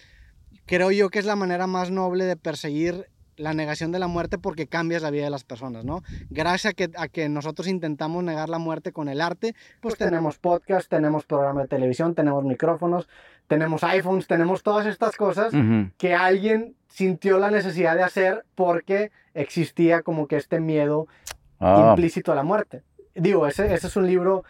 creo 0.67 0.91
yo 0.91 1.09
que 1.09 1.17
es 1.17 1.25
la 1.25 1.35
manera 1.35 1.65
más 1.65 1.89
noble 1.89 2.25
de 2.25 2.35
perseguir 2.35 3.09
la 3.41 3.53
negación 3.53 3.91
de 3.91 3.99
la 3.99 4.07
muerte 4.07 4.37
porque 4.37 4.67
cambias 4.67 5.01
la 5.01 5.09
vida 5.09 5.25
de 5.25 5.29
las 5.29 5.43
personas, 5.43 5.83
¿no? 5.83 6.03
Gracias 6.29 6.71
a 6.71 6.73
que, 6.73 6.89
a 6.95 7.07
que 7.07 7.27
nosotros 7.29 7.67
intentamos 7.67 8.23
negar 8.23 8.49
la 8.49 8.59
muerte 8.59 8.91
con 8.91 9.09
el 9.09 9.21
arte, 9.21 9.55
pues 9.81 9.97
tenemos 9.97 10.37
podcast, 10.37 10.89
tenemos 10.89 11.25
programa 11.25 11.61
de 11.61 11.67
televisión, 11.67 12.15
tenemos 12.15 12.43
micrófonos, 12.43 13.07
tenemos 13.47 13.83
iPhones, 13.83 14.27
tenemos 14.27 14.63
todas 14.63 14.85
estas 14.85 15.15
cosas 15.17 15.53
que 15.97 16.13
alguien 16.13 16.75
sintió 16.87 17.39
la 17.39 17.51
necesidad 17.51 17.95
de 17.95 18.03
hacer 18.03 18.45
porque 18.55 19.11
existía 19.33 20.01
como 20.01 20.27
que 20.27 20.37
este 20.37 20.59
miedo 20.59 21.07
Ah, 21.61 21.89
implícito 21.91 22.31
a 22.31 22.35
la 22.35 22.43
muerte. 22.43 22.81
Digo, 23.13 23.45
ese, 23.45 23.71
ese 23.71 23.85
es 23.85 23.95
un 23.95 24.07
libro 24.07 24.43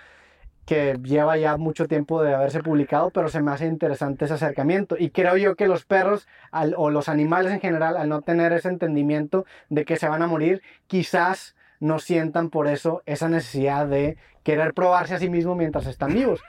que 0.72 0.98
lleva 1.04 1.36
ya 1.36 1.58
mucho 1.58 1.86
tiempo 1.86 2.24
de 2.24 2.34
haberse 2.34 2.64
publicado, 2.64 3.10
pero 3.10 3.28
se 3.28 3.42
me 3.42 3.52
hace 3.52 3.66
interesante 3.66 4.24
ese 4.24 4.36
acercamiento. 4.36 4.96
Y 4.98 5.10
creo 5.10 5.36
yo 5.36 5.58
que 5.58 5.68
los 5.68 5.84
perros 5.84 6.30
o 6.78 6.90
los 6.90 7.10
animales 7.10 7.52
en 7.52 7.60
general, 7.60 7.98
al 7.98 8.08
no 8.08 8.22
tener 8.22 8.54
ese 8.54 8.70
entendimiento 8.70 9.46
de 9.68 9.84
que 9.84 9.98
se 9.98 10.08
van 10.08 10.22
a 10.22 10.28
morir, 10.28 10.62
quizás 10.88 11.58
no 11.82 12.00
sientan 12.00 12.50
por 12.50 12.70
eso 12.70 13.04
esa 13.06 13.28
necesidad 13.28 13.86
de 13.86 14.16
querer 14.44 14.74
probarse 14.74 15.16
a 15.16 15.20
sí 15.20 15.30
mismo 15.30 15.56
mientras 15.56 15.88
están 15.88 16.14
vivos. 16.14 16.42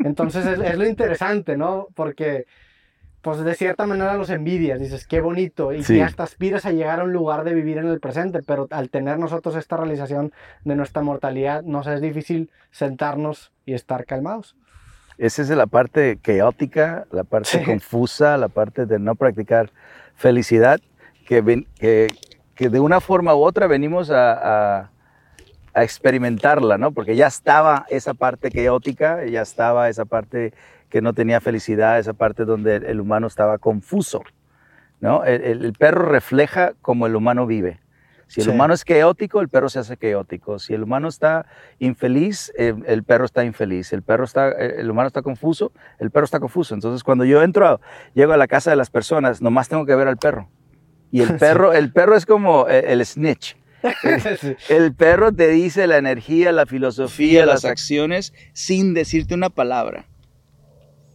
Entonces 0.00 0.44
es, 0.44 0.60
es 0.60 0.76
lo 0.76 0.86
interesante, 0.86 1.56
¿no? 1.56 1.88
Porque 1.94 2.44
pues 3.22 3.38
de 3.44 3.54
cierta 3.54 3.86
manera 3.86 4.14
los 4.14 4.30
envidias, 4.30 4.80
dices, 4.80 5.06
qué 5.06 5.20
bonito, 5.20 5.72
y 5.72 5.82
que 5.82 6.02
hasta 6.02 6.22
aspiras 6.22 6.64
a 6.64 6.72
llegar 6.72 7.00
a 7.00 7.04
un 7.04 7.12
lugar 7.12 7.44
de 7.44 7.52
vivir 7.52 7.78
en 7.78 7.86
el 7.86 8.00
presente, 8.00 8.42
pero 8.42 8.66
al 8.70 8.88
tener 8.88 9.18
nosotros 9.18 9.56
esta 9.56 9.76
realización 9.76 10.32
de 10.64 10.76
nuestra 10.76 11.02
mortalidad, 11.02 11.62
nos 11.62 11.86
es 11.86 12.00
difícil 12.00 12.50
sentarnos 12.70 13.52
y 13.66 13.74
estar 13.74 14.06
calmados. 14.06 14.56
Esa 15.18 15.42
es 15.42 15.50
la 15.50 15.66
parte 15.66 16.18
caótica, 16.22 17.06
la 17.10 17.24
parte 17.24 17.62
confusa, 17.62 18.38
la 18.38 18.48
parte 18.48 18.86
de 18.86 18.98
no 18.98 19.14
practicar 19.16 19.70
felicidad, 20.14 20.80
que, 21.26 21.66
que, 21.78 22.08
que 22.54 22.68
de 22.70 22.80
una 22.80 23.00
forma 23.00 23.34
u 23.34 23.42
otra 23.42 23.66
venimos 23.66 24.10
a, 24.10 24.78
a, 24.78 24.90
a 25.74 25.84
experimentarla, 25.84 26.78
¿no? 26.78 26.92
Porque 26.92 27.16
ya 27.16 27.26
estaba 27.26 27.84
esa 27.90 28.14
parte 28.14 28.50
caótica, 28.50 29.26
ya 29.26 29.42
estaba 29.42 29.90
esa 29.90 30.06
parte 30.06 30.54
que 30.90 31.00
no 31.00 31.14
tenía 31.14 31.40
felicidad, 31.40 31.98
esa 31.98 32.12
parte 32.12 32.44
donde 32.44 32.76
el 32.76 33.00
humano 33.00 33.28
estaba 33.28 33.58
confuso. 33.58 34.22
¿no? 35.00 35.24
El, 35.24 35.72
perro 35.78 36.06
refleja 36.06 36.74
cómo 36.82 37.06
el 37.06 37.16
humano 37.16 37.46
vive. 37.46 37.80
Si 38.26 38.40
el 38.42 38.50
humano 38.50 38.74
es 38.74 38.84
caótico, 38.84 39.40
el 39.40 39.48
perro 39.48 39.68
se 39.68 39.80
hace 39.80 39.96
caótico. 39.96 40.60
Si 40.60 40.72
el 40.72 40.84
humano 40.84 41.08
está 41.08 41.46
infeliz, 41.80 42.52
el, 42.56 43.02
perro 43.02 43.24
está 43.24 43.44
infeliz. 43.44 43.92
El, 43.92 44.02
perro 44.02 44.24
está, 44.24 44.50
el 44.50 44.88
humano 44.88 45.08
está 45.08 45.22
confuso, 45.22 45.72
el 45.98 46.12
perro 46.12 46.26
está 46.26 46.38
confuso. 46.38 46.74
Entonces, 46.74 47.02
cuando 47.02 47.24
yo 47.24 47.42
entro, 47.42 47.80
llego 48.14 48.32
a 48.32 48.36
la 48.36 48.46
casa 48.46 48.70
de 48.70 48.76
las 48.76 48.90
personas, 48.90 49.42
nomás 49.42 49.68
tengo 49.68 49.84
que 49.84 49.96
ver 49.96 50.06
al 50.06 50.16
perro. 50.16 50.48
Y 51.10 51.22
el 51.22 51.36
perro, 51.38 51.72
el 51.72 51.92
perro 51.92 52.14
es 52.14 52.24
como 52.24 52.68
el, 52.68 53.04
snitch. 53.04 53.56
El, 54.68 54.94
perro 54.94 55.32
te 55.32 55.48
dice 55.48 55.86
la 55.86 55.96
energía, 55.96 56.52
la 56.52 56.66
filosofía, 56.66 57.46
las 57.46 57.64
acciones 57.64 58.34
sin 58.52 58.92
decirte 58.92 59.32
una 59.32 59.48
palabra 59.48 60.04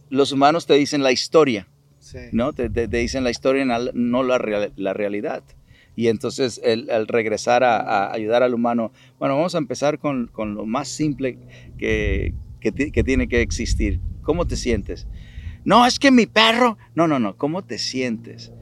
los 0.08 0.32
humanos 0.32 0.66
te 0.66 0.74
dicen 0.74 1.02
la 1.02 1.12
historia, 1.12 1.68
¿no? 2.32 2.52
Te, 2.52 2.68
dicen 2.88 3.24
la 3.24 3.30
historia, 3.30 3.64
no 3.64 4.22
la, 4.22 4.70
la 4.76 4.92
realidad. 4.92 5.42
Y 5.96 6.08
entonces 6.08 6.60
el, 6.62 7.08
regresar 7.08 7.64
a, 7.64 8.12
ayudar 8.12 8.42
al 8.42 8.54
humano, 8.54 8.92
bueno, 9.18 9.36
vamos 9.36 9.54
a 9.54 9.58
empezar 9.58 9.98
con, 9.98 10.26
con 10.28 10.54
lo 10.54 10.66
más 10.66 10.88
simple 10.88 11.38
que, 11.78 12.34
que, 12.60 12.72
que, 12.92 13.02
tiene 13.02 13.28
que 13.28 13.40
existir. 13.40 14.00
¿Cómo 14.22 14.46
te 14.46 14.56
sientes? 14.56 15.06
No, 15.64 15.86
es 15.86 15.98
que 15.98 16.10
mi 16.10 16.26
perro, 16.26 16.76
no, 16.94 17.08
no, 17.08 17.18
no, 17.18 17.36
¿cómo 17.36 17.64
te 17.64 17.78
sientes? 17.78 18.52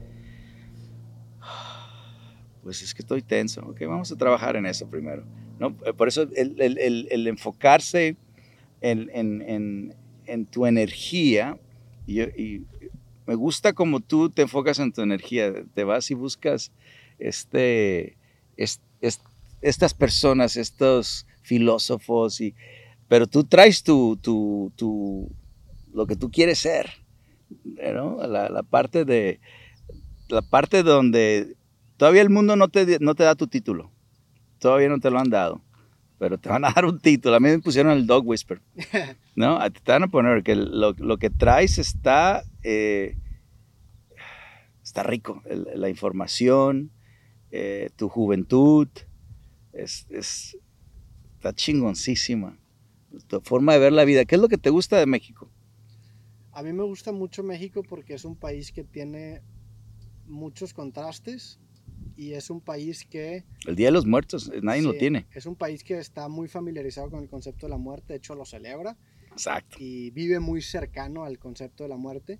Pues 2.63 2.81
es 2.81 2.95
que 2.95 3.01
estoy 3.01 3.21
tenso, 3.21 3.61
ok, 3.61 3.81
vamos 3.81 4.11
a 4.11 4.15
trabajar 4.15 4.55
en 4.55 4.65
eso 4.65 4.89
primero. 4.89 5.23
¿no? 5.59 5.75
Por 5.75 6.07
eso 6.07 6.23
el, 6.35 6.59
el, 6.59 7.07
el 7.11 7.27
enfocarse 7.27 8.15
en, 8.81 9.09
en, 9.13 9.41
en 9.41 9.95
tu 10.45 10.65
energía 10.65 11.57
y, 12.07 12.61
me 13.27 13.33
gusta 13.33 13.73
como 13.73 14.01
tú 14.01 14.29
te 14.29 14.43
enfocas 14.43 14.77
en 14.77 14.93
tu 14.93 15.01
energía, 15.01 15.51
te 15.73 15.83
vas 15.83 16.11
y 16.11 16.13
buscas 16.13 16.71
este, 17.17 18.17
estas 19.61 19.93
personas, 19.95 20.57
estos 20.57 21.25
filósofos, 21.41 22.39
y, 22.39 22.53
pero 23.07 23.25
tú 23.25 23.43
traes 23.43 23.81
tu, 23.81 24.17
tu, 24.17 24.71
tu 24.75 25.31
lo 25.91 26.05
que 26.05 26.15
tú 26.15 26.29
quieres 26.29 26.59
ser, 26.59 26.91
¿no? 27.95 28.17
la, 28.27 28.49
la, 28.49 28.61
parte 28.61 29.05
de 29.05 29.39
la 30.29 30.43
parte 30.43 30.83
donde 30.83 31.55
todavía 31.97 32.21
el 32.21 32.29
mundo 32.29 32.55
no 32.55 32.67
te, 32.67 32.99
no 32.99 33.15
te 33.15 33.23
da 33.23 33.33
tu 33.33 33.47
título, 33.47 33.91
todavía 34.59 34.89
no 34.89 34.99
te 34.99 35.09
lo 35.09 35.17
han 35.17 35.31
dado 35.31 35.64
pero 36.17 36.37
te 36.37 36.49
van 36.49 36.65
a 36.65 36.71
dar 36.75 36.85
un 36.85 36.99
título. 36.99 37.35
A 37.35 37.39
mí 37.39 37.49
me 37.49 37.59
pusieron 37.59 37.91
el 37.91 38.07
Dog 38.07 38.27
Whisper. 38.27 38.61
¿No? 39.35 39.59
Te 39.71 39.91
van 39.91 40.03
a 40.03 40.07
poner 40.07 40.43
que 40.43 40.55
lo, 40.55 40.93
lo 40.93 41.17
que 41.17 41.29
traes 41.29 41.77
está, 41.77 42.43
eh, 42.63 43.17
está 44.83 45.03
rico. 45.03 45.41
la 45.45 45.89
información, 45.89 46.91
eh, 47.51 47.89
tu 47.95 48.09
juventud, 48.09 48.87
es, 49.73 50.07
es, 50.09 50.57
está 51.35 51.53
chingoncísima. 51.53 52.57
Tu 53.27 53.39
forma 53.41 53.73
de 53.73 53.79
ver 53.79 53.93
la 53.93 54.05
vida. 54.05 54.25
¿Qué 54.25 54.35
es 54.35 54.41
lo 54.41 54.49
que 54.49 54.57
te 54.57 54.69
gusta 54.69 54.97
de 54.97 55.05
México? 55.05 55.49
A 56.51 56.63
mí 56.63 56.71
me 56.71 56.83
gusta 56.83 57.11
mucho 57.11 57.43
México 57.43 57.83
porque 57.83 58.13
es 58.13 58.25
un 58.25 58.35
país 58.35 58.71
que 58.71 58.83
tiene 58.83 59.41
muchos 60.25 60.73
contrastes 60.73 61.59
y 62.15 62.33
es 62.33 62.49
un 62.49 62.61
país 62.61 63.05
que... 63.05 63.43
El 63.65 63.75
Día 63.75 63.87
de 63.87 63.91
los 63.91 64.05
Muertos, 64.05 64.51
eh, 64.53 64.59
nadie 64.61 64.81
lo 64.81 64.93
tiene. 64.93 65.25
Es 65.33 65.45
un 65.45 65.55
país 65.55 65.83
que 65.83 65.97
está 65.97 66.27
muy 66.27 66.47
familiarizado 66.47 67.09
con 67.09 67.21
el 67.21 67.29
concepto 67.29 67.65
de 67.65 67.71
la 67.71 67.77
muerte, 67.77 68.13
de 68.13 68.17
hecho 68.17 68.35
lo 68.35 68.45
celebra. 68.45 68.97
Exacto. 69.31 69.77
Y 69.79 70.11
vive 70.11 70.39
muy 70.39 70.61
cercano 70.61 71.25
al 71.25 71.37
concepto 71.39 71.83
de 71.83 71.89
la 71.89 71.97
muerte. 71.97 72.39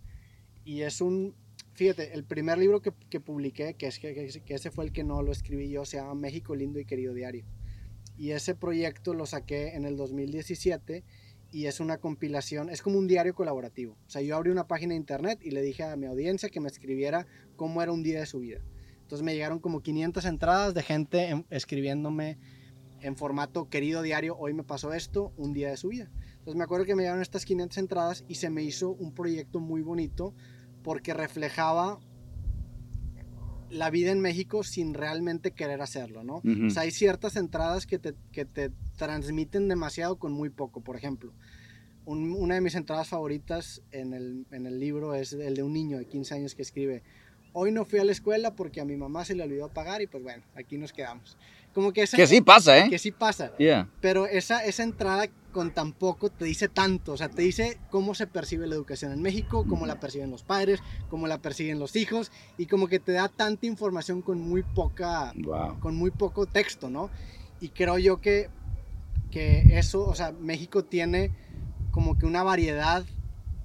Y 0.63 0.81
es 0.81 1.01
un... 1.01 1.35
Fíjate, 1.73 2.13
el 2.13 2.23
primer 2.23 2.57
libro 2.57 2.81
que, 2.81 2.93
que 3.09 3.19
publiqué, 3.19 3.73
que, 3.73 3.88
es, 3.88 3.99
que, 3.99 4.13
que 4.13 4.53
ese 4.53 4.71
fue 4.71 4.85
el 4.85 4.93
que 4.93 5.03
no 5.03 5.21
lo 5.21 5.33
escribí 5.33 5.69
yo, 5.69 5.83
se 5.83 5.97
llama 5.97 6.15
México 6.15 6.55
Lindo 6.55 6.79
y 6.79 6.85
Querido 6.85 7.13
Diario. 7.13 7.45
Y 8.17 8.31
ese 8.31 8.55
proyecto 8.55 9.13
lo 9.13 9.25
saqué 9.25 9.75
en 9.75 9.83
el 9.83 9.97
2017 9.97 11.03
y 11.51 11.67
es 11.67 11.79
una 11.79 11.97
compilación, 11.97 12.69
es 12.69 12.81
como 12.81 12.97
un 12.97 13.07
diario 13.07 13.33
colaborativo. 13.33 13.97
O 14.07 14.09
sea, 14.09 14.21
yo 14.21 14.35
abrí 14.35 14.51
una 14.51 14.67
página 14.67 14.91
de 14.91 14.97
internet 14.97 15.39
y 15.41 15.51
le 15.51 15.61
dije 15.61 15.83
a 15.83 15.95
mi 15.95 16.05
audiencia 16.05 16.49
que 16.49 16.59
me 16.59 16.67
escribiera 16.67 17.27
cómo 17.55 17.81
era 17.81 17.91
un 17.91 18.03
día 18.03 18.19
de 18.19 18.25
su 18.25 18.39
vida. 18.39 18.61
Entonces 19.06 19.24
me 19.24 19.36
llegaron 19.36 19.60
como 19.60 19.82
500 19.82 20.26
entradas 20.26 20.74
de 20.74 20.82
gente 20.82 21.46
escribiéndome 21.52 22.39
en 23.02 23.15
formato 23.15 23.70
querido 23.70 24.02
diario, 24.02 24.36
hoy 24.36 24.56
me 24.56 24.63
pasó 24.63 24.91
esto, 24.91 25.32
un 25.38 25.54
día 25.54 25.70
de 25.70 25.78
su 25.78 25.89
vida. 25.89 26.10
Entonces 26.32 26.56
me 26.56 26.63
acuerdo 26.63 26.86
que 26.86 26.96
me 26.96 27.04
llegaron 27.04 27.22
estas 27.22 27.46
500 27.46 27.78
entradas 27.78 28.26
y 28.28 28.36
se 28.36 28.50
me 28.50 28.63
hizo 28.63 28.89
un 28.89 29.13
proyecto 29.13 29.60
muy 29.60 29.84
bonito 29.84 30.34
porque 30.82 31.13
reflejaba 31.13 32.00
la 33.70 33.91
vida 33.91 34.12
en 34.12 34.22
México 34.22 34.63
sin 34.63 34.96
realmente 34.96 35.52
querer 35.52 35.84
hacerlo, 35.84 36.24
¿no? 36.24 36.41
O 36.65 36.70
sea, 36.72 36.82
hay 36.82 36.91
ciertas 36.91 37.36
entradas 37.36 37.86
que 37.86 38.00
te, 38.00 38.15
que 38.32 38.46
te 38.46 38.72
transmiten 38.96 39.68
demasiado 39.68 40.18
con 40.18 40.32
muy 40.34 40.50
poco. 40.50 40.82
Por 40.82 40.96
ejemplo, 40.96 41.32
una 42.06 42.56
de 42.56 42.62
mis 42.62 42.74
entradas 42.74 43.08
favoritas 43.08 43.84
en 43.91 44.13
el, 44.13 44.48
en 44.52 44.65
el 44.65 44.80
libro 44.80 45.13
es 45.13 45.34
el 45.34 45.56
de 45.56 45.63
un 45.63 45.74
niño 45.74 45.98
de 46.00 46.06
15 46.06 46.34
años 46.34 46.56
que 46.56 46.62
escribe, 46.62 47.04
hoy 47.58 47.72
no 47.72 47.86
fui 47.86 48.00
a 48.00 48.04
la 48.04 48.12
escuela 48.12 48.54
porque 48.54 48.82
a 48.82 48.86
mi 48.86 48.98
mamá 48.98 49.24
se 49.24 49.34
le 49.34 49.41
olvidó 49.41 49.70
pagar 49.70 50.02
y 50.02 50.08
pues 50.08 50.22
bueno, 50.22 50.44
aquí 50.56 50.78
nos 50.78 50.91
quedamos. 50.91 51.38
Como 51.74 51.94
que, 51.94 52.06
que 52.06 52.28
sí 52.28 52.41
pasa, 52.41 52.78
¿eh? 52.78 52.89
Que 52.89 53.00
sí 53.00 53.12
pasa. 53.12 53.54
Pero 54.02 54.28
esa, 54.28 54.63
esa 54.65 54.84
entrada 54.84 55.28
con 55.54 55.74
tan 55.74 55.94
poco 55.94 56.30
te 56.30 56.44
dice 56.44 56.68
tanto, 56.68 57.13
o 57.13 57.18
sea, 57.18 57.30
te 57.30 57.41
dice 57.41 57.80
cómo 57.89 58.13
se 58.13 58.28
percibe 58.28 58.68
la 58.68 58.76
educación 58.76 59.13
en 59.13 59.22
México, 59.22 59.65
cómo 59.68 59.86
la 59.86 60.02
perciben 60.02 60.32
los 60.32 60.44
padres, 60.44 60.82
cómo 61.10 61.28
la 61.28 61.41
perciben 61.41 61.80
los 61.80 61.96
hijos 61.96 62.30
y 62.58 62.65
como 62.65 62.88
que 62.88 63.00
te 63.00 63.13
da 63.13 63.30
tanta 63.30 63.65
información 63.65 64.22
con 64.22 64.41
muy 64.41 64.63
poca, 64.63 65.34
con 65.80 65.96
muy 65.96 66.12
poco 66.12 66.46
texto, 66.46 66.89
¿no? 66.89 67.10
Y 67.62 67.70
creo 67.70 67.98
yo 67.98 68.20
que, 68.20 68.50
que 69.32 69.63
eso, 69.80 70.06
o 70.06 70.13
sea, 70.13 70.34
México 70.34 70.84
tiene 70.84 71.32
como 71.91 72.18
que 72.18 72.26
una 72.26 72.44
variedad 72.44 73.06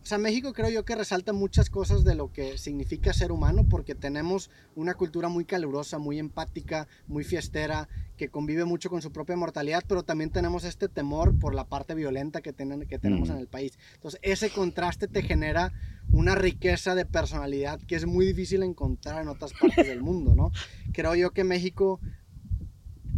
o 0.02 0.06
sea, 0.06 0.18
México 0.18 0.52
creo 0.52 0.70
yo 0.70 0.84
que 0.84 0.94
resalta 0.94 1.32
muchas 1.32 1.68
cosas 1.68 2.04
de 2.04 2.14
lo 2.14 2.32
que 2.32 2.56
significa 2.56 3.12
ser 3.12 3.32
humano 3.32 3.66
porque 3.68 3.94
tenemos 3.94 4.50
una 4.74 4.94
cultura 4.94 5.28
muy 5.28 5.44
calurosa, 5.44 5.98
muy 5.98 6.18
empática, 6.18 6.88
muy 7.06 7.22
fiestera, 7.22 7.88
que 8.16 8.28
convive 8.28 8.64
mucho 8.64 8.88
con 8.90 9.02
su 9.02 9.12
propia 9.12 9.36
mortalidad, 9.36 9.84
pero 9.86 10.02
también 10.02 10.30
tenemos 10.30 10.64
este 10.64 10.88
temor 10.88 11.38
por 11.38 11.54
la 11.54 11.64
parte 11.64 11.94
violenta 11.94 12.40
que, 12.40 12.52
que 12.52 12.98
tenemos 12.98 13.28
en 13.30 13.36
el 13.36 13.46
país. 13.46 13.78
Entonces, 13.94 14.20
ese 14.22 14.50
contraste 14.50 15.06
te 15.06 15.22
genera 15.22 15.72
una 16.12 16.34
riqueza 16.34 16.94
de 16.94 17.06
personalidad 17.06 17.80
que 17.80 17.96
es 17.96 18.06
muy 18.06 18.26
difícil 18.26 18.62
encontrar 18.62 19.22
en 19.22 19.28
otras 19.28 19.52
partes 19.52 19.86
del 19.86 20.02
mundo, 20.02 20.34
¿no? 20.34 20.50
Creo 20.92 21.14
yo 21.14 21.30
que 21.30 21.44
México 21.44 22.00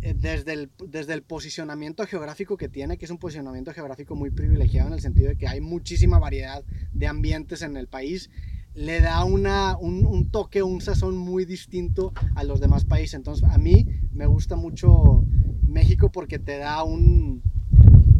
desde 0.02 0.52
el, 0.52 0.70
desde 0.88 1.14
el 1.14 1.22
posicionamiento 1.22 2.04
geográfico 2.06 2.56
que 2.56 2.68
tiene, 2.68 2.98
que 2.98 3.04
es 3.04 3.10
un 3.10 3.18
posicionamiento 3.18 3.72
geográfico 3.72 4.16
muy 4.16 4.30
privilegiado 4.30 4.88
en 4.88 4.94
el 4.94 5.00
sentido 5.00 5.28
de 5.28 5.36
que 5.36 5.46
hay 5.46 5.60
muchísima 5.60 6.18
variedad 6.18 6.64
de 6.92 7.06
ambientes 7.06 7.62
en 7.62 7.76
el 7.76 7.86
país, 7.86 8.28
le 8.74 9.00
da 9.00 9.24
una, 9.24 9.76
un, 9.78 10.04
un 10.04 10.30
toque, 10.30 10.62
un 10.62 10.80
sazón 10.80 11.16
muy 11.16 11.44
distinto 11.44 12.12
a 12.34 12.42
los 12.42 12.60
demás 12.60 12.84
países. 12.84 13.14
Entonces, 13.14 13.48
a 13.48 13.58
mí 13.58 13.86
me 14.12 14.26
gusta 14.26 14.56
mucho 14.56 15.24
México 15.62 16.10
porque 16.10 16.38
te 16.38 16.58
da 16.58 16.82
un, 16.82 17.42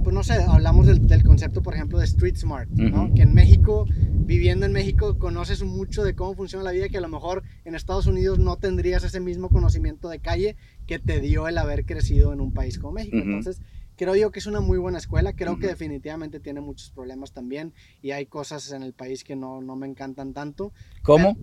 pues 0.03 0.15
no 0.15 0.23
sé, 0.23 0.35
hablamos 0.35 0.87
del, 0.87 1.07
del, 1.07 1.23
concepto, 1.23 1.63
por 1.63 1.75
ejemplo, 1.75 1.99
de 1.99 2.05
street 2.05 2.37
smart, 2.37 2.69
¿no? 2.71 3.13
Que 3.15 3.23
en 3.23 3.35
México, 3.35 3.87
viviendo 3.89 4.67
en 4.67 4.73
México, 4.73 5.19
conoces 5.19 5.63
mucho 5.63 6.03
de 6.05 6.15
cómo 6.15 6.35
funciona 6.35 6.65
la 6.65 6.73
vida 6.73 6.89
que 6.89 6.99
a 6.99 7.01
lo 7.01 7.09
mejor 7.09 7.43
en 7.65 7.75
Estados 7.75 8.07
Unidos 8.07 8.39
no 8.39 8.57
tendrías 8.57 9.05
ese 9.05 9.21
mismo 9.21 9.49
conocimiento 9.49 10.09
de 10.09 10.19
calle 10.19 10.57
que 10.87 10.99
te 10.99 11.21
dio 11.21 11.49
el 11.49 11.59
haber 11.59 11.85
crecido 11.85 12.33
en 12.33 12.41
un 12.41 12.53
país 12.53 12.79
como 12.79 12.95
México. 12.95 13.17
Entonces, 13.17 13.61
creo 13.97 14.17
yo 14.17 14.31
que 14.31 14.41
es 14.41 14.47
una 14.47 14.61
muy 14.61 14.79
buena 14.79 14.99
escuela. 14.99 15.33
Creo 15.33 15.59
que 15.59 15.67
definitivamente 15.67 16.41
tiene 16.41 16.61
muchos 16.61 16.91
problemas 16.91 17.33
también 17.33 17.73
y 18.03 18.11
hay 18.11 18.27
cosas 18.27 18.73
en 18.73 18.83
el 18.83 18.93
país 18.93 19.25
que 19.25 19.37
no, 19.37 19.61
no 19.61 19.77
me 19.77 19.87
encantan 19.87 20.33
tanto. 20.33 20.73
¿Cómo? 21.03 21.37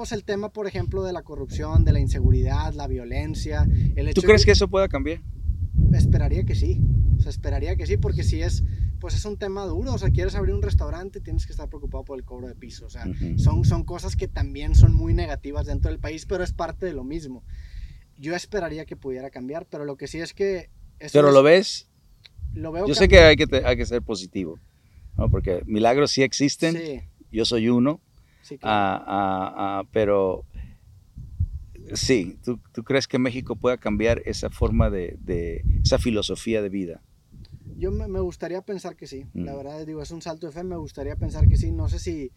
pues 0.00 0.12
el 0.12 0.24
tema, 0.24 0.48
por 0.48 0.66
ejemplo, 0.66 1.02
de 1.02 1.12
la 1.12 1.20
corrupción, 1.20 1.84
de 1.84 1.92
la 1.92 2.00
inseguridad, 2.00 2.72
la 2.72 2.86
violencia. 2.86 3.68
El 3.96 4.14
¿Tú 4.14 4.22
crees 4.22 4.46
que 4.46 4.52
eso 4.52 4.66
pueda 4.66 4.88
cambiar? 4.88 5.20
Esperaría 5.92 6.44
que 6.44 6.54
sí. 6.54 6.80
O 7.18 7.20
sea, 7.22 7.30
esperaría 7.30 7.76
que 7.76 7.86
sí, 7.86 7.96
porque 7.98 8.22
si 8.22 8.40
es, 8.40 8.64
pues 8.98 9.14
es 9.14 9.24
un 9.24 9.36
tema 9.36 9.64
duro. 9.66 9.92
O 9.94 9.98
sea, 9.98 10.10
quieres 10.10 10.34
abrir 10.34 10.54
un 10.54 10.62
restaurante, 10.62 11.20
tienes 11.20 11.46
que 11.46 11.52
estar 11.52 11.68
preocupado 11.68 12.04
por 12.04 12.18
el 12.18 12.24
cobro 12.24 12.48
de 12.48 12.54
piso. 12.54 12.86
O 12.86 12.90
sea, 12.90 13.06
Ujú. 13.06 13.38
son, 13.38 13.64
son 13.64 13.84
cosas 13.84 14.16
que 14.16 14.28
también 14.28 14.74
son 14.74 14.94
muy 14.94 15.12
negativas 15.14 15.66
dentro 15.66 15.90
del 15.90 16.00
país, 16.00 16.24
pero 16.26 16.42
es 16.44 16.52
parte 16.52 16.86
de 16.86 16.94
lo 16.94 17.04
mismo. 17.04 17.44
Yo 18.16 18.34
esperaría 18.34 18.84
que 18.86 18.96
pudiera 18.96 19.30
cambiar, 19.30 19.66
pero 19.66 19.84
lo 19.84 19.96
que 19.96 20.06
sí 20.06 20.18
es 20.20 20.32
que... 20.34 20.70
Pero 21.12 21.28
es- 21.28 21.34
lo 21.34 21.42
ves, 21.42 21.88
lo 22.54 22.72
veo 22.72 22.86
yo 22.86 22.94
sé 22.94 23.08
que 23.08 23.20
hay 23.20 23.36
que, 23.36 23.46
te- 23.46 23.64
hay 23.64 23.76
que 23.76 23.86
ser 23.86 24.02
positivo, 24.02 24.58
¿no? 25.16 25.30
porque 25.30 25.62
milagros 25.66 26.10
sí 26.10 26.22
existen, 26.22 26.76
Sí, 26.76 27.00
yo 27.30 27.44
soy 27.44 27.68
uno, 27.70 28.00
sí, 28.42 28.58
claro. 28.58 28.74
ah, 28.76 29.04
ah, 29.06 29.54
ah, 29.56 29.84
pero 29.92 30.44
sí, 31.94 32.38
¿tú, 32.44 32.60
tú 32.72 32.82
crees 32.84 33.06
que 33.06 33.18
México 33.18 33.56
pueda 33.56 33.76
cambiar 33.78 34.22
esa 34.24 34.50
forma 34.50 34.90
de, 34.90 35.16
de- 35.20 35.62
esa 35.84 35.98
filosofía 35.98 36.62
de 36.62 36.68
vida? 36.68 37.02
Yo 37.76 37.90
me, 37.90 38.08
me 38.08 38.20
gustaría 38.20 38.60
pensar 38.62 38.96
que 38.96 39.06
sí. 39.06 39.26
La 39.34 39.52
Mm. 39.54 39.56
verdad, 39.56 39.86
digo, 39.86 40.02
es 40.02 40.10
un 40.10 40.20
salto 40.22 40.46
de 40.46 40.52
fe. 40.52 40.62
Me 40.64 40.76
gustaría 40.76 41.16
pensar 41.16 41.48
que 41.48 41.56
sí. 41.56 41.72
No 41.72 41.88
sé 41.88 41.98
si, 41.98 42.30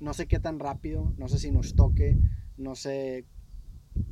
no 0.00 0.12
sé 0.14 0.26
qué 0.26 0.38
tan 0.40 0.58
rápido, 0.58 1.12
no 1.18 1.28
sé 1.28 1.38
si 1.38 1.50
nos 1.50 1.74
toque, 1.74 2.16
no 2.56 2.74
sé, 2.74 3.24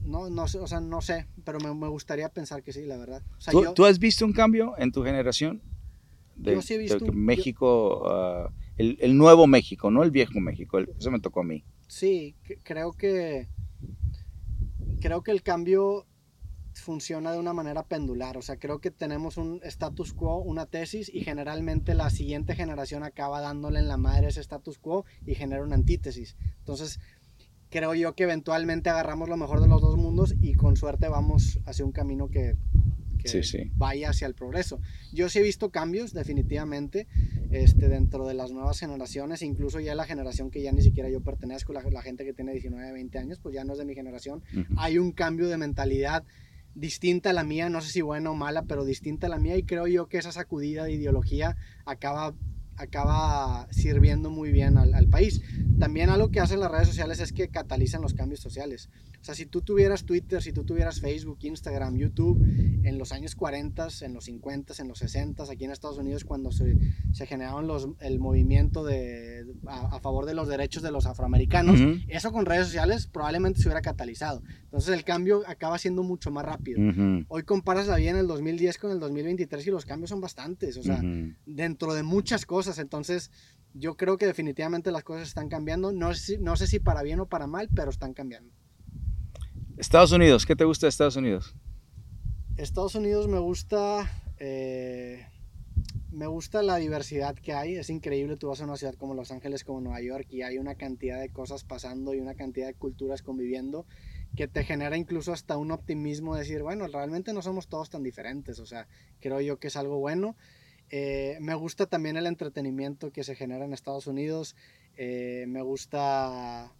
no, 0.04 0.30
no 0.30 0.46
sé, 0.48 0.58
o 0.58 0.66
sea, 0.66 0.80
no 0.80 1.00
sé, 1.00 1.26
pero 1.44 1.58
me, 1.60 1.74
me 1.74 1.88
gustaría 1.88 2.28
pensar 2.28 2.62
que 2.62 2.72
sí, 2.72 2.84
la 2.84 2.96
verdad. 2.96 3.22
O 3.36 3.40
sea, 3.40 3.52
¿Tú, 3.52 3.62
yo, 3.64 3.72
tú 3.74 3.84
has 3.84 3.98
visto 3.98 4.24
un 4.24 4.32
cambio 4.32 4.74
en 4.78 4.92
tu 4.92 5.02
generación? 5.02 5.62
De, 6.36 6.54
Yo 6.54 6.62
sí 6.62 6.74
he 6.74 6.78
visto 6.78 6.98
de 6.98 7.04
un- 7.06 7.16
yo- 7.16 7.20
México, 7.22 8.08
ah, 8.08 8.50
el, 8.76 8.96
el 9.00 9.16
nuevo 9.16 9.46
México, 9.46 9.90
no 9.90 10.02
el 10.02 10.10
viejo 10.10 10.38
México, 10.40 10.78
el- 10.78 10.88
eso 10.98 11.10
me 11.10 11.18
tocó 11.20 11.40
a 11.40 11.44
mí. 11.44 11.64
sí, 11.88 12.36
creo 12.62 12.92
que, 12.92 13.48
creo 15.00 15.22
que 15.22 15.30
el 15.30 15.42
cambio 15.42 16.06
funciona 16.74 17.32
de 17.32 17.38
una 17.38 17.52
manera 17.52 17.84
pendular. 17.84 18.36
O 18.36 18.42
sea, 18.42 18.58
creo 18.58 18.80
que 18.80 18.90
tenemos 18.90 19.36
un 19.36 19.60
status 19.64 20.12
quo, 20.12 20.38
una 20.38 20.66
tesis, 20.66 21.10
y 21.12 21.22
generalmente 21.22 21.94
la 21.94 22.10
siguiente 22.10 22.54
generación 22.54 23.02
acaba 23.02 23.40
dándole 23.40 23.78
en 23.78 23.88
la 23.88 23.96
madre 23.96 24.28
ese 24.28 24.40
status 24.40 24.78
quo 24.78 25.04
y 25.24 25.34
genera 25.34 25.62
una 25.62 25.74
antítesis. 25.74 26.36
Entonces, 26.58 27.00
creo 27.70 27.94
yo 27.94 28.14
que 28.14 28.24
eventualmente 28.24 28.90
agarramos 28.90 29.28
lo 29.28 29.36
mejor 29.36 29.60
de 29.60 29.68
los 29.68 29.80
dos 29.80 29.96
mundos 29.96 30.34
y 30.40 30.54
con 30.54 30.76
suerte 30.76 31.08
vamos 31.08 31.60
hacia 31.66 31.84
un 31.84 31.92
camino 31.92 32.28
que, 32.28 32.56
que 33.32 33.42
Sí, 33.42 33.58
sí. 33.58 33.70
vaya 33.76 34.10
hacia 34.10 34.26
el 34.26 34.34
progreso. 34.34 34.80
Yo 35.12 35.28
sí 35.28 35.38
he 35.38 35.42
visto 35.42 35.70
cambios, 35.70 36.12
definitivamente, 36.12 37.06
este, 37.50 37.88
dentro 37.88 38.26
de 38.26 38.34
las 38.34 38.50
nuevas 38.52 38.78
generaciones, 38.78 39.42
incluso 39.42 39.80
ya 39.80 39.94
la 39.94 40.04
generación 40.04 40.50
que 40.50 40.62
ya 40.62 40.72
ni 40.72 40.82
siquiera 40.82 41.08
yo 41.10 41.20
pertenezco, 41.20 41.72
la, 41.72 41.82
la 41.82 42.02
gente 42.02 42.24
que 42.24 42.32
tiene 42.32 42.52
19, 42.52 42.92
20 42.92 43.18
años, 43.18 43.38
pues 43.40 43.54
ya 43.54 43.64
no 43.64 43.72
es 43.72 43.78
de 43.78 43.84
mi 43.84 43.94
generación. 43.94 44.42
Ujú. 44.52 44.74
Hay 44.78 44.98
un 44.98 45.12
cambio 45.12 45.48
de 45.48 45.56
mentalidad 45.56 46.24
distinta 46.74 47.30
a 47.30 47.32
la 47.32 47.42
mía, 47.44 47.70
no 47.70 47.80
sé 47.80 47.90
si 47.90 48.02
buena 48.02 48.30
o 48.30 48.34
mala, 48.34 48.64
pero 48.64 48.84
distinta 48.84 49.26
a 49.26 49.30
la 49.30 49.38
mía 49.38 49.56
y 49.56 49.62
creo 49.62 49.86
yo 49.86 50.08
que 50.08 50.18
esa 50.18 50.30
sacudida 50.32 50.84
de 50.84 50.92
ideología 50.92 51.56
acaba, 51.86 52.34
acaba 52.76 53.68
sirviendo 53.70 54.30
muy 54.30 54.52
bien 54.52 54.78
al, 54.78 54.94
al 54.94 55.08
país. 55.08 55.40
También 55.78 56.10
algo 56.10 56.30
que 56.30 56.40
hacen 56.40 56.60
las 56.60 56.70
redes 56.70 56.88
sociales 56.88 57.20
es 57.20 57.32
que 57.32 57.48
catalizan 57.48 58.02
los 58.02 58.14
cambios 58.14 58.40
sociales. 58.40 58.90
O 59.20 59.24
sea, 59.26 59.34
si 59.34 59.46
tú 59.46 59.60
tuvieras 59.60 60.04
Twitter, 60.04 60.40
si 60.40 60.52
tú 60.52 60.64
tuvieras 60.64 61.00
Facebook, 61.00 61.38
Instagram, 61.40 61.96
YouTube, 61.96 62.40
en 62.84 62.96
los 62.96 63.10
años 63.10 63.34
40, 63.34 63.88
en 64.02 64.14
los 64.14 64.26
50, 64.26 64.74
en 64.78 64.88
los 64.88 64.98
60, 64.98 65.42
aquí 65.50 65.64
en 65.64 65.72
Estados 65.72 65.98
Unidos, 65.98 66.24
cuando 66.24 66.52
se, 66.52 66.76
se 67.12 67.26
generaron 67.26 67.66
los, 67.66 67.88
el 68.00 68.20
movimiento 68.20 68.84
de, 68.84 69.44
a, 69.66 69.96
a 69.96 70.00
favor 70.00 70.26
de 70.26 70.34
los 70.34 70.46
derechos 70.46 70.82
de 70.84 70.92
los 70.92 71.06
afroamericanos, 71.06 71.80
eso 72.06 72.30
con 72.30 72.46
redes 72.46 72.66
sociales 72.66 73.08
probablemente 73.08 73.60
se 73.60 73.68
hubiera 73.68 73.82
catalizado. 73.82 74.42
Entonces 74.76 74.94
el 74.94 75.04
cambio 75.04 75.42
acaba 75.46 75.78
siendo 75.78 76.02
mucho 76.02 76.30
más 76.30 76.44
rápido. 76.44 76.78
Ujú. 76.86 77.24
Hoy 77.28 77.44
comparas 77.44 77.86
la 77.86 77.96
vida 77.96 78.10
en 78.10 78.16
el 78.18 78.26
2010 78.26 78.76
con 78.76 78.90
el 78.90 79.00
2023 79.00 79.66
y 79.66 79.70
los 79.70 79.86
cambios 79.86 80.10
son 80.10 80.20
bastantes, 80.20 80.76
o 80.76 80.82
sea, 80.82 80.96
Ujú. 80.96 81.32
dentro 81.46 81.94
de 81.94 82.02
muchas 82.02 82.44
cosas. 82.44 82.78
Entonces 82.78 83.30
yo 83.72 83.96
creo 83.96 84.18
que 84.18 84.26
definitivamente 84.26 84.90
las 84.92 85.02
cosas 85.02 85.28
están 85.28 85.48
cambiando. 85.48 85.92
No 85.92 86.12
sé, 86.12 86.20
si- 86.20 86.38
no 86.42 86.56
sé 86.56 86.66
si 86.66 86.78
para 86.78 87.02
bien 87.02 87.20
o 87.20 87.26
para 87.26 87.46
mal, 87.46 87.70
pero 87.74 87.88
están 87.90 88.12
cambiando. 88.12 88.52
Estados 89.78 90.12
Unidos, 90.12 90.44
¿qué 90.44 90.54
te 90.54 90.66
gusta 90.66 90.84
de 90.84 90.90
Estados 90.90 91.16
Unidos? 91.16 91.54
Estados 92.58 92.94
Unidos 92.96 93.28
me 93.28 93.38
gusta, 93.38 94.10
eh, 94.38 95.24
me 96.10 96.26
gusta 96.26 96.62
la 96.62 96.76
diversidad 96.76 97.34
que 97.34 97.54
hay. 97.54 97.76
Es 97.76 97.88
increíble, 97.88 98.36
tú 98.36 98.48
vas 98.48 98.60
a 98.60 98.64
una 98.64 98.76
ciudad 98.76 98.94
como 98.96 99.14
Los 99.14 99.30
Ángeles, 99.30 99.64
como 99.64 99.80
Nueva 99.80 100.02
York, 100.02 100.26
y 100.28 100.42
hay 100.42 100.58
una 100.58 100.74
cantidad 100.74 101.18
de 101.18 101.30
cosas 101.30 101.64
pasando 101.64 102.12
y 102.12 102.20
una 102.20 102.34
cantidad 102.34 102.66
de 102.66 102.74
culturas 102.74 103.22
conviviendo 103.22 103.86
que 104.36 104.46
te 104.48 104.64
genera 104.64 104.96
incluso 104.96 105.32
hasta 105.32 105.56
un 105.56 105.70
optimismo 105.72 106.34
de 106.34 106.40
decir, 106.42 106.62
bueno, 106.62 106.86
realmente 106.86 107.32
no 107.32 107.42
somos 107.42 107.66
todos 107.68 107.90
tan 107.90 108.02
diferentes. 108.02 108.58
O 108.60 108.66
sea, 108.66 108.86
creo 109.20 109.40
yo 109.40 109.58
que 109.58 109.68
es 109.68 109.76
algo 109.76 109.98
bueno. 109.98 110.36
Eh, 110.90 111.38
me 111.40 111.54
gusta 111.54 111.86
también 111.86 112.16
el 112.16 112.26
entretenimiento 112.26 113.10
que 113.10 113.24
se 113.24 113.34
genera 113.34 113.64
en 113.64 113.72
Estados 113.72 114.06
Unidos. 114.06 114.54
Eh, 114.96 115.46
me 115.48 115.62
gusta, 115.62 116.72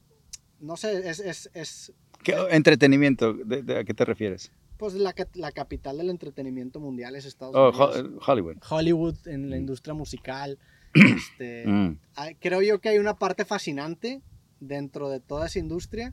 no 0.61 0.77
sé, 0.77 1.09
es, 1.09 1.19
es, 1.21 1.51
es 1.55 1.93
¿Qué 2.23 2.35
entretenimiento? 2.51 3.33
¿De, 3.35 3.63
de- 3.63 3.79
a 3.79 3.85
qué 3.85 3.95
te 3.95 4.05
refieres? 4.05 4.53
pues 4.79 4.93
la, 4.93 5.15
la 5.33 5.53
capital 5.53 5.97
del 5.97 6.11
entretenimiento 6.11 6.81
mundial 6.81 7.17
es 7.17 7.25
Estados 7.25 7.55
Oh, 7.57 7.71
Unidos. 7.71 8.21
Ho- 8.27 8.31
Hollywood. 8.33 8.57
Hollywood 8.69 9.17
en 9.27 9.49
la 9.49 9.57
industria 9.57 9.95
musical. 9.95 10.59
este, 10.95 11.65
Mm. 11.67 11.99
hay- 12.15 12.35
creo 12.35 12.61
yo 12.61 12.79
que 12.81 12.91
hay 12.91 12.99
una 12.99 13.19
parte 13.19 13.47
fascinante 13.47 14.21
dentro 14.61 15.09
de 15.09 15.21
toda 15.21 15.47
esa 15.47 15.59
industria 15.61 16.13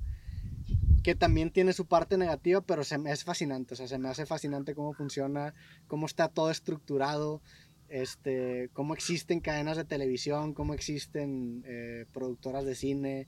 que 1.03 1.15
también 1.15 1.51
tiene 1.51 1.73
su 1.73 1.85
parte 1.85 2.17
negativa, 2.17 2.61
pero 2.61 2.83
se 2.83 2.97
me 2.97 3.11
es 3.11 3.23
fascinante, 3.23 3.73
o 3.73 3.77
sea, 3.77 3.87
se 3.87 3.99
me 3.99 4.09
hace 4.09 4.25
fascinante 4.25 4.73
cómo 4.73 4.93
funciona, 4.93 5.53
cómo 5.87 6.05
está 6.05 6.29
todo 6.29 6.49
estructurado, 6.49 7.41
este, 7.89 8.69
cómo 8.73 8.93
existen 8.93 9.41
cadenas 9.41 9.77
de 9.77 9.83
televisión, 9.83 10.53
cómo 10.53 10.73
existen 10.73 11.63
eh, 11.67 12.05
productoras 12.13 12.65
de 12.65 12.75
cine, 12.75 13.27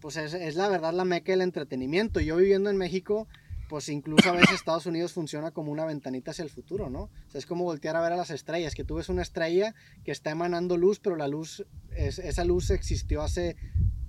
pues 0.00 0.16
es, 0.16 0.34
es 0.34 0.54
la 0.54 0.68
verdad 0.68 0.92
la 0.92 1.04
meca 1.04 1.32
del 1.32 1.40
entretenimiento. 1.40 2.20
Yo 2.20 2.36
viviendo 2.36 2.70
en 2.70 2.76
México, 2.76 3.26
pues 3.68 3.88
incluso 3.88 4.28
a 4.28 4.32
veces 4.32 4.52
Estados 4.52 4.86
Unidos 4.86 5.12
funciona 5.12 5.50
como 5.50 5.72
una 5.72 5.84
ventanita 5.84 6.30
hacia 6.30 6.44
el 6.44 6.50
futuro, 6.50 6.90
¿no? 6.90 7.04
O 7.04 7.30
sea, 7.30 7.38
es 7.38 7.46
como 7.46 7.64
voltear 7.64 7.96
a 7.96 8.00
ver 8.00 8.12
a 8.12 8.16
las 8.16 8.30
estrellas, 8.30 8.74
que 8.74 8.84
tú 8.84 8.96
ves 8.96 9.08
una 9.08 9.22
estrella 9.22 9.74
que 10.04 10.12
está 10.12 10.30
emanando 10.30 10.76
luz, 10.76 11.00
pero 11.00 11.16
la 11.16 11.28
luz, 11.28 11.64
es, 11.96 12.18
esa 12.18 12.44
luz 12.44 12.70
existió 12.70 13.22
hace 13.22 13.56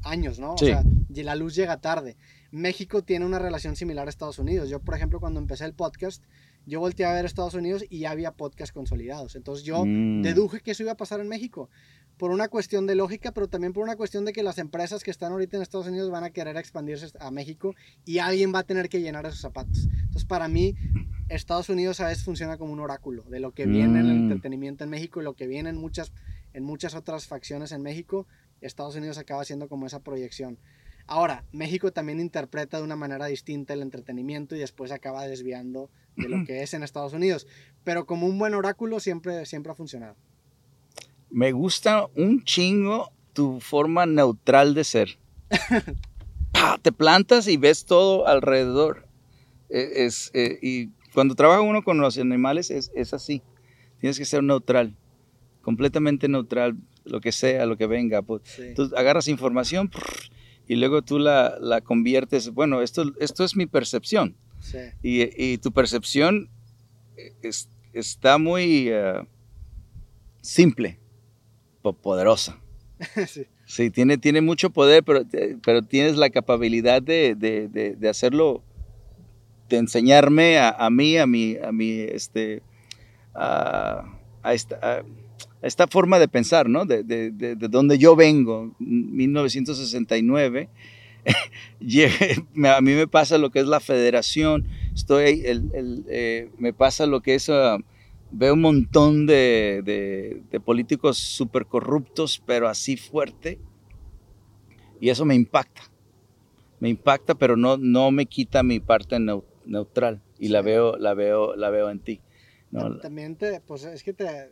años, 0.03 0.39
¿no? 0.39 0.57
Sí. 0.57 0.65
O 0.65 0.67
sea, 0.67 0.83
y 1.09 1.23
la 1.23 1.35
luz 1.35 1.55
llega 1.55 1.81
tarde. 1.81 2.17
México 2.51 3.03
tiene 3.03 3.25
una 3.25 3.39
relación 3.39 3.75
similar 3.75 4.07
a 4.07 4.09
Estados 4.09 4.39
Unidos. 4.39 4.69
Yo, 4.69 4.79
por 4.79 4.95
ejemplo, 4.95 5.19
cuando 5.19 5.39
empecé 5.39 5.65
el 5.65 5.73
podcast, 5.73 6.23
yo 6.65 6.79
volteé 6.79 7.05
a 7.05 7.13
ver 7.13 7.25
Estados 7.25 7.53
Unidos 7.53 7.83
y 7.89 7.99
ya 7.99 8.11
había 8.11 8.31
podcast 8.31 8.73
consolidados. 8.73 9.35
Entonces 9.35 9.65
yo 9.65 9.85
Mm. 9.85 10.21
deduje 10.21 10.59
que 10.61 10.71
eso 10.71 10.83
iba 10.83 10.91
a 10.93 10.97
pasar 10.97 11.19
en 11.19 11.27
México. 11.27 11.69
Por 12.17 12.31
una 12.31 12.47
cuestión 12.47 12.87
de 12.87 12.95
lógica, 12.95 13.31
pero 13.31 13.47
también 13.47 13.73
por 13.73 13.83
una 13.83 13.95
cuestión 13.95 14.25
de 14.25 14.33
que 14.33 14.41
las 14.41 14.57
empresas 14.57 15.03
que 15.03 15.11
están 15.11 15.31
ahorita 15.31 15.55
en 15.57 15.61
Estados 15.63 15.87
Unidos 15.87 16.09
van 16.09 16.23
a 16.23 16.31
querer 16.31 16.57
expandirse 16.57 17.15
a 17.19 17.29
México 17.29 17.75
y 18.05 18.17
alguien 18.17 18.53
va 18.53 18.59
a 18.59 18.63
tener 18.63 18.89
que 18.89 19.01
llenar 19.01 19.25
esos 19.27 19.39
zapatos. 19.39 19.87
Entonces, 19.99 20.25
para 20.25 20.47
mí, 20.47 20.75
Estados 21.29 21.69
Unidos 21.69 21.99
a 21.99 22.07
veces 22.07 22.23
funciona 22.23 22.57
como 22.57 22.73
un 22.73 22.79
oráculo 22.79 23.23
de 23.23 23.39
lo 23.39 23.51
que 23.51 23.65
viene 23.67 23.99
en 23.99 24.05
el 24.07 24.13
Mm. 24.17 24.23
entretenimiento 24.31 24.83
en 24.83 24.89
México 24.89 25.21
y 25.21 25.25
lo 25.25 25.35
que 25.35 25.45
viene 25.45 25.69
en 25.69 25.77
muchas, 25.77 26.11
en 26.53 26.63
muchas 26.63 26.95
otras 26.95 27.27
facciones 27.27 27.71
en 27.71 27.83
México. 27.83 28.25
Estados 28.61 28.95
Unidos 28.95 29.19
acaba 29.19 29.45
siendo 29.45 29.67
como 29.67 29.85
esa 29.85 29.99
proyección. 29.99 30.57
Ahora, 31.07 31.43
México 31.51 31.91
también 31.91 32.19
interpreta 32.19 32.77
de 32.77 32.83
una 32.83 32.95
manera 32.95 33.25
distinta 33.27 33.73
el 33.73 33.81
entretenimiento 33.81 34.55
y 34.55 34.59
después 34.59 34.91
acaba 34.91 35.25
desviando 35.25 35.89
de 36.17 36.27
lo 36.29 36.43
que 36.45 36.63
es 36.63 36.73
en 36.73 36.83
Estados 36.83 37.13
Unidos. 37.13 37.47
Pero 37.83 38.05
como 38.05 38.27
un 38.27 38.37
buen 38.37 38.53
oráculo 38.53 38.99
siempre, 38.99 39.45
siempre 39.45 39.71
ha 39.71 39.75
funcionado. 39.75 40.15
Me 41.29 41.51
gusta 41.53 42.07
un 42.15 42.43
chingo 42.43 43.11
tu 43.33 43.59
forma 43.59 44.05
neutral 44.05 44.73
de 44.73 44.83
ser. 44.83 45.17
Te 46.81 46.91
plantas 46.91 47.47
y 47.47 47.57
ves 47.57 47.85
todo 47.85 48.27
alrededor. 48.27 49.05
Eh, 49.69 50.05
Es, 50.05 50.31
eh, 50.33 50.57
y 50.61 50.87
cuando 51.13 51.35
trabaja 51.35 51.61
uno 51.61 51.83
con 51.83 51.99
los 51.99 52.17
animales 52.17 52.71
es, 52.71 52.91
es 52.95 53.13
así. 53.13 53.41
Tienes 53.99 54.17
que 54.17 54.25
ser 54.25 54.43
neutral, 54.43 54.95
completamente 55.61 56.27
neutral, 56.27 56.77
lo 57.03 57.19
que 57.21 57.31
sea, 57.31 57.65
lo 57.65 57.77
que 57.77 57.87
venga. 57.87 58.21
Pues, 58.21 58.41
Sí. 58.45 58.73
tú 58.75 58.91
agarras 58.95 59.27
información 59.27 59.87
prr, 59.89 60.29
y 60.67 60.75
luego 60.75 61.01
tú 61.01 61.19
la, 61.19 61.57
la 61.59 61.81
conviertes. 61.81 62.49
Bueno, 62.53 62.81
esto, 62.81 63.03
esto 63.19 63.43
es 63.43 63.55
mi 63.55 63.65
percepción. 63.65 64.35
Sí. 64.59 64.77
Y, 65.01 65.43
y 65.53 65.57
tu 65.59 65.71
percepción 65.71 66.49
es- 67.41 67.69
está 67.93 68.37
muy 68.37 68.87
eh, 68.89 69.21
simple, 70.41 70.99
po- 71.81 71.93
poderosa. 71.93 72.59
sí. 73.27 73.45
Sí, 73.65 73.89
tiene, 73.89 74.17
tiene 74.17 74.39
mucho 74.41 74.69
poder, 74.69 75.03
pero, 75.03 75.23
pero 75.63 75.81
tienes 75.81 76.15
la 76.15 76.29
capacidad 76.29 77.01
de, 77.01 77.35
de- 77.35 77.67
de- 77.67 77.95
de 77.95 78.09
hacerlo, 78.09 78.63
de 79.67 79.77
enseñarme 79.77 80.57
a, 80.57 80.69
a 80.69 80.89
mí, 80.89 81.17
a 81.17 81.27
mi, 81.27 81.57
a 81.57 81.71
mi, 81.73 81.99
este, 81.99 82.61
a, 83.35 84.05
a 84.41 84.53
esta, 84.53 85.03
esta 85.61 85.87
forma 85.87 86.19
de 86.19 86.27
pensar, 86.27 86.69
¿no? 86.69 86.85
De, 86.85 87.03
de, 87.03 87.31
de- 87.31 87.55
de 87.55 87.67
donde 87.67 87.97
yo 87.97 88.15
vengo, 88.15 88.75
1969. 88.79 90.69
llegué- 91.79 92.45
me- 92.53 92.69
a 92.69 92.79
mí 92.81 92.93
me 92.93 93.07
pasa 93.07 93.37
lo 93.37 93.49
que 93.49 93.59
es 93.59 93.67
la 93.67 93.79
federación, 93.79 94.67
estoy, 94.93 95.43
el- 95.45 95.69
el, 95.73 96.05
eh, 96.09 96.49
me 96.57 96.73
pasa 96.73 97.05
lo 97.05 97.21
que 97.21 97.35
es 97.35 97.49
ah, 97.49 97.77
veo 98.31 98.53
un 98.53 98.61
montón 98.61 99.25
de, 99.25 99.81
políticos 100.63 101.17
súper 101.17 101.65
corruptos, 101.65 102.41
pero 102.45 102.67
así 102.67 102.97
fuerte. 102.97 103.59
Y 104.99 105.09
eso 105.09 105.25
me 105.25 105.35
impacta. 105.35 105.83
Me 106.79 106.89
impacta, 106.89 107.35
pero 107.35 107.55
no, 107.57 107.77
no 107.77 108.11
me 108.11 108.25
quita 108.25 108.63
mi 108.63 108.79
parte 108.79 109.17
neutral. 109.65 110.21
Y 110.39 110.49
la, 110.49 110.61
veo, 110.61 110.97
la, 110.97 111.13
veo, 111.13 111.55
la 111.55 111.69
veo 111.69 111.89
en 111.89 111.99
ti. 111.99 112.21
También 113.01 113.35
te, 113.35 113.61
pues 113.61 113.83
es 113.85 114.03
que 114.03 114.13
te, 114.13 114.51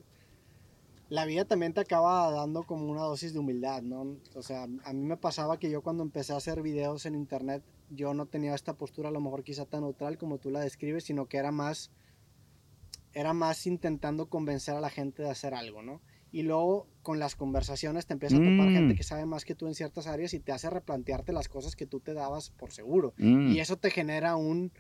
la 1.10 1.26
vida 1.26 1.46
también 1.46 1.74
te 1.74 1.82
acaba 1.82 2.32
dando 2.32 2.64
como 2.64 2.86
una 2.86 3.02
dosis 3.02 3.34
de 3.34 3.40
humildad, 3.40 3.82
¿no? 3.84 4.18
O 4.34 4.42
sea, 4.42 4.64
a 4.64 4.94
mí 4.94 5.04
me 5.04 5.18
pasaba 5.18 5.60
que 5.60 5.70
yo 5.70 5.82
cuando 5.82 6.04
empecé 6.04 6.34
a 6.34 6.38
hacer 6.38 6.62
videos 6.62 7.06
en 7.06 7.16
internet, 7.16 7.64
yo 7.90 8.14
no 8.14 8.26
tenía 8.26 8.56
esta 8.56 8.74
postura 8.74 9.10
a 9.10 9.12
lo 9.12 9.22
mejor 9.22 9.44
quizá 9.44 9.66
tan 9.66 9.82
neutral 9.82 10.18
como 10.18 10.40
tú 10.40 10.50
la 10.50 10.62
describes, 10.62 11.04
sino 11.04 11.28
que 11.28 11.38
era 11.38 11.52
más, 11.52 11.92
era 13.14 13.34
más 13.34 13.68
intentando 13.68 14.30
convencer 14.30 14.76
a 14.76 14.82
la 14.82 14.90
gente 14.90 15.22
de 15.22 15.30
hacer 15.30 15.54
algo, 15.54 15.84
¿no? 15.84 16.02
Y 16.32 16.42
luego 16.42 16.88
con 17.02 17.20
las 17.20 17.36
conversaciones 17.36 18.08
te 18.08 18.14
empieza 18.14 18.36
a 18.36 18.40
topar 18.40 18.72
gente 18.72 18.94
mm. 18.94 18.98
que 18.98 19.04
sabe 19.04 19.26
más 19.26 19.46
que 19.46 19.56
tú 19.56 19.68
en 19.68 19.76
ciertas 19.76 20.08
áreas 20.08 20.34
y 20.34 20.40
te 20.40 20.52
hace 20.52 20.70
replantearte 20.70 21.32
las 21.32 21.48
cosas 21.48 21.76
que 21.76 21.86
tú 21.86 22.00
te 22.00 22.14
dabas 22.14 22.50
por 22.50 22.72
seguro. 22.72 23.14
Mm. 23.18 23.52
Y 23.52 23.60
eso 23.60 23.78
te 23.78 23.92
genera 23.92 24.36
un, 24.36 24.74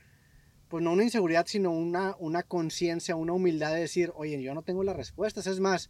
pues 0.68 0.84
no 0.84 0.92
una 0.92 1.04
inseguridad, 1.04 1.46
sino 1.48 1.72
una, 1.72 2.16
una 2.20 2.44
conciencia, 2.44 3.16
una 3.16 3.34
humildad 3.34 3.74
de 3.74 3.82
decir, 3.82 4.12
oye, 4.16 4.42
yo 4.42 4.54
no 4.54 4.64
tengo 4.64 4.84
las 4.84 4.98
respuestas. 4.98 5.48
Es 5.48 5.62
más, 5.62 5.90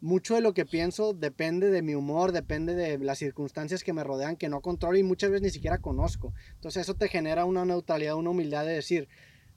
mucho 0.00 0.34
de 0.34 0.40
lo 0.40 0.54
que 0.54 0.64
pienso 0.64 1.12
depende 1.12 1.70
de 1.70 1.82
mi 1.82 1.94
humor, 1.94 2.32
depende 2.32 2.74
de 2.74 2.98
las 2.98 3.18
circunstancias 3.18 3.82
que 3.82 3.92
me 3.92 4.04
rodean, 4.04 4.36
que 4.36 4.48
no 4.48 4.60
controlo 4.60 4.96
y 4.98 5.02
muchas 5.02 5.30
veces 5.30 5.42
ni 5.42 5.50
siquiera 5.50 5.78
conozco. 5.78 6.32
Entonces 6.54 6.82
eso 6.82 6.94
te 6.94 7.08
genera 7.08 7.44
una 7.44 7.64
neutralidad, 7.64 8.14
una 8.14 8.30
humildad 8.30 8.64
de 8.64 8.72
decir, 8.72 9.08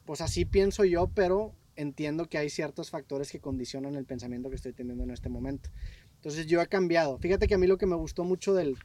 pues 0.06 0.22
así 0.22 0.46
pienso 0.46 0.84
yo, 0.84 1.08
pero 1.14 1.54
entiendo 1.76 2.28
que 2.28 2.38
hay 2.38 2.50
ciertos 2.50 2.89
factores 2.89 3.32
que 3.32 3.39
condicionan 3.39 3.96
el 3.96 4.06
pensamiento 4.06 4.50
que 4.50 4.56
estoy 4.56 4.74
teniendo 4.74 5.04
en 5.04 5.12
este 5.12 5.30
momento. 5.30 5.70
Entonces 6.16 6.48
yo 6.48 6.62
he 6.62 6.68
cambiado. 6.68 7.18
Fíjate 7.18 7.48
que 7.48 7.56
a 7.56 7.58
mí 7.58 7.68
lo 7.68 7.78
que 7.78 7.86
me 7.86 7.96
gustó 7.96 8.24
mucho 8.24 8.54
del... 8.54 8.78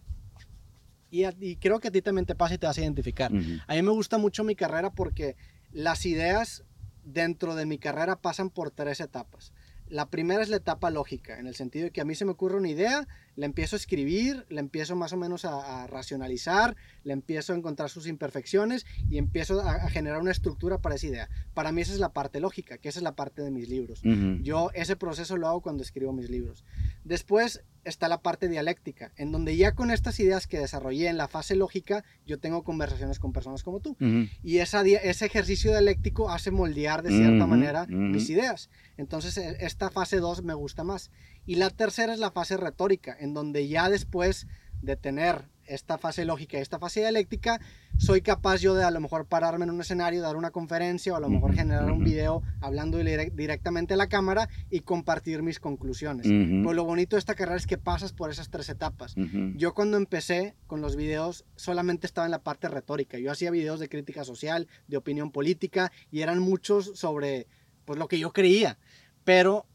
Y, 1.10 1.56
creo 1.56 1.80
que 1.80 1.88
a 1.88 1.90
ti 1.90 2.02
también 2.02 2.26
te 2.26 2.34
pasa 2.34 2.54
y 2.54 2.58
te 2.58 2.66
vas 2.66 2.76
a 2.76 2.82
identificar. 2.82 3.32
A 3.66 3.74
mí 3.74 3.82
me 3.82 3.90
gusta 3.90 4.18
mucho 4.18 4.44
mi 4.44 4.54
carrera 4.54 4.90
porque 4.92 5.36
las 5.72 6.04
ideas 6.04 6.64
dentro 7.04 7.54
de 7.54 7.64
mi 7.64 7.78
carrera 7.78 8.16
pasan 8.16 8.50
por 8.50 8.70
tres 8.70 9.00
etapas. 9.00 9.52
La 9.88 10.10
primera 10.10 10.42
es 10.42 10.48
la 10.48 10.56
etapa 10.56 10.90
lógica, 10.90 11.38
en 11.38 11.46
el 11.46 11.54
sentido 11.54 11.84
de 11.84 11.90
que 11.90 12.00
a 12.00 12.04
mí 12.04 12.14
se 12.14 12.24
me 12.24 12.32
ocurre 12.32 12.56
una 12.56 12.68
idea, 12.68 13.06
la 13.36 13.46
empiezo 13.46 13.76
a 13.76 13.78
escribir, 13.78 14.46
la 14.48 14.60
empiezo 14.60 14.96
más 14.96 15.12
o 15.12 15.16
menos 15.16 15.44
a, 15.44 15.86
racionalizar, 15.86 16.76
le 17.04 17.12
empiezo 17.12 17.52
a 17.52 17.56
encontrar 17.56 17.90
sus 17.90 18.06
imperfecciones 18.06 18.86
y 19.08 19.18
empiezo 19.18 19.60
a, 19.60 19.88
generar 19.90 20.20
una 20.20 20.32
estructura 20.32 20.78
para 20.78 20.96
esa 20.96 21.06
idea. 21.06 21.28
Para 21.54 21.70
mí 21.70 21.82
esa 21.82 21.92
es 21.92 22.00
la 22.00 22.12
parte 22.12 22.40
lógica, 22.40 22.78
que 22.78 22.88
esa 22.88 22.98
es 22.98 23.02
la 23.02 23.14
parte 23.14 23.42
de 23.42 23.50
mis 23.50 23.68
libros. 23.68 24.02
Yo 24.42 24.70
ese 24.74 24.96
proceso 24.96 25.36
lo 25.36 25.46
hago 25.48 25.60
cuando 25.60 25.82
escribo 25.82 26.12
mis 26.12 26.30
libros. 26.30 26.64
Después 27.04 27.62
está 27.84 28.08
la 28.08 28.20
parte 28.20 28.48
dialéctica, 28.48 29.12
en 29.16 29.30
donde 29.30 29.56
ya 29.56 29.74
con 29.74 29.90
estas 29.90 30.18
ideas 30.18 30.46
que 30.46 30.58
desarrollé 30.58 31.08
en 31.08 31.16
la 31.16 31.28
fase 31.28 31.54
lógica, 31.54 32.04
yo 32.26 32.38
tengo 32.38 32.64
conversaciones 32.64 33.20
con 33.20 33.32
personas 33.32 33.62
como 33.62 33.80
tú. 33.80 33.96
Y 34.42 34.58
esa, 34.58 34.82
ese 34.82 35.26
ejercicio 35.26 35.70
dialéctico 35.70 36.30
hace 36.30 36.50
moldear 36.50 37.02
de 37.02 37.10
cierta 37.10 37.46
manera 37.46 37.86
mis 37.86 38.28
ideas. 38.28 38.70
Entonces, 38.96 39.36
e, 39.38 39.56
esta 39.60 39.90
fase 39.90 40.18
2 40.18 40.42
me 40.42 40.54
gusta 40.54 40.82
más. 40.84 41.10
Y 41.46 41.54
la 41.54 41.70
tercera 41.70 42.12
es 42.12 42.18
la 42.18 42.30
fase 42.30 42.56
retórica, 42.56 43.16
en 43.18 43.32
donde 43.32 43.68
ya 43.68 43.88
después 43.88 44.46
de 44.82 44.96
tener 44.96 45.48
esta 45.66 45.98
fase 45.98 46.24
lógica 46.24 46.58
y 46.58 46.60
esta 46.60 46.78
fase 46.78 47.00
dialéctica, 47.00 47.60
soy 47.98 48.20
capaz 48.22 48.60
yo 48.60 48.74
de 48.74 48.84
a 48.84 48.90
lo 48.90 49.00
mejor 49.00 49.26
pararme 49.26 49.64
en 49.64 49.70
un 49.70 49.80
escenario, 49.80 50.22
dar 50.22 50.36
una 50.36 50.50
conferencia 50.50 51.12
o 51.12 51.16
a 51.16 51.20
lo 51.20 51.28
mejor 51.28 51.54
generar 51.54 51.90
un 51.90 52.04
video 52.04 52.42
hablando 52.60 52.98
directamente 52.98 53.94
a 53.94 53.96
la 53.96 54.08
cámara 54.08 54.48
y 54.70 54.80
compartir 54.80 55.42
mis 55.42 55.58
conclusiones. 55.58 56.26
Pues 56.26 56.76
lo 56.76 56.84
bonito 56.84 57.16
de 57.16 57.20
esta 57.20 57.34
carrera 57.34 57.56
es 57.56 57.66
que 57.66 57.78
pasas 57.78 58.12
por 58.12 58.30
esas 58.30 58.50
tres 58.50 58.68
etapas. 58.68 59.14
Yo 59.56 59.74
cuando 59.74 59.96
empecé 59.96 60.54
con 60.66 60.80
los 60.80 60.94
videos 60.94 61.44
solamente 61.56 62.06
estaba 62.06 62.26
en 62.26 62.32
la 62.32 62.42
parte 62.42 62.68
retórica. 62.68 63.18
Yo 63.18 63.32
hacía 63.32 63.50
videos 63.50 63.80
de 63.80 63.88
crítica 63.88 64.24
social, 64.24 64.68
de 64.86 64.96
opinión 64.96 65.32
política 65.32 65.90
y 66.10 66.20
eran 66.20 66.38
muchos 66.38 66.92
sobre 66.94 67.48
pues 67.84 67.98
lo 67.98 68.08
que 68.08 68.18
yo 68.18 68.32
creía. 68.32 68.78
Pero 69.24 69.66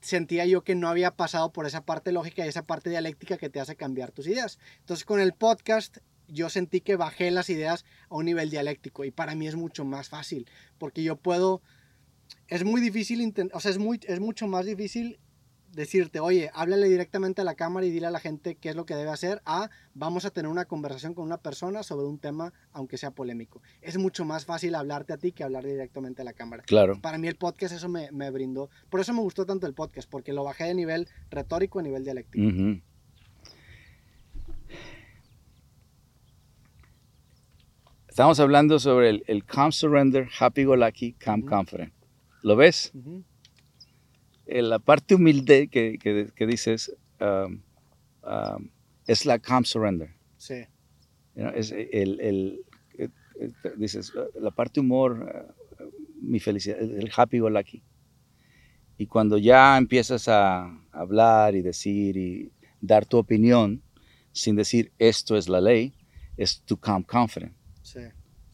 sentía 0.00 0.46
yo 0.46 0.62
que 0.62 0.74
no 0.74 0.88
había 0.88 1.16
pasado 1.16 1.52
por 1.52 1.66
esa 1.66 1.84
parte 1.84 2.12
lógica 2.12 2.44
y 2.44 2.48
esa 2.48 2.66
parte 2.66 2.90
dialéctica 2.90 3.38
que 3.38 3.50
te 3.50 3.60
hace 3.60 3.76
cambiar 3.76 4.12
tus 4.12 4.26
ideas. 4.26 4.58
Entonces 4.80 5.04
con 5.04 5.20
el 5.20 5.32
podcast 5.32 5.98
yo 6.28 6.50
sentí 6.50 6.80
que 6.80 6.96
bajé 6.96 7.30
las 7.30 7.50
ideas 7.50 7.84
a 8.10 8.16
un 8.16 8.26
nivel 8.26 8.50
dialéctico 8.50 9.04
y 9.04 9.10
para 9.10 9.34
mí 9.34 9.46
es 9.46 9.56
mucho 9.56 9.84
más 9.84 10.08
fácil 10.08 10.46
porque 10.78 11.02
yo 11.02 11.16
puedo 11.16 11.62
es 12.48 12.64
muy 12.64 12.80
difícil 12.80 13.34
o 13.52 13.60
sea 13.60 13.70
es 13.70 13.78
muy 13.78 14.00
es 14.06 14.20
mucho 14.20 14.46
más 14.46 14.66
difícil 14.66 15.18
decirte, 15.78 16.18
oye, 16.18 16.50
háblale 16.54 16.88
directamente 16.88 17.40
a 17.40 17.44
la 17.44 17.54
cámara 17.54 17.86
y 17.86 17.90
dile 17.90 18.08
a 18.08 18.10
la 18.10 18.18
gente 18.18 18.56
qué 18.56 18.70
es 18.70 18.76
lo 18.76 18.84
que 18.84 18.96
debe 18.96 19.10
hacer, 19.10 19.40
a 19.46 19.70
vamos 19.94 20.24
a 20.24 20.30
tener 20.30 20.50
una 20.50 20.64
conversación 20.64 21.14
con 21.14 21.24
una 21.24 21.38
persona 21.38 21.84
sobre 21.84 22.06
un 22.06 22.18
tema, 22.18 22.52
aunque 22.72 22.98
sea 22.98 23.12
polémico. 23.12 23.62
Es 23.80 23.96
mucho 23.96 24.24
más 24.24 24.44
fácil 24.44 24.74
hablarte 24.74 25.12
a 25.12 25.18
ti 25.18 25.30
que 25.30 25.44
hablar 25.44 25.64
directamente 25.64 26.22
a 26.22 26.24
la 26.24 26.32
cámara. 26.32 26.64
Claro. 26.64 27.00
Para 27.00 27.16
mí 27.16 27.28
el 27.28 27.36
podcast 27.36 27.74
eso 27.74 27.88
me, 27.88 28.30
brindó, 28.30 28.68
por 28.90 28.98
eso 28.98 29.12
me 29.12 29.20
gustó 29.20 29.46
tanto 29.46 29.68
el 29.68 29.74
podcast, 29.74 30.10
porque 30.10 30.32
lo 30.32 30.42
bajé 30.42 30.64
de 30.64 30.74
nivel 30.74 31.08
retórico 31.30 31.78
a 31.78 31.82
nivel 31.82 32.02
dialéctico. 32.02 32.82
Estamos 38.08 38.40
hablando 38.40 38.80
sobre 38.80 39.10
el, 39.10 39.24
el 39.28 39.44
Calm 39.44 39.70
Surrender, 39.70 40.28
Happy 40.40 40.64
Go 40.64 40.74
Lucky, 40.74 41.12
Calm 41.12 41.42
Confident. 41.42 41.92
¿Lo 42.42 42.56
ves? 42.56 42.92
La 44.48 44.78
parte 44.78 45.14
humilde 45.14 45.68
que, 45.68 45.98
que, 45.98 46.46
dices 46.46 46.94
um, 47.20 47.60
um, 48.22 48.70
es 49.06 49.26
la 49.26 49.38
calm 49.38 49.64
surrender. 49.64 50.10
Sí. 50.36 50.64
es 51.34 51.72
el, 51.72 52.20
el, 52.20 52.64
dices, 53.76 54.12
la 54.40 54.50
parte 54.50 54.80
humor, 54.80 55.54
mi 56.20 56.40
felicidad, 56.40 56.80
el 56.80 57.10
happy 57.14 57.38
go 57.38 57.50
lucky. 57.50 57.82
Y 58.96 59.06
cuando 59.06 59.38
ya 59.38 59.76
empiezas 59.78 60.28
a 60.28 60.76
hablar 60.90 61.54
y 61.54 61.62
decir 61.62 62.16
y 62.16 62.50
dar 62.80 63.06
tu 63.06 63.18
opinión, 63.18 63.82
sin 64.32 64.56
decir 64.56 64.92
esto 64.98 65.36
es 65.36 65.48
la 65.48 65.60
ley, 65.60 65.94
es 66.36 66.62
tu 66.62 66.76
calm 66.76 67.02
confident. 67.02 67.54
Sí. 67.82 68.00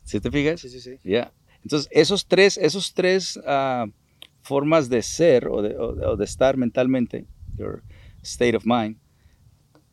¿Sí 0.04 0.20
te 0.20 0.30
fijas? 0.30 0.60
Sí, 0.60 0.68
sí, 0.68 0.80
sí. 0.80 0.98
Ya. 1.02 1.32
Entonces, 1.62 1.88
esos 1.90 2.26
tres, 2.26 2.58
esos 2.58 2.92
tres 2.92 3.38
uh, 3.38 3.90
formas 4.44 4.90
de 4.90 5.02
ser 5.02 5.48
o 5.48 5.62
de, 5.62 6.24
estar 6.24 6.58
mentalmente, 6.58 7.24
your 7.56 7.82
state 8.22 8.54
of 8.54 8.64
mind, 8.66 8.98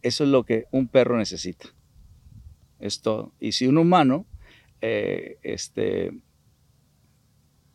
eso 0.02 0.26
es 0.26 0.30
lo 0.30 0.44
que 0.44 0.66
un 0.72 0.88
perro 0.88 1.18
necesita. 1.18 1.70
Es 2.80 3.02
todo. 3.02 3.32
Y 3.40 3.54
si 3.54 3.68
un 3.68 3.78
humano 3.78 4.26
eh, 4.82 5.38
este, 5.42 6.12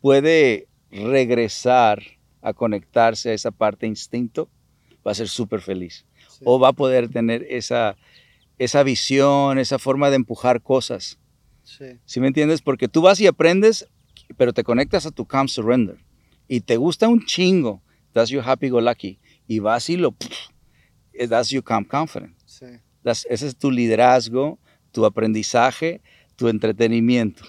puede 0.01 0.67
regresar 0.91 2.03
a 2.43 2.53
conectarse 2.53 3.31
a 3.31 3.33
esa 3.33 3.49
parte 3.49 3.87
instinto, 3.87 4.47
va 5.05 5.11
a 5.11 5.15
ser 5.15 5.29
súper 5.29 5.61
feliz. 5.61 6.05
O 6.43 6.59
va 6.59 6.69
a 6.69 6.73
poder 6.73 7.09
tener 7.09 7.43
esa, 7.49 7.97
esa 8.59 8.83
visión, 8.83 9.57
esa 9.57 9.79
forma 9.79 10.11
de 10.11 10.17
empujar 10.17 10.61
cosas. 10.61 11.17
Sí. 11.63 11.97
¿Sí 12.05 12.19
me 12.19 12.27
entiendes? 12.27 12.61
Porque 12.61 12.87
tú 12.87 13.01
vas 13.01 13.19
y 13.19 13.25
aprendes, 13.25 13.89
pero 14.35 14.53
te 14.53 14.63
conectas 14.63 15.07
a 15.07 15.11
tu 15.11 15.25
calm 15.25 15.47
surrender 15.47 16.06
y 16.47 16.61
te 16.61 16.77
gusta 16.77 17.07
un 17.07 17.25
chingo, 17.25 17.81
that's 18.13 18.29
your 18.29 18.43
happy 18.47 18.69
go 18.69 18.81
lucky. 18.81 19.19
Y 19.47 19.59
vas 19.59 19.89
y 19.89 19.97
lo, 19.97 20.15
that's 21.29 21.49
your 21.49 21.63
calm 21.63 21.85
confident. 21.85 22.35
Sí. 22.45 22.65
ese 23.03 23.47
es 23.47 23.57
tu 23.57 23.71
liderazgo, 23.71 24.59
tu 24.91 25.05
aprendizaje, 25.05 26.01
tu 26.35 26.47
entretenimiento. 26.47 27.43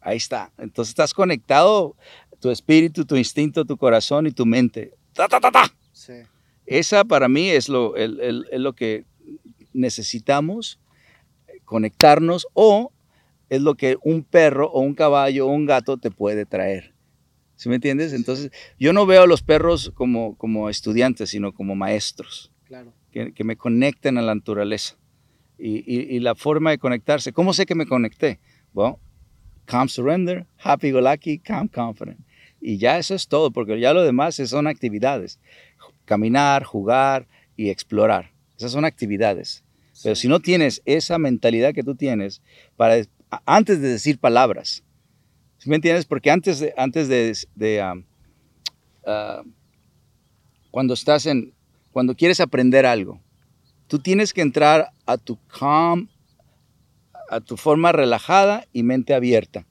Ahí 0.00 0.16
está. 0.16 0.52
Entonces 0.58 0.90
estás 0.90 1.12
conectado, 1.12 1.96
tu 2.40 2.50
espíritu, 2.50 3.04
tu 3.04 3.16
instinto, 3.16 3.64
tu 3.64 3.76
corazón 3.76 4.26
y 4.26 4.32
tu 4.32 4.46
mente. 4.46 4.94
¡Ta, 5.12 5.28
ta, 5.28 5.40
ta, 5.40 5.50
ta! 5.50 5.74
Sí. 5.92 6.14
Esa 6.66 7.04
para 7.04 7.28
mí 7.28 7.48
es 7.50 7.68
lo, 7.68 7.96
el, 7.96 8.20
el, 8.20 8.46
es 8.50 8.60
lo 8.60 8.74
que 8.74 9.04
necesitamos, 9.72 10.78
conectarnos 11.64 12.46
o 12.54 12.92
es 13.48 13.60
lo 13.60 13.74
que 13.74 13.96
un 14.02 14.22
perro 14.22 14.70
o 14.70 14.80
un 14.80 14.94
caballo 14.94 15.46
o 15.46 15.50
un 15.50 15.66
gato 15.66 15.96
te 15.96 16.10
puede 16.10 16.46
traer. 16.46 16.89
¿Sí 17.60 17.68
me 17.68 17.74
entiendes? 17.74 18.14
Entonces, 18.14 18.50
yo 18.78 18.94
no 18.94 19.04
veo 19.04 19.24
a 19.24 19.26
los 19.26 19.42
perros 19.42 19.92
como, 19.94 20.34
como 20.38 20.70
estudiantes, 20.70 21.28
sino 21.28 21.52
como 21.52 21.74
maestros. 21.74 22.50
Claro. 22.64 22.94
Que, 23.10 23.34
que 23.34 23.44
me 23.44 23.56
conecten 23.56 24.16
a 24.16 24.22
la 24.22 24.34
naturaleza. 24.34 24.96
Y, 25.58 25.84
y, 26.16 26.20
la 26.20 26.34
forma 26.34 26.70
de 26.70 26.78
conectarse. 26.78 27.34
¿Cómo 27.34 27.52
sé 27.52 27.66
que 27.66 27.74
me 27.74 27.84
conecté? 27.84 28.40
Bueno, 28.72 28.98
calm 29.66 29.90
surrender, 29.90 30.46
happy 30.56 30.90
go 30.90 31.02
lucky, 31.02 31.38
calm 31.38 31.68
confident. 31.68 32.20
Y 32.62 32.78
ya 32.78 32.96
eso 32.96 33.14
es 33.14 33.28
todo, 33.28 33.50
porque 33.50 33.78
ya 33.78 33.92
lo 33.92 34.04
demás 34.04 34.36
son 34.36 34.66
actividades. 34.66 35.38
Caminar, 36.06 36.64
jugar 36.64 37.28
y 37.58 37.68
explorar. 37.68 38.32
Esas 38.56 38.72
son 38.72 38.86
actividades. 38.86 39.64
Pero 40.02 40.14
si 40.14 40.28
no 40.28 40.40
tienes 40.40 40.80
esa 40.86 41.18
mentalidad 41.18 41.74
que 41.74 41.82
tú 41.82 41.94
tienes, 41.94 42.40
para, 42.78 43.02
antes 43.44 43.82
de 43.82 43.88
decir 43.88 44.18
palabras, 44.18 44.82
¿Me 45.66 45.76
entiendes? 45.76 46.06
Porque 46.06 46.30
antes 46.30 46.58
de, 46.58 46.72
antes 46.76 47.08
de, 47.08 47.80
ah, 47.80 49.42
cuando 50.70 50.94
estás 50.94 51.26
en, 51.26 51.52
cuando 51.92 52.14
quieres 52.14 52.40
aprender 52.40 52.86
algo, 52.86 53.20
tú 53.86 53.98
tienes 53.98 54.32
que 54.32 54.40
entrar 54.40 54.90
a 55.06 55.18
tu 55.18 55.38
calm, 55.46 56.08
a 57.28 57.40
tu 57.40 57.56
forma 57.56 57.92
relajada 57.92 58.66
y 58.72 58.82
mente 58.82 59.14
abierta. 59.14 59.66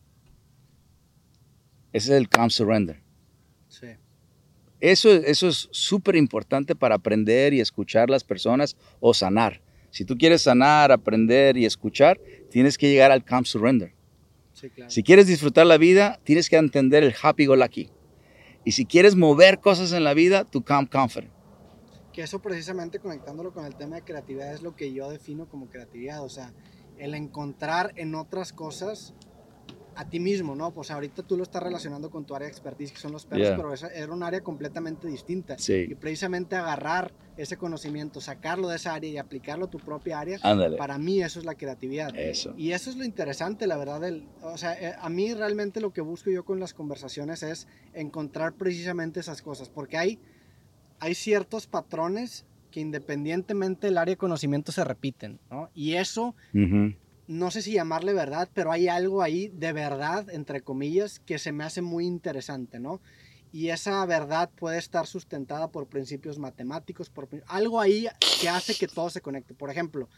Ese 1.91 2.13
es 2.13 2.21
el 2.21 2.29
calm 2.29 2.49
surrender. 2.49 3.01
Sí. 3.67 3.87
Eso, 4.79 5.11
eso 5.11 5.47
es 5.47 5.67
súper 5.71 6.15
importante 6.15 6.75
para 6.75 6.95
aprender 6.95 7.53
y 7.53 7.61
escuchar 7.61 8.09
las 8.09 8.23
personas 8.23 8.77
o 8.99 9.13
sanar. 9.13 9.61
Si 9.89 10.05
tú 10.05 10.15
quieres 10.17 10.43
sanar, 10.43 10.91
aprender 10.91 11.57
y 11.57 11.65
escuchar, 11.65 12.19
tienes 12.51 12.77
que 12.77 12.89
llegar 12.89 13.11
al 13.11 13.23
calm 13.23 13.43
surrender. 13.43 13.93
Sí, 14.59 14.69
claro. 14.69 14.91
Si 14.91 15.03
quieres 15.03 15.27
disfrutar 15.27 15.65
la 15.65 15.77
vida, 15.77 16.19
tienes 16.23 16.49
que 16.49 16.57
entender 16.57 17.03
el 17.03 17.15
happy 17.21 17.45
go 17.45 17.55
lucky. 17.55 17.89
Y 18.65 18.73
si 18.73 18.85
quieres 18.85 19.15
mover 19.15 19.59
cosas 19.59 19.93
en 19.93 20.03
la 20.03 20.13
vida, 20.13 20.43
tu 20.43 20.63
calm 20.63 20.85
confident. 20.85 21.31
Que 22.11 22.23
eso 22.23 22.41
precisamente 22.41 22.99
conectándolo 22.99 23.53
con 23.53 23.65
el 23.65 23.75
tema 23.75 23.95
de 23.95 24.01
creatividad 24.01 24.53
es 24.53 24.61
lo 24.61 24.75
que 24.75 24.91
yo 24.91 25.09
defino 25.09 25.47
como 25.47 25.69
creatividad. 25.69 26.23
O 26.23 26.29
sea, 26.29 26.53
el 26.97 27.13
encontrar 27.13 27.93
en 27.95 28.15
otras 28.15 28.51
cosas 28.51 29.13
a 29.99 30.09
ti 30.09 30.17
mismo, 30.17 30.55
¿no? 30.55 30.71
Pues 30.71 30.91
ahorita 30.91 31.23
tú 31.23 31.35
lo 31.35 31.43
estás 31.43 31.61
relacionando 31.61 32.09
con 32.09 32.23
tu 32.23 32.33
área 32.33 32.45
de 32.45 32.51
expertise, 32.51 32.93
que 32.93 32.99
son 32.99 33.11
los 33.11 33.25
perros, 33.25 33.47
Yeah. 33.47 33.57
pero 33.57 33.73
esa 33.73 33.87
era 33.89 34.13
un 34.13 34.23
área 34.23 34.39
completamente 34.41 35.07
distinta. 35.09 35.57
Sí. 35.57 35.87
Y 35.89 35.95
precisamente 35.95 36.55
agarrar 36.55 37.11
ese 37.35 37.57
conocimiento, 37.57 38.21
sacarlo 38.21 38.69
de 38.69 38.77
esa 38.77 38.93
área 38.93 39.09
y 39.09 39.17
aplicarlo 39.17 39.65
a 39.65 39.69
tu 39.69 39.77
propia 39.77 40.19
área, 40.21 40.39
Ándale. 40.41 40.77
para 40.77 40.97
mí 40.97 41.21
eso 41.21 41.39
es 41.39 41.45
la 41.45 41.55
creatividad. 41.55 42.15
Eso. 42.17 42.53
Y 42.57 42.71
eso 42.71 42.89
es 42.89 42.95
lo 42.95 43.03
interesante, 43.03 43.67
la 43.67 43.75
verdad. 43.75 44.01
O 44.41 44.57
sea, 44.57 44.73
eh, 44.79 44.95
a 44.97 45.09
mí 45.09 45.33
realmente 45.33 45.81
lo 45.81 45.91
que 45.91 45.99
busco 45.99 46.29
yo 46.31 46.45
con 46.45 46.61
las 46.61 46.73
conversaciones 46.73 47.43
es 47.43 47.67
encontrar 47.93 48.53
precisamente 48.53 49.19
esas 49.19 49.41
cosas, 49.41 49.67
porque 49.69 49.97
hay, 49.97 50.17
hay 50.99 51.13
ciertos 51.13 51.67
patrones 51.67 52.45
que 52.71 52.79
independientemente 52.79 53.87
del 53.87 53.97
área 53.97 54.13
de 54.13 54.17
conocimiento 54.17 54.71
se 54.71 54.83
repiten, 54.85 55.39
¿no? 55.51 55.69
Y 55.73 55.95
eso, 55.95 56.35
Ujú. 56.53 56.93
No 57.29 57.51
sé 57.51 57.61
si 57.61 57.73
llamarle 57.73 58.11
verdad, 58.15 58.49
pero 58.55 58.71
hay 58.71 58.87
algo 58.87 59.21
ahí 59.21 59.49
de 59.49 59.71
verdad, 59.71 60.27
entre 60.31 60.61
comillas, 60.61 61.19
que 61.19 61.37
se 61.37 61.51
me 61.51 61.63
hace 61.63 61.83
muy 61.83 62.07
interesante, 62.07 62.79
¿no? 62.79 63.01
Y 63.51 63.69
esa 63.69 64.03
verdad 64.07 64.49
puede 64.55 64.79
estar 64.79 65.05
sustentada 65.05 65.67
por 65.69 65.85
principios 65.85 66.39
matemáticos, 66.39 67.11
por 67.11 67.29
algo 67.45 67.79
ahí 67.79 68.07
que 68.41 68.49
hace 68.49 68.73
que 68.73 68.87
todo 68.87 69.11
se 69.11 69.21
conecte. 69.21 69.53
Por 69.53 69.69
ejemplo, 69.69 70.09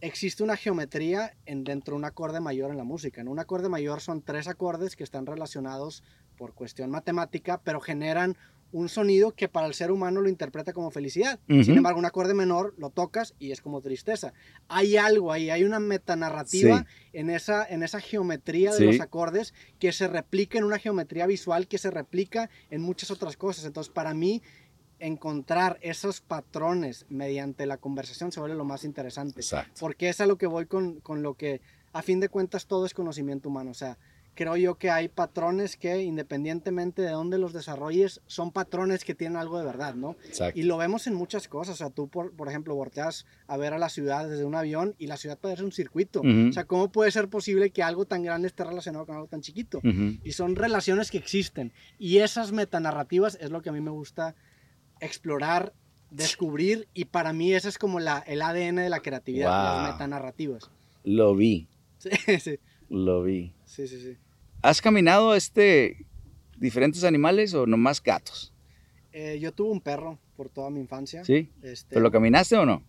existe 0.00 0.42
una 0.42 0.56
geometría 0.56 1.36
en, 1.44 1.64
dentro 1.64 1.92
de 1.92 1.98
un 1.98 2.06
acorde 2.06 2.40
mayor 2.40 2.70
en 2.70 2.78
la 2.78 2.84
música. 2.84 3.20
En 3.20 3.28
un 3.28 3.38
acorde 3.38 3.68
mayor 3.68 4.00
son 4.00 4.22
tres 4.22 4.48
acordes 4.48 4.96
que 4.96 5.04
están 5.04 5.26
relacionados 5.26 6.02
por 6.38 6.54
cuestión 6.54 6.90
matemática, 6.90 7.60
pero 7.62 7.78
generan 7.78 8.38
un 8.72 8.88
sonido 8.88 9.32
que 9.32 9.48
para 9.48 9.66
el 9.66 9.74
ser 9.74 9.90
humano 9.92 10.20
lo 10.22 10.28
interpreta 10.28 10.72
como 10.72 10.90
felicidad. 10.90 11.38
Sin 11.46 11.76
embargo, 11.76 11.98
un 11.98 12.06
acorde 12.06 12.34
menor 12.34 12.74
lo 12.78 12.90
tocas 12.90 13.34
y 13.38 13.52
es 13.52 13.60
como 13.60 13.80
tristeza. 13.82 14.32
Hay 14.68 14.96
algo 14.96 15.30
ahí, 15.30 15.50
hay 15.50 15.62
una 15.64 15.78
metanarrativa 15.78 16.78
Sí. 16.78 16.84
en, 17.12 17.30
esa, 17.30 17.64
en 17.66 17.82
esa 17.82 18.00
geometría 18.00 18.70
de 18.72 18.78
Sí. 18.78 18.84
los 18.84 19.00
acordes 19.00 19.52
que 19.78 19.92
se 19.92 20.08
replica 20.08 20.58
en 20.58 20.64
una 20.64 20.78
geometría 20.78 21.26
visual 21.26 21.68
que 21.68 21.78
se 21.78 21.90
replica 21.90 22.48
en 22.70 22.80
muchas 22.82 23.10
otras 23.10 23.36
cosas. 23.36 23.64
Entonces, 23.66 23.92
para 23.92 24.14
mí, 24.14 24.42
encontrar 24.98 25.78
esos 25.82 26.20
patrones 26.20 27.06
mediante 27.08 27.66
la 27.66 27.76
conversación 27.76 28.30
se 28.32 28.40
vuelve 28.40 28.56
lo 28.56 28.64
más 28.64 28.84
interesante. 28.84 29.40
Exacto. 29.40 29.72
Porque 29.80 30.08
es 30.08 30.20
a 30.20 30.26
lo 30.26 30.38
que 30.38 30.46
voy 30.46 30.66
con, 30.66 31.00
con 31.00 31.22
lo 31.22 31.34
que, 31.34 31.60
a 31.92 32.02
fin 32.02 32.20
de 32.20 32.28
cuentas, 32.28 32.66
todo 32.66 32.86
es 32.86 32.94
conocimiento 32.94 33.48
humano. 33.48 33.70
O 33.72 33.74
sea, 33.74 33.98
creo 34.34 34.56
yo 34.56 34.76
que 34.76 34.90
hay 34.90 35.08
patrones 35.08 35.76
que, 35.76 36.02
independientemente 36.02 37.02
de 37.02 37.10
dónde 37.10 37.38
los 37.38 37.52
desarrolles, 37.52 38.20
son 38.26 38.50
patrones 38.50 39.04
que 39.04 39.14
tienen 39.14 39.36
algo 39.36 39.58
de 39.58 39.64
verdad, 39.64 39.94
¿no? 39.94 40.16
Exacto. 40.24 40.58
Y 40.58 40.62
lo 40.62 40.76
vemos 40.78 41.06
en 41.06 41.14
muchas 41.14 41.48
cosas. 41.48 41.74
O 41.74 41.76
sea, 41.78 41.90
tú, 41.90 42.08
por, 42.08 42.32
por 42.34 42.48
ejemplo, 42.48 42.74
volteas 42.74 43.26
a 43.46 43.56
ver 43.56 43.74
a 43.74 43.78
la 43.78 43.88
ciudad 43.88 44.28
desde 44.28 44.44
un 44.44 44.54
avión 44.54 44.94
y 44.98 45.06
la 45.06 45.16
ciudad 45.16 45.38
parece 45.38 45.64
un 45.64 45.72
circuito. 45.72 46.20
Ujú. 46.20 46.48
O 46.48 46.52
sea, 46.52 46.64
¿cómo 46.64 46.90
puede 46.90 47.10
ser 47.10 47.28
posible 47.28 47.70
que 47.70 47.82
algo 47.82 48.04
tan 48.06 48.22
grande 48.22 48.48
esté 48.48 48.64
relacionado 48.64 49.04
con 49.06 49.16
algo 49.16 49.28
tan 49.28 49.42
chiquito? 49.42 49.78
Ujú. 49.78 50.18
Y 50.24 50.32
son 50.32 50.56
relaciones 50.56 51.10
que 51.10 51.18
existen. 51.18 51.72
Y 51.98 52.18
esas 52.18 52.52
metanarrativas 52.52 53.36
es 53.40 53.50
lo 53.50 53.60
que 53.62 53.68
a 53.68 53.72
mí 53.72 53.80
me 53.80 53.90
gusta 53.90 54.34
explorar, 55.00 55.72
descubrir. 56.10 56.88
Y 56.94 57.06
para 57.06 57.32
mí 57.32 57.52
ese 57.52 57.68
es 57.68 57.78
como 57.78 58.00
la, 58.00 58.18
el 58.20 58.42
ADN 58.42 58.76
de 58.76 58.88
la 58.90 59.00
creatividad, 59.00 59.48
Wow. 59.50 59.82
las 59.82 59.92
metanarrativas. 59.92 60.70
Lo 61.04 61.34
vi, 61.34 61.68
Sí, 61.98 62.10
sí, 62.40 62.58
lo 62.92 63.22
vi. 63.22 63.52
sí, 63.64 63.88
sí, 63.88 64.00
sí. 64.00 64.16
¿Has 64.62 64.80
caminado 64.80 65.34
este 65.34 66.06
diferentes 66.56 67.02
animales 67.04 67.52
o 67.54 67.66
nomás 67.66 68.00
gatos? 68.02 68.52
Eh, 69.12 69.38
yo 69.40 69.52
tuve 69.52 69.70
un 69.72 69.80
perro 69.80 70.18
por 70.36 70.48
toda 70.48 70.70
mi 70.70 70.80
infancia. 70.80 71.24
¿Sí? 71.24 71.50
Este, 71.62 71.94
¿Pero 71.94 72.02
lo 72.04 72.10
caminaste 72.12 72.56
o 72.56 72.64
no? 72.64 72.84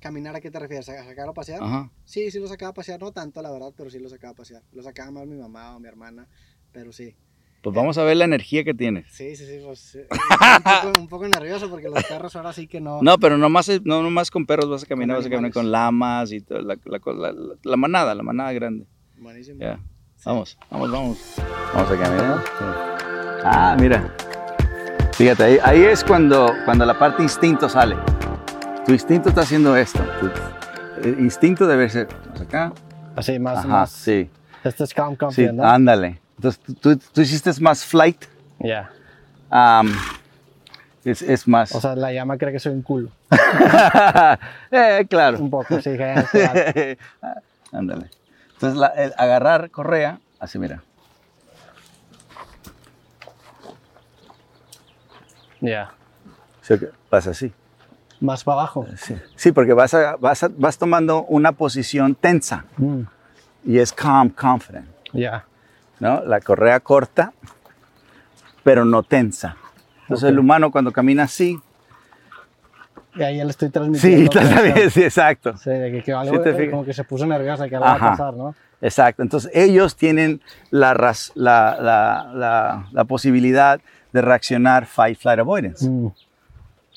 ¿Caminar 0.00 0.34
a 0.34 0.40
qué 0.40 0.50
te 0.50 0.58
refieres? 0.58 0.88
¿A 0.88 1.04
sacarlo 1.04 1.32
a 1.32 1.34
pasear? 1.34 1.62
Ajá. 1.62 1.92
Sí, 2.06 2.30
sí 2.30 2.38
lo 2.38 2.46
sacaba 2.48 2.70
a 2.70 2.74
pasear, 2.74 2.98
no 3.00 3.12
tanto 3.12 3.42
la 3.42 3.50
verdad, 3.50 3.72
pero 3.76 3.90
sí 3.90 3.98
lo 3.98 4.08
sacaba 4.08 4.32
a 4.32 4.36
pasear. 4.36 4.62
Lo 4.72 4.82
sacaba 4.82 5.10
más 5.10 5.26
mi 5.26 5.36
mamá 5.36 5.76
o 5.76 5.80
mi 5.80 5.88
hermana, 5.88 6.26
pero 6.72 6.90
sí. 6.92 7.14
Pues 7.62 7.76
vamos 7.76 7.98
a 7.98 8.04
ver 8.04 8.16
la 8.16 8.24
energía 8.24 8.64
que 8.64 8.72
tienes. 8.72 9.06
Sí, 9.12 9.36
sí, 9.36 9.44
sí, 9.46 9.60
pues 9.62 9.94
eh, 9.96 10.06
un, 10.10 10.62
poco, 10.62 11.00
un 11.00 11.08
poco 11.08 11.28
nervioso 11.28 11.68
porque 11.68 11.90
los 11.90 12.02
perros 12.04 12.34
ahora 12.34 12.54
sí 12.54 12.66
que 12.66 12.80
no. 12.80 13.02
No, 13.02 13.18
pero 13.18 13.36
nomás, 13.36 13.68
no 13.84 14.02
nomás 14.02 14.30
con 14.30 14.46
perros 14.46 14.70
vas 14.70 14.84
a 14.84 14.86
caminar, 14.86 15.18
vas 15.18 15.26
a 15.26 15.30
caminar 15.30 15.52
con 15.52 15.70
lamas 15.70 16.32
y 16.32 16.40
toda 16.40 16.62
la, 16.62 16.78
la- 16.86 17.32
la- 17.32 17.54
la 17.62 17.76
manada, 17.76 18.14
la 18.14 18.22
manada 18.22 18.50
grande. 18.54 18.86
Buenísimo. 19.20 19.60
Ya. 19.60 19.78
Vamos, 20.24 20.56
vamos, 20.70 20.90
vamos. 20.90 21.18
Vamos 21.74 21.90
a 21.92 21.96
caminar. 21.96 22.44
Ah, 23.44 23.76
mira. 23.78 24.14
Fíjate, 25.12 25.44
ahí, 25.44 25.58
ahí 25.62 25.82
es 25.84 26.02
cuando, 26.02 26.50
cuando 26.64 26.84
la 26.86 26.98
parte 26.98 27.22
instinto 27.22 27.68
sale. 27.68 27.96
Tu 28.86 28.92
instinto 28.92 29.28
está 29.28 29.42
haciendo 29.42 29.76
esto. 29.76 30.00
Tu 30.20 30.30
el 31.08 31.20
instinto 31.20 31.66
debe 31.66 31.88
ser 31.88 32.08
más 32.30 32.40
acá. 32.40 32.72
Así, 33.16 33.38
más, 33.38 33.58
Ajá, 33.58 33.68
más. 33.68 33.90
sí. 33.90 34.30
Este 34.64 34.84
es 34.84 34.94
calm 34.94 35.12
Sí, 35.12 35.16
confident, 35.18 35.58
¿no? 35.58 35.64
ándale. 35.64 36.18
Entonces, 36.36 36.60
tú, 36.62 36.74
tú- 36.74 36.96
tú 37.12 37.20
hiciste 37.20 37.50
más 37.60 37.84
flight. 37.84 38.24
Ya. 38.58 38.90
es, 41.04 41.22
es 41.22 41.46
más. 41.48 41.74
O 41.74 41.80
sea, 41.80 41.94
la 41.94 42.12
llama 42.12 42.36
cree 42.38 42.52
que 42.52 42.58
soy 42.58 42.72
un 42.72 42.82
culo. 42.82 43.10
Eh, 44.70 45.06
claro. 45.08 45.38
Un 45.38 45.50
poco, 45.50 45.80
sí. 45.80 45.90
Ándale. 47.72 48.06
Entonces, 48.60 48.78
la- 48.78 48.88
el 48.88 49.14
agarrar 49.16 49.70
correa, 49.70 50.20
así 50.38 50.58
mira. 50.58 50.82
Ya. 55.62 55.92
Sí, 56.60 56.78
que 56.78 56.90
Vas 57.10 57.26
así. 57.26 57.52
Más 58.20 58.44
para 58.44 58.58
abajo. 58.60 58.86
Sí, 58.98 59.16
Sí, 59.34 59.52
porque 59.52 59.72
vas, 59.72 59.94
a- 59.94 60.16
vas, 60.16 60.42
a- 60.42 60.50
vas 60.54 60.76
tomando 60.76 61.22
una 61.24 61.52
posición 61.52 62.14
tensa 62.14 62.66
Mm, 62.76 63.00
y 63.64 63.78
es 63.78 63.94
calm, 63.94 64.28
confident. 64.28 64.86
Ya. 65.14 65.46
¿no? 65.98 66.22
La 66.24 66.40
correa 66.40 66.80
corta, 66.80 67.32
pero 68.62 68.84
no 68.84 69.02
tensa. 69.02 69.56
Entonces, 70.02 70.28
el 70.30 70.38
humano 70.38 70.70
cuando 70.70 70.92
camina 70.92 71.22
así. 71.24 71.58
Y 73.14 73.22
ahí 73.22 73.36
ya 73.38 73.44
le 73.44 73.50
estoy 73.50 73.68
Sí, 73.68 73.72
transmitiendo. 73.72 74.30
presión. 74.30 74.74
bien, 74.74 74.90
sí, 74.90 75.02
exacto. 75.02 75.56
Sí, 75.56 75.70
de 75.70 75.90
que, 75.90 76.02
que 76.02 76.12
algo, 76.12 76.42
Sí 76.44 76.68
como 76.68 76.84
que 76.84 76.92
se 76.92 77.04
puso 77.04 77.26
nerviosa, 77.26 77.68
que 77.68 77.74
algo 77.76 77.86
va 77.86 77.94
Ajá. 77.94 78.06
a 78.08 78.10
pasar, 78.12 78.34
¿no? 78.34 78.54
Exacto. 78.80 79.22
Entonces, 79.22 79.50
ellos 79.54 79.96
tienen 79.96 80.40
la, 80.70 80.94
raz- 80.94 81.32
la, 81.34 81.76
la- 81.80 82.30
la- 82.34 82.86
la 82.92 83.04
posibilidad 83.04 83.80
de 84.12 84.22
reaccionar 84.22 84.86
fight, 84.86 85.18
flight, 85.18 85.40
avoidance. 85.40 85.88
Mm, 85.88 86.08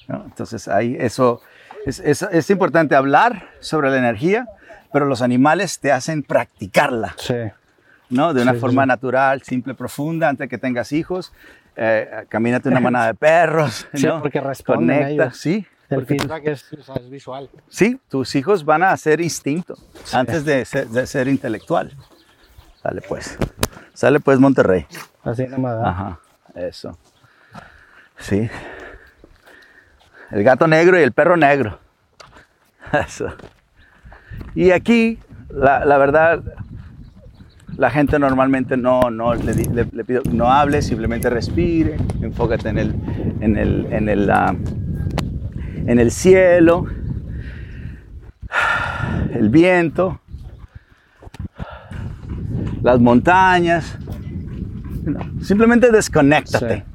¿no? 0.07 0.23
Entonces, 0.25 0.67
ahí 0.67 0.95
eso 0.99 1.41
es, 1.85 1.99
es- 1.99 2.21
es 2.21 2.49
importante 2.49 2.95
hablar 2.95 3.49
sobre 3.59 3.89
la 3.89 3.97
energía, 3.97 4.47
pero 4.93 5.05
los 5.05 5.21
animales 5.21 5.79
te 5.79 5.91
hacen 5.91 6.23
practicarla, 6.23 7.15
Sí. 7.17 7.35
¿no? 8.09 8.33
De 8.33 8.41
una 8.43 8.51
Sí, 8.51 8.57
sí, 8.57 8.61
forma 8.61 8.83
sí. 8.83 8.87
natural, 8.87 9.41
simple, 9.41 9.73
profunda, 9.73 10.29
antes 10.29 10.45
de 10.45 10.49
que 10.49 10.57
tengas 10.57 10.91
hijos. 10.91 11.33
Eh, 11.75 12.07
camínate 12.29 12.69
una 12.69 12.79
manada 12.79 13.07
de 13.07 13.13
perros, 13.15 13.87
Sí, 13.95 14.05
¿no? 14.05 14.21
porque 14.21 14.39
responden 14.39 14.99
Conecta, 15.01 15.23
ellos. 15.23 15.37
sí. 15.37 15.65
El 15.93 16.05
feedback 16.05 16.47
es, 16.47 16.73
o 16.73 16.83
sea, 16.83 16.95
es 16.95 17.09
visual. 17.09 17.49
Sí, 17.69 17.99
tus 18.09 18.35
hijos 18.35 18.63
van 18.65 18.83
a 18.83 18.91
hacer 18.91 19.21
instinto 19.21 19.75
antes 20.11 20.45
de 20.45 20.63
ser, 20.65 20.87
de 20.89 21.05
ser 21.07 21.27
intelectual. 21.27 21.95
Sale 22.81 23.01
pues. 23.01 23.37
Sale 23.93 24.19
pues 24.19 24.39
Monterrey. 24.39 24.85
Así 25.23 25.47
nomás. 25.47 25.75
¿verdad? 25.75 25.89
Ajá, 25.89 26.19
eso. 26.55 26.97
Sí. 28.17 28.49
El 30.31 30.43
gato 30.43 30.67
negro 30.67 30.99
y 30.99 31.03
el 31.03 31.11
perro 31.11 31.37
negro. 31.37 31.79
Eso. 33.07 33.27
Y 34.55 34.71
aquí, 34.71 35.19
la, 35.49 35.85
la 35.85 35.97
verdad, 35.97 36.41
la 37.77 37.89
gente 37.89 38.17
normalmente 38.19 38.77
no, 38.77 39.09
no 39.11 39.33
le, 39.35 39.53
le- 39.53 39.87
le 39.91 40.03
pido 40.03 40.21
no 40.31 40.51
hable, 40.51 40.81
simplemente 40.81 41.29
respire, 41.29 41.97
enfócate 42.21 42.69
en 42.69 42.77
el, 42.79 42.95
en 43.41 43.57
el, 43.57 43.87
en 43.91 44.09
el, 44.09 44.29
ah, 44.29 44.55
en 45.85 45.99
el 45.99 46.11
cielo, 46.11 46.87
el 49.33 49.49
viento, 49.49 50.19
las 52.81 52.99
montañas. 52.99 53.97
No, 55.03 55.19
simplemente 55.43 55.91
desconéctate. 55.91 56.85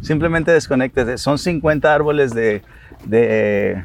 Simplemente 0.00 0.50
desconéctese. 0.50 1.18
Son 1.18 1.38
50 1.38 1.94
árboles 1.94 2.34
de, 2.34 2.62
de 3.04 3.84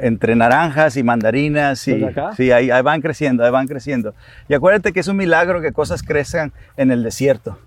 entre 0.00 0.36
naranjas 0.36 0.96
y 0.96 1.02
mandarinas 1.02 1.86
y 1.88 2.06
sí, 2.36 2.52
ahí, 2.52 2.70
ahí 2.70 2.82
van 2.82 3.00
creciendo, 3.00 3.44
ahí 3.44 3.50
van 3.50 3.66
creciendo. 3.66 4.14
Y 4.48 4.54
acuérdate 4.54 4.92
que 4.92 5.00
es 5.00 5.08
un 5.08 5.16
milagro 5.16 5.60
que 5.60 5.72
cosas 5.72 6.02
crezcan 6.02 6.52
en 6.76 6.90
el 6.90 7.02
desierto. 7.02 7.58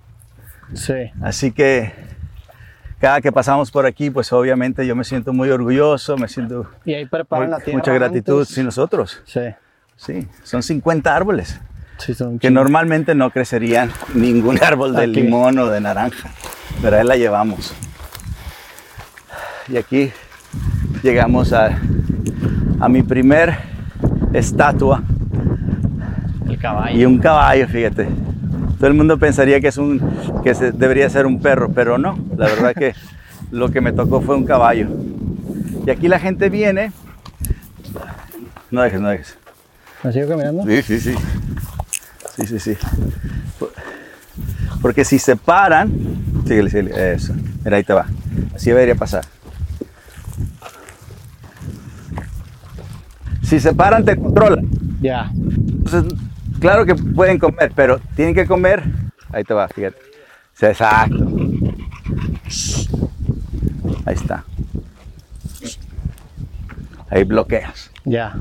Sí. 0.73 1.11
Así 1.21 1.51
que 1.51 1.91
cada 3.03 3.19
que 3.19 3.33
pasamos 3.33 3.69
por 3.69 3.85
aquí, 3.85 4.09
pues 4.09 4.31
obviamente 4.31 4.87
yo 4.87 4.95
me 4.95 5.03
siento 5.03 5.33
muy 5.33 5.49
orgulloso, 5.49 6.15
me 6.15 6.29
siento 6.29 6.69
Y 6.85 6.93
ahí 6.93 7.05
preparan 7.05 7.49
la 7.51 7.57
muy- 7.57 7.65
tierra. 7.65 7.77
mucha 7.79 7.93
gratitud. 7.93 8.45
Sí, 8.45 8.63
nosotros. 8.63 9.21
Sí. 9.25 9.41
Sí, 9.97 10.25
son 10.43 10.63
50 10.63 11.13
árboles 11.13 11.59
Sí, 11.97 12.13
son 12.13 12.39
que 12.39 12.49
normalmente 12.49 13.13
no 13.13 13.29
crecerían 13.29 13.91
ningún 14.15 14.57
árbol 14.63 14.95
de 14.95 15.01
Aquí. 15.01 15.11
limón 15.21 15.59
o 15.59 15.67
de 15.67 15.81
naranja, 15.81 16.29
pero 16.81 16.95
ahí 16.97 17.05
la 17.05 17.17
llevamos. 17.17 17.73
Y 19.67 19.75
aquí 19.75 20.13
llegamos 21.03 21.51
a, 21.51 21.77
a 22.79 22.87
mi 22.87 23.03
primer 23.03 23.57
estatua 24.31 25.03
El 26.47 26.57
caballo. 26.57 26.97
y 26.97 27.05
un 27.05 27.19
caballo, 27.19 27.67
fíjate. 27.67 28.07
Todo 28.83 28.89
el 28.91 28.97
mundo 28.97 29.17
pensaría 29.17 29.61
que 29.61 29.69
es 29.69 29.77
un 29.77 30.01
que 30.43 30.53
se- 30.53 30.73
debería 30.73 31.09
ser 31.09 31.25
un 31.25 31.39
perro, 31.39 31.69
pero 31.73 31.97
no. 31.97 32.19
La 32.35 32.47
verdad 32.47 32.73
que 32.75 32.93
lo 33.51 33.69
que 33.71 33.79
me 33.79 33.93
tocó 33.93 34.19
fue 34.19 34.35
un 34.35 34.43
caballo. 34.43 34.89
Y 35.87 35.89
aquí 35.89 36.09
la 36.09 36.19
gente 36.19 36.49
viene. 36.49 36.91
No 38.71 38.81
dejes, 38.81 38.99
no 38.99 39.07
dejes. 39.07 39.37
¿Me 40.03 40.11
sigo 40.11 40.27
caminando? 40.27 40.65
Sí, 40.67 40.81
sí, 40.81 40.99
sí. 40.99 41.15
Sí, 42.35 42.45
sí, 42.45 42.59
sí. 42.59 42.77
Porque 44.81 45.05
si 45.05 45.17
se 45.17 45.37
paran, 45.37 45.89
síguele, 46.45 46.69
síguele, 46.69 47.13
eso. 47.13 47.33
Mira, 47.63 47.77
ahí 47.77 47.85
te 47.85 47.93
va. 47.93 48.07
Así 48.53 48.69
debería 48.71 48.95
pasar. 48.95 49.23
Si 53.43 53.61
se 53.61 53.73
paran, 53.73 54.03
te 54.03 54.17
controlan. 54.17 54.67
Ya. 54.99 55.31
Entonces, 55.33 56.03
claro 56.63 56.85
que 56.85 56.95
pueden 56.95 57.37
comer, 57.37 57.73
pero 57.75 57.99
tienen 58.15 58.33
que 58.33 58.47
comer. 58.47 58.83
Ahí 59.33 59.43
te 59.43 59.53
va, 59.53 59.67
fíjate. 59.67 59.97
Exacto. 60.61 61.27
Ahí 64.05 64.15
está. 64.15 64.45
Ahí 67.09 67.25
bloqueas. 67.25 67.91
Ya. 68.05 68.35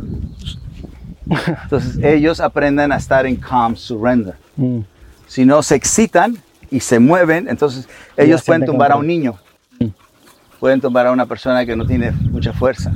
Entonces 1.65 1.99
ellos 2.05 2.39
aprenden 2.39 2.93
a 2.93 2.97
estar 2.97 3.27
en 3.27 3.35
calm 3.35 3.75
surrender. 3.75 4.35
Mm. 4.57 4.81
Si 5.27 5.45
no 5.45 5.61
se 5.65 5.75
excitan 5.75 6.39
y 6.71 6.79
se 6.79 7.01
mueven, 7.01 7.49
entonces 7.49 7.89
ellos 8.17 8.45
pueden 8.45 8.65
tumbar 8.65 8.93
a 8.93 8.97
un 8.97 9.07
niño. 9.09 9.37
Pueden 10.61 10.81
tumbar 10.81 11.09
a 11.09 11.13
una 11.13 11.27
persona 11.27 11.67
que 11.67 11.75
no 11.75 11.85
tiene 11.85 12.13
mucha 12.13 12.53
fuerza. 12.53 12.93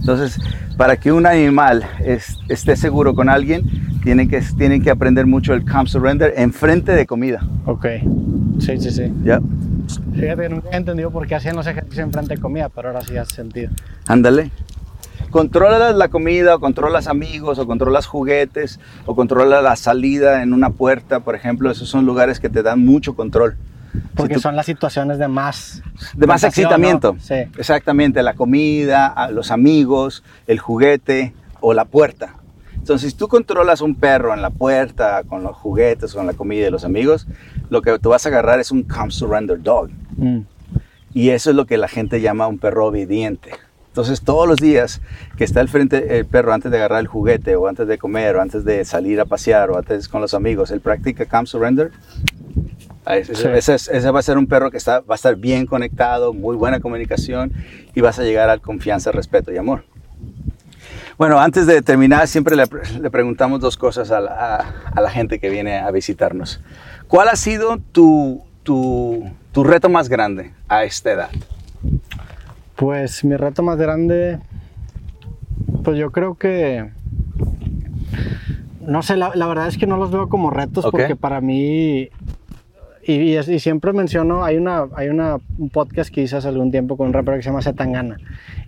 Entonces, 0.00 0.38
para 0.76 0.96
que 0.96 1.12
un 1.12 1.26
animal 1.26 1.84
es- 2.04 2.38
esté 2.48 2.76
seguro 2.76 3.14
con 3.14 3.28
alguien, 3.28 3.62
tienen 4.02 4.28
que, 4.28 4.40
tienen 4.56 4.82
que 4.82 4.90
aprender 4.90 5.26
mucho 5.26 5.52
el 5.52 5.64
calm 5.64 5.86
surrender 5.86 6.34
en 6.36 6.52
frente 6.52 6.92
de 6.92 7.06
comida. 7.06 7.40
Ok. 7.64 7.86
Sí, 8.60 8.78
sí, 8.78 8.90
sí. 8.90 9.12
¿Ya? 9.24 9.40
Fíjate 10.14 10.42
que 10.42 10.48
nunca 10.48 10.68
he 10.72 10.76
entendido 10.76 11.10
por 11.10 11.26
qué 11.26 11.34
hacían 11.34 11.56
los 11.56 11.66
ejercicios 11.66 12.06
enfrente 12.06 12.34
de 12.36 12.40
comida, 12.40 12.68
pero 12.68 12.88
ahora 12.88 13.00
sí 13.02 13.16
hace 13.16 13.34
sentido. 13.36 13.70
Ándale. 14.06 14.50
Controlas 15.30 15.94
la 15.96 16.08
comida, 16.08 16.54
o 16.54 16.60
controlas 16.60 17.08
amigos, 17.08 17.58
o 17.58 17.66
controlas 17.66 18.06
juguetes, 18.06 18.78
o 19.06 19.14
controlas 19.16 19.62
la 19.62 19.74
salida 19.76 20.42
en 20.42 20.52
una 20.52 20.70
puerta, 20.70 21.20
por 21.20 21.34
ejemplo. 21.34 21.70
Esos 21.70 21.88
son 21.88 22.06
lugares 22.06 22.38
que 22.40 22.48
te 22.48 22.62
dan 22.62 22.84
mucho 22.84 23.14
control. 23.14 23.56
Porque 24.14 24.34
tú- 24.34 24.40
son 24.40 24.56
las 24.56 24.66
situaciones 24.66 25.18
de 25.18 25.28
más... 25.28 25.82
De 26.14 26.26
más 26.26 26.44
excitamiento. 26.44 27.14
¿no? 27.14 27.20
Sí. 27.20 27.34
Exactamente, 27.58 28.22
la 28.22 28.34
comida, 28.34 29.28
los 29.32 29.50
amigos, 29.50 30.22
el 30.46 30.58
juguete 30.58 31.34
o 31.60 31.74
la 31.74 31.84
puerta. 31.84 32.34
Entonces, 32.74 33.10
si 33.10 33.16
tú 33.16 33.26
controlas 33.26 33.80
un 33.80 33.96
perro 33.96 34.32
en 34.32 34.42
la 34.42 34.50
puerta, 34.50 35.22
con 35.24 35.42
los 35.42 35.56
juguetes, 35.56 36.14
con 36.14 36.26
la 36.26 36.34
comida 36.34 36.68
y 36.68 36.70
los 36.70 36.84
amigos, 36.84 37.26
lo 37.68 37.82
que 37.82 37.98
tú 37.98 38.10
vas 38.10 38.24
a 38.26 38.28
agarrar 38.28 38.60
es 38.60 38.70
un 38.70 38.84
calm 38.84 39.10
surrender 39.10 39.60
dog. 39.60 39.90
Mm. 40.16 40.42
Y 41.12 41.30
eso 41.30 41.50
es 41.50 41.56
lo 41.56 41.66
que 41.66 41.78
la 41.78 41.88
gente 41.88 42.20
llama 42.20 42.46
un 42.46 42.58
perro 42.58 42.86
obediente. 42.86 43.50
Entonces, 43.88 44.20
todos 44.20 44.46
los 44.46 44.58
días 44.58 45.00
que 45.38 45.44
está 45.44 45.60
al 45.60 45.68
frente 45.68 46.18
el 46.18 46.26
perro 46.26 46.52
antes 46.52 46.70
de 46.70 46.76
agarrar 46.76 47.00
el 47.00 47.06
juguete, 47.06 47.56
o 47.56 47.66
antes 47.66 47.88
de 47.88 47.96
comer, 47.96 48.36
o 48.36 48.42
antes 48.42 48.64
de 48.64 48.84
salir 48.84 49.18
a 49.20 49.24
pasear, 49.24 49.70
o 49.70 49.78
antes 49.78 50.06
con 50.06 50.20
los 50.20 50.34
amigos, 50.34 50.70
él 50.70 50.80
practica 50.80 51.24
calm 51.24 51.46
surrender. 51.46 51.92
Ah, 53.08 53.16
Ese, 53.18 53.36
Sí. 53.36 53.46
ese 53.54 53.74
es- 53.76 53.88
ese 53.88 54.10
va 54.10 54.18
a 54.18 54.22
ser 54.22 54.36
un 54.36 54.46
perro 54.48 54.70
que 54.72 54.76
está, 54.76 54.98
va 55.00 55.14
a 55.14 55.16
estar 55.16 55.36
bien 55.36 55.64
conectado, 55.64 56.32
muy 56.32 56.56
buena 56.56 56.80
comunicación, 56.80 57.52
y 57.94 58.00
vas 58.00 58.18
a 58.18 58.24
llegar 58.24 58.50
a 58.50 58.58
confianza, 58.58 59.12
respeto 59.12 59.52
y 59.52 59.56
amor. 59.56 59.84
Bueno, 61.16 61.38
antes 61.40 61.66
de 61.68 61.80
terminar, 61.82 62.26
siempre 62.26 62.56
le, 62.56 62.64
le 63.00 63.10
preguntamos 63.10 63.60
dos 63.60 63.76
cosas 63.76 64.10
a 64.10 64.20
la, 64.20 64.32
a- 64.32 64.74
a 64.92 65.00
la 65.00 65.08
gente 65.10 65.38
que 65.38 65.48
viene 65.50 65.78
a 65.78 65.90
visitarnos. 65.92 66.60
¿Cuál 67.06 67.28
ha 67.28 67.36
sido 67.36 67.78
tu, 67.92 68.42
tu, 68.64 69.30
tu 69.52 69.62
reto 69.62 69.88
más 69.88 70.08
grande 70.08 70.50
a 70.68 70.82
esta 70.84 71.12
edad? 71.12 71.30
Pues 72.74 73.24
mi 73.24 73.36
reto 73.36 73.62
más 73.62 73.78
grande, 73.78 74.40
pues 75.84 75.96
yo 75.96 76.10
creo 76.10 76.34
que, 76.34 76.90
no 78.80 79.02
sé, 79.02 79.16
la, 79.16 79.30
la 79.34 79.46
verdad 79.46 79.68
es 79.68 79.78
que 79.78 79.86
no 79.86 79.96
los 79.96 80.10
veo 80.10 80.28
como 80.28 80.50
retos 80.50 80.86
porque 80.90 81.16
para 81.16 81.40
mí, 81.40 82.08
y, 83.06 83.14
y 83.14 83.36
es- 83.36 83.48
y 83.48 83.58
siempre 83.60 83.92
menciono, 83.92 84.44
hay, 84.44 84.56
una, 84.56 84.86
hay 84.94 85.08
una, 85.08 85.36
un 85.58 85.70
podcast 85.70 86.10
que 86.12 86.22
hice 86.22 86.36
hace 86.36 86.48
algún 86.48 86.70
tiempo 86.70 86.96
con 86.96 87.06
un 87.08 87.12
rapero 87.12 87.36
que 87.36 87.42
se 87.42 87.48
llama 87.50 87.62
Zetangana 87.62 88.16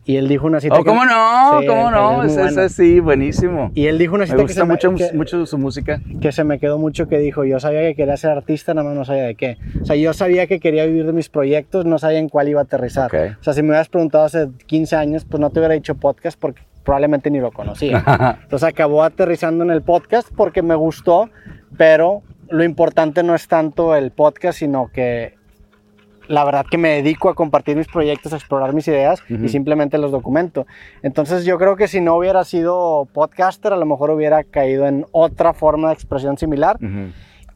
y 0.05 0.16
él 0.16 0.28
dijo 0.28 0.47
una 0.47 0.61
cita 0.61 0.76
Oh, 0.76 0.82
que- 0.84 0.89
¿cómo 0.89 1.05
no? 1.05 1.61
Sí, 1.61 1.66
¿Cómo 1.66 1.91
no? 1.91 2.22
él 2.22 2.30
es 2.30 2.36
Ese 2.36 2.68
sí, 2.70 3.01
buenísimo. 3.01 3.70
Y 3.74 3.86
él 3.86 3.99
dijo 3.99 4.14
una 4.14 4.22
Me 4.22 4.26
cita 4.26 4.36
que 4.39 4.43
gusta 4.45 4.61
se, 4.62 4.66
mucho, 4.66 4.93
me, 4.93 4.99
que, 4.99 5.12
mucho 5.12 5.45
su 5.47 5.59
música. 5.59 6.01
que 6.20 6.32
se 6.32 6.45
me 6.45 6.59
quedó 6.59 6.78
mucho 6.78 7.09
que 7.09 7.18
dijo, 7.18 7.45
yo 7.45 7.61
sabía 7.61 7.80
que 7.82 7.95
quería 7.95 8.16
ser 8.16 8.30
artista, 8.30 8.72
nada 8.74 8.89
más 8.89 8.97
no 8.97 9.05
sabía 9.05 9.24
de 9.24 9.34
qué. 9.34 9.59
O 9.82 9.84
sea, 9.84 9.97
yo 9.97 10.12
sabía 10.14 10.47
que 10.47 10.61
quería 10.61 10.86
vivir 10.86 11.05
de 11.05 11.12
mis 11.12 11.28
proyectos, 11.28 11.84
no 11.84 11.99
sabía 11.99 12.18
en 12.20 12.28
cuál 12.28 12.49
iba 12.49 12.61
a 12.61 12.64
aterrizar. 12.64 13.07
Ok. 13.14 13.36
O 13.41 13.45
sea, 13.45 13.53
si 13.53 13.62
me 13.62 13.68
hubieras 13.68 13.89
preguntado 13.89 14.24
hace 14.24 14.49
15 14.66 14.97
años, 14.97 15.24
pues 15.24 15.41
no 15.41 15.51
te 15.51 15.59
hubiera 15.61 15.74
dicho 15.74 15.95
podcast 15.97 16.39
porque 16.41 16.62
probablemente 16.84 17.30
ni 17.30 17.39
lo 17.41 17.51
conocía. 17.53 18.03
Entonces 18.45 18.66
acabó 18.66 19.03
aterrizando 19.05 19.62
en 19.64 19.70
el 19.70 19.82
podcast 19.82 20.28
porque 20.34 20.62
me 20.62 20.74
gustó, 20.74 21.28
pero 21.76 22.22
lo 22.51 22.64
importante 22.64 23.22
no 23.22 23.34
es 23.34 23.49
tanto 23.49 23.94
el 23.94 24.11
podcast, 24.11 24.59
sino 24.59 24.88
que 24.92 25.34
la 26.28 26.44
verdad 26.44 26.66
que 26.70 26.76
me 26.76 26.90
dedico 26.90 27.30
a 27.30 27.34
compartir 27.34 27.74
mis 27.76 27.86
proyectos, 27.88 28.32
a 28.34 28.36
explorar 28.36 28.74
mis 28.74 28.86
ideas 28.88 29.22
y 29.30 29.49
simplemente 29.49 29.96
los 29.96 30.11
documento. 30.12 30.66
Entonces 31.03 31.46
yo 31.46 31.57
creo 31.57 31.76
que 31.76 31.88
si 31.88 32.01
no 32.03 32.16
hubiera 32.16 32.44
sido 32.44 33.09
podcaster, 33.14 33.72
a 33.72 33.76
lo 33.76 33.86
mejor 33.86 34.11
hubiera 34.11 34.44
caído 34.44 34.86
en 34.86 35.07
otra 35.12 35.55
forma 35.55 35.88
de 35.88 35.94
expresión 35.94 36.36
similar. 36.36 36.76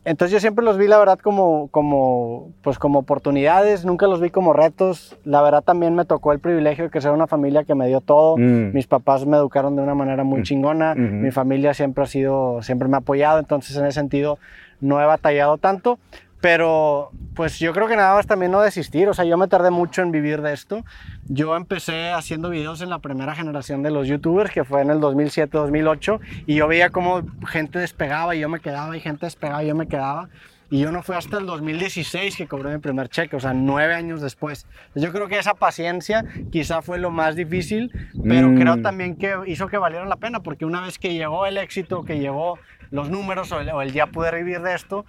Entonces 0.04 0.32
yo 0.32 0.40
siempre 0.40 0.64
los 0.64 0.78
vi, 0.78 0.88
la 0.88 0.98
verdad, 0.98 1.18
como, 1.18 1.68
como, 1.68 2.48
pues 2.62 2.76
como 2.78 2.98
oportunidades, 2.98 3.84
nunca 3.84 4.08
los 4.08 4.20
vi 4.20 4.30
como 4.30 4.52
retos. 4.52 5.16
La 5.24 5.42
verdad 5.42 5.62
también 5.62 5.94
me 5.94 6.04
tocó 6.06 6.32
el 6.32 6.40
privilegio 6.40 6.84
de 6.84 6.90
crecer 6.90 7.12
una 7.12 7.28
familia 7.28 7.62
que 7.62 7.76
me 7.76 7.86
dio 7.86 8.00
todo. 8.00 8.36
Mm. 8.36 8.72
Mis 8.72 8.88
papás 8.88 9.26
me 9.26 9.36
educaron 9.36 9.76
de 9.76 9.82
una 9.82 9.94
manera 9.94 10.24
muy 10.24 10.40
Mm. 10.40 10.42
chingona. 10.44 10.94
Mi 10.96 11.30
familia 11.30 11.72
siempre 11.72 12.02
ha 12.02 12.06
sido, 12.08 12.62
siempre 12.62 12.88
me 12.88 12.96
ha 12.96 12.98
apoyado. 13.00 13.38
Entonces 13.38 13.76
en 13.76 13.84
ese 13.84 14.00
sentido 14.00 14.38
no 14.82 15.00
he 15.00 15.06
batallado 15.06 15.56
tanto. 15.56 15.98
Pero 16.42 17.12
pues 17.36 17.60
yo 17.60 17.72
creo 17.72 17.86
que 17.86 17.94
nada 17.94 18.16
más 18.16 18.26
también 18.26 18.50
no 18.50 18.60
desistir. 18.60 19.08
O 19.08 19.14
sea, 19.14 19.24
yo 19.24 19.38
me 19.38 19.46
tardé 19.46 19.70
mucho 19.70 20.02
en 20.02 20.10
vivir 20.10 20.42
de 20.42 20.52
esto. 20.52 20.84
Yo 21.28 21.54
empecé 21.56 22.10
haciendo 22.10 22.50
videos 22.50 22.80
en 22.82 22.90
la 22.90 22.98
primera 22.98 23.34
generación 23.36 23.84
de 23.84 23.92
los 23.92 24.08
youtubers, 24.08 24.50
que 24.50 24.64
fue 24.64 24.82
en 24.82 24.90
el 24.90 24.98
2007-2008, 24.98 26.18
y 26.46 26.56
yo 26.56 26.66
veía 26.66 26.90
cómo 26.90 27.22
gente 27.46 27.78
despegaba 27.78 28.34
y 28.34 28.40
yo 28.40 28.48
me 28.48 28.58
quedaba, 28.60 28.96
y 28.96 29.00
gente 29.00 29.26
despegaba 29.26 29.62
y 29.62 29.68
yo 29.68 29.76
me 29.76 29.86
quedaba. 29.86 30.28
Y 30.68 30.80
yo 30.80 30.90
no 30.90 31.02
fue 31.02 31.16
hasta 31.16 31.36
el 31.38 31.44
2016 31.46 32.34
que 32.36 32.48
cobré 32.48 32.72
mi 32.72 32.78
primer 32.78 33.08
cheque, 33.10 33.36
o 33.36 33.40
sea, 33.40 33.52
nueve 33.52 33.94
años 33.94 34.20
después. 34.22 34.66
Yo 34.94 35.12
creo 35.12 35.28
que 35.28 35.38
esa 35.38 35.52
paciencia 35.54 36.24
quizá 36.50 36.80
fue 36.82 36.98
lo 36.98 37.10
más 37.10 37.36
difícil, 37.36 37.92
pero 38.26 38.48
Mm. 38.48 38.58
creo 38.58 38.80
también 38.80 39.16
que 39.16 39.34
hizo 39.46 39.68
que 39.68 39.76
valiera 39.76 40.06
la 40.06 40.16
pena, 40.16 40.40
porque 40.40 40.64
una 40.64 40.80
vez 40.80 40.98
que 40.98 41.12
llegó 41.14 41.44
el 41.46 41.58
éxito, 41.58 42.04
que 42.04 42.18
llegó 42.18 42.58
los 42.92 43.10
números 43.10 43.50
o 43.50 43.60
el, 43.60 43.70
o 43.70 43.82
el 43.82 43.92
ya 43.92 44.06
poder 44.06 44.36
vivir 44.36 44.60
de 44.60 44.74
esto, 44.74 45.04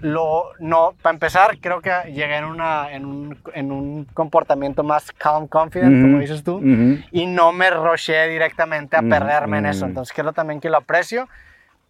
lo, 0.00 0.44
no, 0.58 0.94
para 1.00 1.14
empezar, 1.14 1.58
creo 1.60 1.80
que 1.80 1.90
llegué 2.06 2.36
en, 2.36 2.44
una, 2.44 2.92
en, 2.92 3.04
un, 3.06 3.38
en 3.54 3.70
un 3.70 4.04
comportamiento 4.12 4.82
más 4.82 5.12
calm, 5.12 5.46
confident, 5.46 5.94
Ujú. 5.98 6.02
como 6.02 6.18
dices 6.18 6.42
tú, 6.42 6.56
Ujú. 6.56 6.98
y 7.12 7.26
no 7.26 7.52
me 7.52 7.70
roché 7.70 8.26
directamente 8.28 8.96
a 8.96 9.02
Mm, 9.02 9.08
perderme 9.08 9.58
en 9.58 9.64
mm. 9.66 9.68
eso. 9.68 9.86
Entonces, 9.86 10.14
creo 10.14 10.32
también 10.32 10.60
que 10.60 10.68
lo 10.70 10.78
aprecio. 10.78 11.28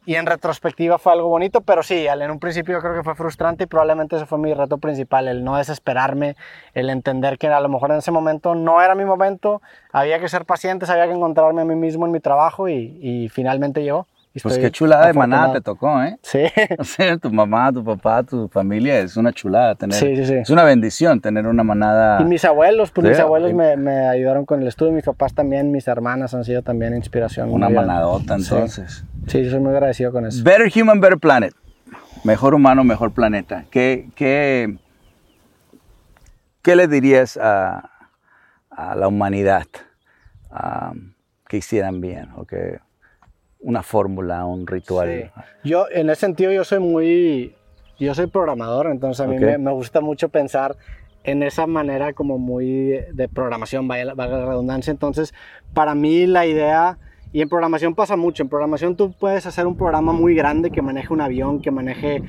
Y 0.07 0.15
en 0.15 0.25
retrospectiva 0.25 0.99
fue 0.99 1.13
algo 1.13 1.29
bonito, 1.29 1.61
pero 1.61 1.83
sí, 1.83 2.07
en 2.07 2.31
un 2.31 2.41
principio 2.41 2.75
yo 2.75 2.81
creo 2.81 2.95
que 2.95 3.05
fue 3.05 3.15
frustrante 3.15 3.65
y 3.65 3.67
probablemente 3.67 4.17
ese 4.17 4.25
fue 4.25 4.39
mi 4.39 4.55
reto 4.55 4.79
principal, 4.79 5.29
el 5.29 5.45
no 5.45 5.59
desesperarme, 5.59 6.37
el 6.73 6.89
entender 6.89 7.37
que 7.37 7.49
a 7.49 7.61
lo 7.61 7.69
mejor 7.69 7.91
en 7.91 7.99
ese 7.99 8.11
momento 8.11 8.55
no 8.55 8.81
era 8.81 8.95
mi 8.95 9.05
momento, 9.05 9.61
había 9.93 10.19
que 10.19 10.29
ser 10.31 10.47
paciente, 10.47 10.91
había 10.91 11.07
que 11.07 11.13
encontrarme 11.13 11.63
a 11.63 11.65
mí 11.67 11.75
mismo 11.75 12.07
en 12.07 12.13
mi 12.13 12.21
trabajo 12.21 12.67
y, 12.67 12.99
y 13.03 13.29
finalmente 13.29 13.83
llegó. 13.83 14.07
Pues 14.43 14.59
qué 14.59 14.71
chulada 14.71 15.09
de 15.09 15.13
manada 15.13 15.55
te 15.55 15.61
tocó, 15.61 16.01
¿eh? 16.05 16.17
Sí, 16.23 16.45
O 16.79 16.85
sea, 16.85 17.17
tu 17.19 17.33
mamá, 17.33 17.73
tu 17.73 17.83
papá, 17.85 18.23
tu 18.23 18.47
familia, 18.49 19.01
es 19.01 19.17
una 19.17 19.33
chulada 19.33 19.75
tener. 19.75 19.97
Sí, 19.97 20.15
sí, 20.17 20.25
sí. 20.25 20.35
Es 20.35 20.51
una 20.51 20.63
bendición 20.63 21.21
tener 21.21 21.47
una 21.49 21.65
manada. 21.65 22.21
y 22.23 22.25
mis 22.25 22.45
abuelos, 22.45 22.93
pues 22.93 23.07
Sí, 23.07 23.11
mis 23.11 23.19
abuelos 23.21 23.53
me, 23.55 23.77
me 23.77 24.07
ayudaron 24.07 24.45
con 24.47 24.63
el 24.63 24.69
estudio, 24.69 24.93
mis 24.93 25.05
papás 25.05 25.35
también, 25.35 25.73
mis 25.73 25.89
hermanas 25.89 26.33
han 26.35 26.45
sido 26.45 26.63
también 26.63 26.95
inspiración. 26.95 27.51
Una 27.51 27.69
manadota, 27.69 28.39
Sí. 28.39 28.55
entonces. 28.55 29.05
Sí, 29.27 29.43
yo 29.45 29.51
soy 29.51 29.59
muy 29.61 29.73
agradecido 29.73 30.13
con 30.13 30.25
eso. 30.25 30.45
Better 30.45 30.71
Human, 30.81 31.01
Better 31.01 31.19
Planet. 31.19 31.55
Mejor 32.23 32.55
humano, 32.55 32.85
mejor 32.85 33.13
planeta. 33.13 33.65
¿Qué, 33.71 34.11
qué, 34.15 34.77
qué 36.63 36.77
le 36.77 36.87
dirías 36.87 37.37
a, 37.37 37.91
a 38.71 38.95
la 38.95 39.09
humanidad 39.09 39.67
que 41.49 41.57
hicieran 41.57 42.01
bien? 42.01 42.29
O 42.37 42.45
que 42.45 42.79
una 43.61 43.83
fórmula, 43.83 44.45
un 44.45 44.67
ritual. 44.67 45.31
Sí. 45.35 45.43
Yo, 45.71 45.87
en 45.91 46.11
ese 46.11 46.21
sentido, 46.21 46.53
yo 46.53 46.65
soy 46.65 46.81
muy, 46.81 47.55
yo 47.99 48.15
soy 48.15 48.27
programador, 48.27 48.87
entonces 48.87 49.25
a 49.25 49.29
mí 49.29 49.39
me, 49.39 49.59
me 49.59 49.73
gusta 49.73 50.01
mucho 50.01 50.29
pensar 50.29 50.77
en 51.25 51.43
esa 51.43 51.67
manera 51.67 52.13
como 52.13 52.39
muy 52.39 52.99
de 53.13 53.29
programación, 53.33 53.87
valga 53.87 54.15
la 54.15 54.47
redundancia. 54.47 54.91
Entonces, 54.91 55.35
para 55.75 55.95
mí 55.95 56.27
la 56.27 56.47
idea, 56.47 56.99
y 57.33 57.43
en 57.43 57.49
programación 57.49 57.95
pasa 57.95 58.17
mucho, 58.17 58.43
en 58.43 58.49
programación 58.49 58.97
tú 58.97 59.13
puedes 59.13 59.47
hacer 59.47 59.67
un 59.67 59.77
programa 59.77 60.13
muy 60.13 60.35
grande 60.35 60.71
que 60.71 60.83
maneje 60.83 61.13
un 61.13 61.21
avión, 61.21 61.61
que 61.61 61.71
maneje 61.71 62.23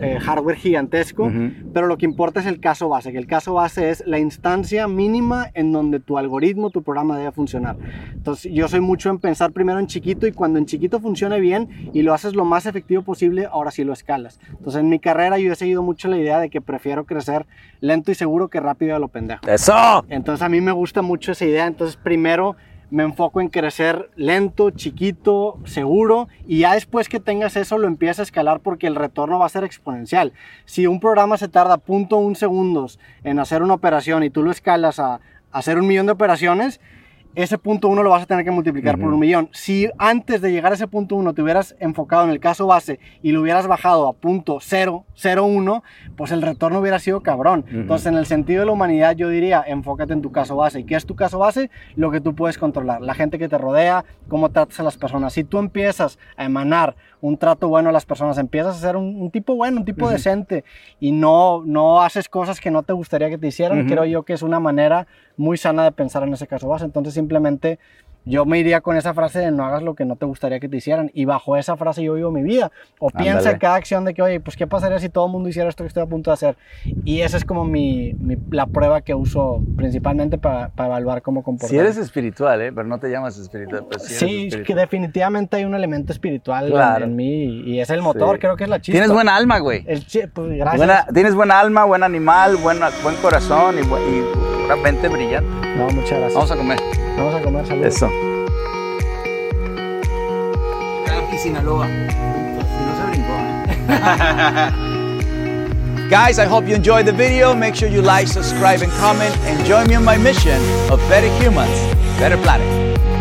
eh, 0.00 0.18
hardware 0.20 0.56
gigantesco, 0.56 1.30
pero 1.74 1.86
lo 1.86 1.98
que 1.98 2.06
importa 2.06 2.40
es 2.40 2.46
el 2.46 2.60
caso 2.60 2.88
base, 2.88 3.12
que 3.12 3.18
el 3.18 3.26
caso 3.26 3.54
base 3.54 3.90
es 3.90 4.02
la 4.06 4.18
instancia 4.18 4.88
mínima 4.88 5.50
en 5.54 5.72
donde 5.72 6.00
tu 6.00 6.16
algoritmo, 6.16 6.70
tu 6.70 6.82
programa 6.82 7.18
debe 7.18 7.32
funcionar. 7.32 7.76
Entonces 8.14 8.50
yo 8.52 8.66
soy 8.68 8.80
mucho 8.80 9.10
en 9.10 9.18
pensar 9.18 9.52
primero 9.52 9.78
en 9.78 9.86
chiquito 9.86 10.26
y 10.26 10.32
cuando 10.32 10.58
en 10.58 10.66
chiquito 10.66 11.00
funcione 11.00 11.38
bien 11.40 11.90
y 11.92 12.02
lo 12.02 12.14
haces 12.14 12.34
lo 12.34 12.44
más 12.44 12.66
efectivo 12.66 13.02
posible, 13.02 13.46
ahora 13.50 13.70
sí 13.70 13.84
lo 13.84 13.92
escalas. 13.92 14.40
Entonces 14.50 14.80
en 14.80 14.88
mi 14.88 14.98
carrera 14.98 15.38
yo 15.38 15.52
he 15.52 15.56
seguido 15.56 15.82
mucho 15.82 16.08
la 16.08 16.16
idea 16.16 16.38
de 16.38 16.48
que 16.48 16.60
prefiero 16.60 17.04
crecer 17.04 17.46
lento 17.80 18.10
y 18.10 18.14
seguro 18.14 18.48
que 18.48 18.60
rápido 18.60 18.96
a 18.96 18.98
lo 18.98 19.08
pendejo. 19.08 19.46
¡Eso! 19.46 20.04
Entonces 20.08 20.42
a 20.42 20.48
mí 20.48 20.60
me 20.60 20.72
gusta 20.72 21.02
mucho 21.02 21.32
esa 21.32 21.44
idea. 21.44 21.66
Entonces 21.66 21.96
primero 21.96 22.56
me 22.90 23.02
enfoco 23.02 23.40
en 23.40 23.48
crecer 23.48 24.10
lento, 24.16 24.70
chiquito, 24.70 25.58
seguro 25.64 26.28
y 26.46 26.60
ya 26.60 26.74
después 26.74 27.08
que 27.08 27.20
tengas 27.20 27.56
eso 27.56 27.78
lo 27.78 27.88
empiezas 27.88 28.20
a 28.20 28.22
escalar 28.22 28.60
porque 28.60 28.86
el 28.86 28.94
retorno 28.94 29.38
va 29.38 29.46
a 29.46 29.50
ser 29.50 29.64
exponencial. 29.64 30.32
Si 30.64 30.86
un 30.86 31.00
programa 31.00 31.36
se 31.36 31.48
tarda 31.48 31.78
punto 31.78 32.16
un 32.16 32.36
segundos 32.36 32.98
en 33.24 33.38
hacer 33.38 33.62
una 33.62 33.74
operación 33.74 34.22
y 34.22 34.30
tú 34.30 34.42
lo 34.42 34.50
escalas 34.50 34.98
a 35.00 35.20
hacer 35.50 35.78
un 35.78 35.86
millón 35.86 36.06
de 36.06 36.12
operaciones, 36.12 36.80
ese 37.36 37.58
punto 37.58 37.88
uno 37.88 38.02
lo 38.02 38.10
vas 38.10 38.22
a 38.22 38.26
tener 38.26 38.44
que 38.44 38.50
multiplicar 38.50 38.98
por 38.98 39.12
un 39.12 39.20
millón. 39.20 39.50
Si 39.52 39.90
antes 39.98 40.40
de 40.40 40.50
llegar 40.50 40.72
a 40.72 40.74
ese 40.74 40.88
punto 40.88 41.16
uno 41.16 41.34
te 41.34 41.42
hubieras 41.42 41.76
enfocado 41.78 42.24
en 42.24 42.30
el 42.30 42.40
caso 42.40 42.66
base 42.66 42.98
y 43.22 43.32
lo 43.32 43.42
hubieras 43.42 43.66
bajado 43.66 44.08
a 44.08 44.14
punto 44.14 44.58
001, 44.58 45.84
pues 46.16 46.32
el 46.32 46.40
retorno 46.40 46.80
hubiera 46.80 46.98
sido 46.98 47.20
cabrón. 47.20 47.66
Entonces, 47.70 48.06
en 48.06 48.16
el 48.16 48.24
sentido 48.24 48.60
de 48.60 48.66
la 48.66 48.72
humanidad, 48.72 49.14
yo 49.14 49.28
diría, 49.28 49.62
enfócate 49.66 50.14
en 50.14 50.22
tu 50.22 50.32
caso 50.32 50.56
base. 50.56 50.80
¿Y 50.80 50.84
qué 50.84 50.94
es 50.94 51.04
tu 51.04 51.14
caso 51.14 51.38
base? 51.38 51.70
Lo 51.94 52.10
que 52.10 52.22
tú 52.22 52.34
puedes 52.34 52.56
controlar. 52.56 53.02
La 53.02 53.12
gente 53.12 53.38
que 53.38 53.50
te 53.50 53.58
rodea, 53.58 54.06
cómo 54.28 54.48
tratas 54.48 54.80
a 54.80 54.82
las 54.82 54.96
personas. 54.96 55.34
Si 55.34 55.44
tú 55.44 55.58
empiezas 55.58 56.18
a 56.36 56.44
emanar 56.44 56.96
un 57.20 57.38
trato 57.38 57.68
bueno 57.68 57.88
a 57.88 57.92
las 57.92 58.06
personas, 58.06 58.38
empiezas 58.38 58.76
a 58.76 58.80
ser 58.80 58.96
un, 58.96 59.20
un 59.20 59.30
tipo 59.30 59.54
bueno, 59.54 59.78
un 59.78 59.84
tipo 59.84 60.08
decente 60.08 60.64
y 61.00 61.12
no, 61.12 61.62
no 61.64 62.02
haces 62.02 62.28
cosas 62.28 62.60
que 62.60 62.70
no 62.70 62.82
te 62.82 62.92
gustaría 62.92 63.28
que 63.28 63.38
te 63.38 63.46
hicieran, 63.48 63.86
creo 63.86 64.04
yo 64.04 64.22
que 64.22 64.32
es 64.32 64.42
una 64.42 64.60
manera 64.60 65.06
muy 65.36 65.56
sana 65.56 65.84
de 65.84 65.92
pensar 65.92 66.22
en 66.22 66.32
ese 66.32 66.46
caso. 66.46 66.68
Base. 66.68 66.84
Entonces, 66.84 67.14
simplemente 67.14 67.78
yo 68.26 68.44
me 68.44 68.58
iría 68.58 68.80
con 68.80 68.96
esa 68.96 69.14
frase 69.14 69.38
de 69.38 69.50
no 69.52 69.64
hagas 69.64 69.82
lo 69.82 69.94
que 69.94 70.04
no 70.04 70.16
te 70.16 70.26
gustaría 70.26 70.60
que 70.60 70.68
te 70.68 70.76
hicieran 70.76 71.10
y 71.14 71.24
bajo 71.24 71.56
esa 71.56 71.76
frase 71.76 72.02
yo 72.02 72.14
vivo 72.14 72.30
mi 72.32 72.42
vida. 72.42 72.72
O 72.98 73.08
piensa 73.10 73.38
Ándale. 73.38 73.50
en 73.52 73.58
cada 73.58 73.74
acción 73.76 74.04
de 74.04 74.12
que, 74.14 74.22
oye, 74.22 74.40
pues 74.40 74.56
qué 74.56 74.66
pasaría 74.66 74.98
si 74.98 75.08
todo 75.08 75.26
el 75.26 75.32
mundo 75.32 75.48
hiciera 75.48 75.68
esto 75.68 75.84
que 75.84 75.88
estoy 75.88 76.02
a 76.02 76.06
punto 76.06 76.30
de 76.30 76.34
hacer. 76.34 76.56
Y 77.04 77.20
esa 77.20 77.36
es 77.36 77.44
como 77.44 77.64
mi, 77.64 78.14
mi- 78.20 78.36
la 78.50 78.66
prueba 78.66 79.00
que 79.00 79.14
uso 79.14 79.62
principalmente 79.76 80.38
para 80.38 80.70
evaluar 80.76 81.22
cómo 81.22 81.42
comportarme. 81.42 81.78
Si 81.78 81.80
eres 81.80 81.96
espiritual, 81.96 82.60
¿eh? 82.62 82.72
Pero 82.72 82.86
no 82.88 82.98
te 82.98 83.08
llamas 83.10 83.38
espiritual. 83.38 83.84
Pues 83.88 84.02
sí, 84.02 84.14
eres 84.14 84.18
Sí, 84.18 84.24
es 84.26 84.30
que 84.40 84.46
espiritual. 84.62 84.78
definitivamente 84.80 85.56
hay 85.56 85.64
un 85.64 85.74
elemento 85.74 86.12
espiritual 86.12 86.66
en- 86.66 86.72
Claro. 86.72 87.04
en, 87.04 87.14
mí 87.16 87.44
y, 87.64 87.78
es 87.80 87.90
el 87.90 88.02
motor, 88.02 88.36
Sí. 88.36 88.40
creo 88.40 88.56
que 88.56 88.64
es 88.64 88.70
la 88.70 88.80
chispa. 88.80 88.92
Tienes 88.94 89.12
buena 89.12 89.36
alma, 89.36 89.60
güey. 89.60 89.84
El 89.86 90.04
pues, 90.34 90.48
gracias. 90.56 90.76
Buena- 90.76 91.06
tienes 91.14 91.34
buena 91.34 91.60
alma, 91.60 91.84
buen 91.84 92.02
animal, 92.02 92.56
buena- 92.56 92.90
buen 93.04 93.14
corazón 93.16 93.76
y, 93.78 93.82
y 93.82 94.64
una 94.64 94.76
mente 94.76 95.08
brillante. 95.08 95.48
No, 95.76 95.84
muchas 95.90 96.18
gracias. 96.18 96.34
Vamos 96.34 96.50
a 96.50 96.56
comer. 96.56 96.78
Vamos 97.16 97.34
a 97.34 97.40
comer, 97.40 97.66
salud. 97.66 97.84
Eso. 97.84 98.10
y 101.32 101.38
Sinaloa. 101.38 101.86
No 101.86 102.96
se 102.96 103.06
brincó, 103.10 103.32
¿eh? 103.68 104.70
Guys, 106.10 106.38
I 106.38 106.46
hope 106.46 106.68
you 106.68 106.74
enjoyed 106.76 107.04
the 107.04 107.12
video. 107.12 107.54
Make 107.54 107.74
sure 107.74 107.88
you 107.88 108.00
like, 108.00 108.28
subscribe, 108.28 108.80
and 108.82 108.92
comment, 109.00 109.36
and 109.44 109.64
join 109.66 109.88
me 109.88 109.96
on 109.96 110.04
my 110.04 110.16
mission 110.16 110.60
of 110.90 111.00
better 111.08 111.28
humans, 111.42 111.76
better 112.18 112.36
planet. 112.38 112.66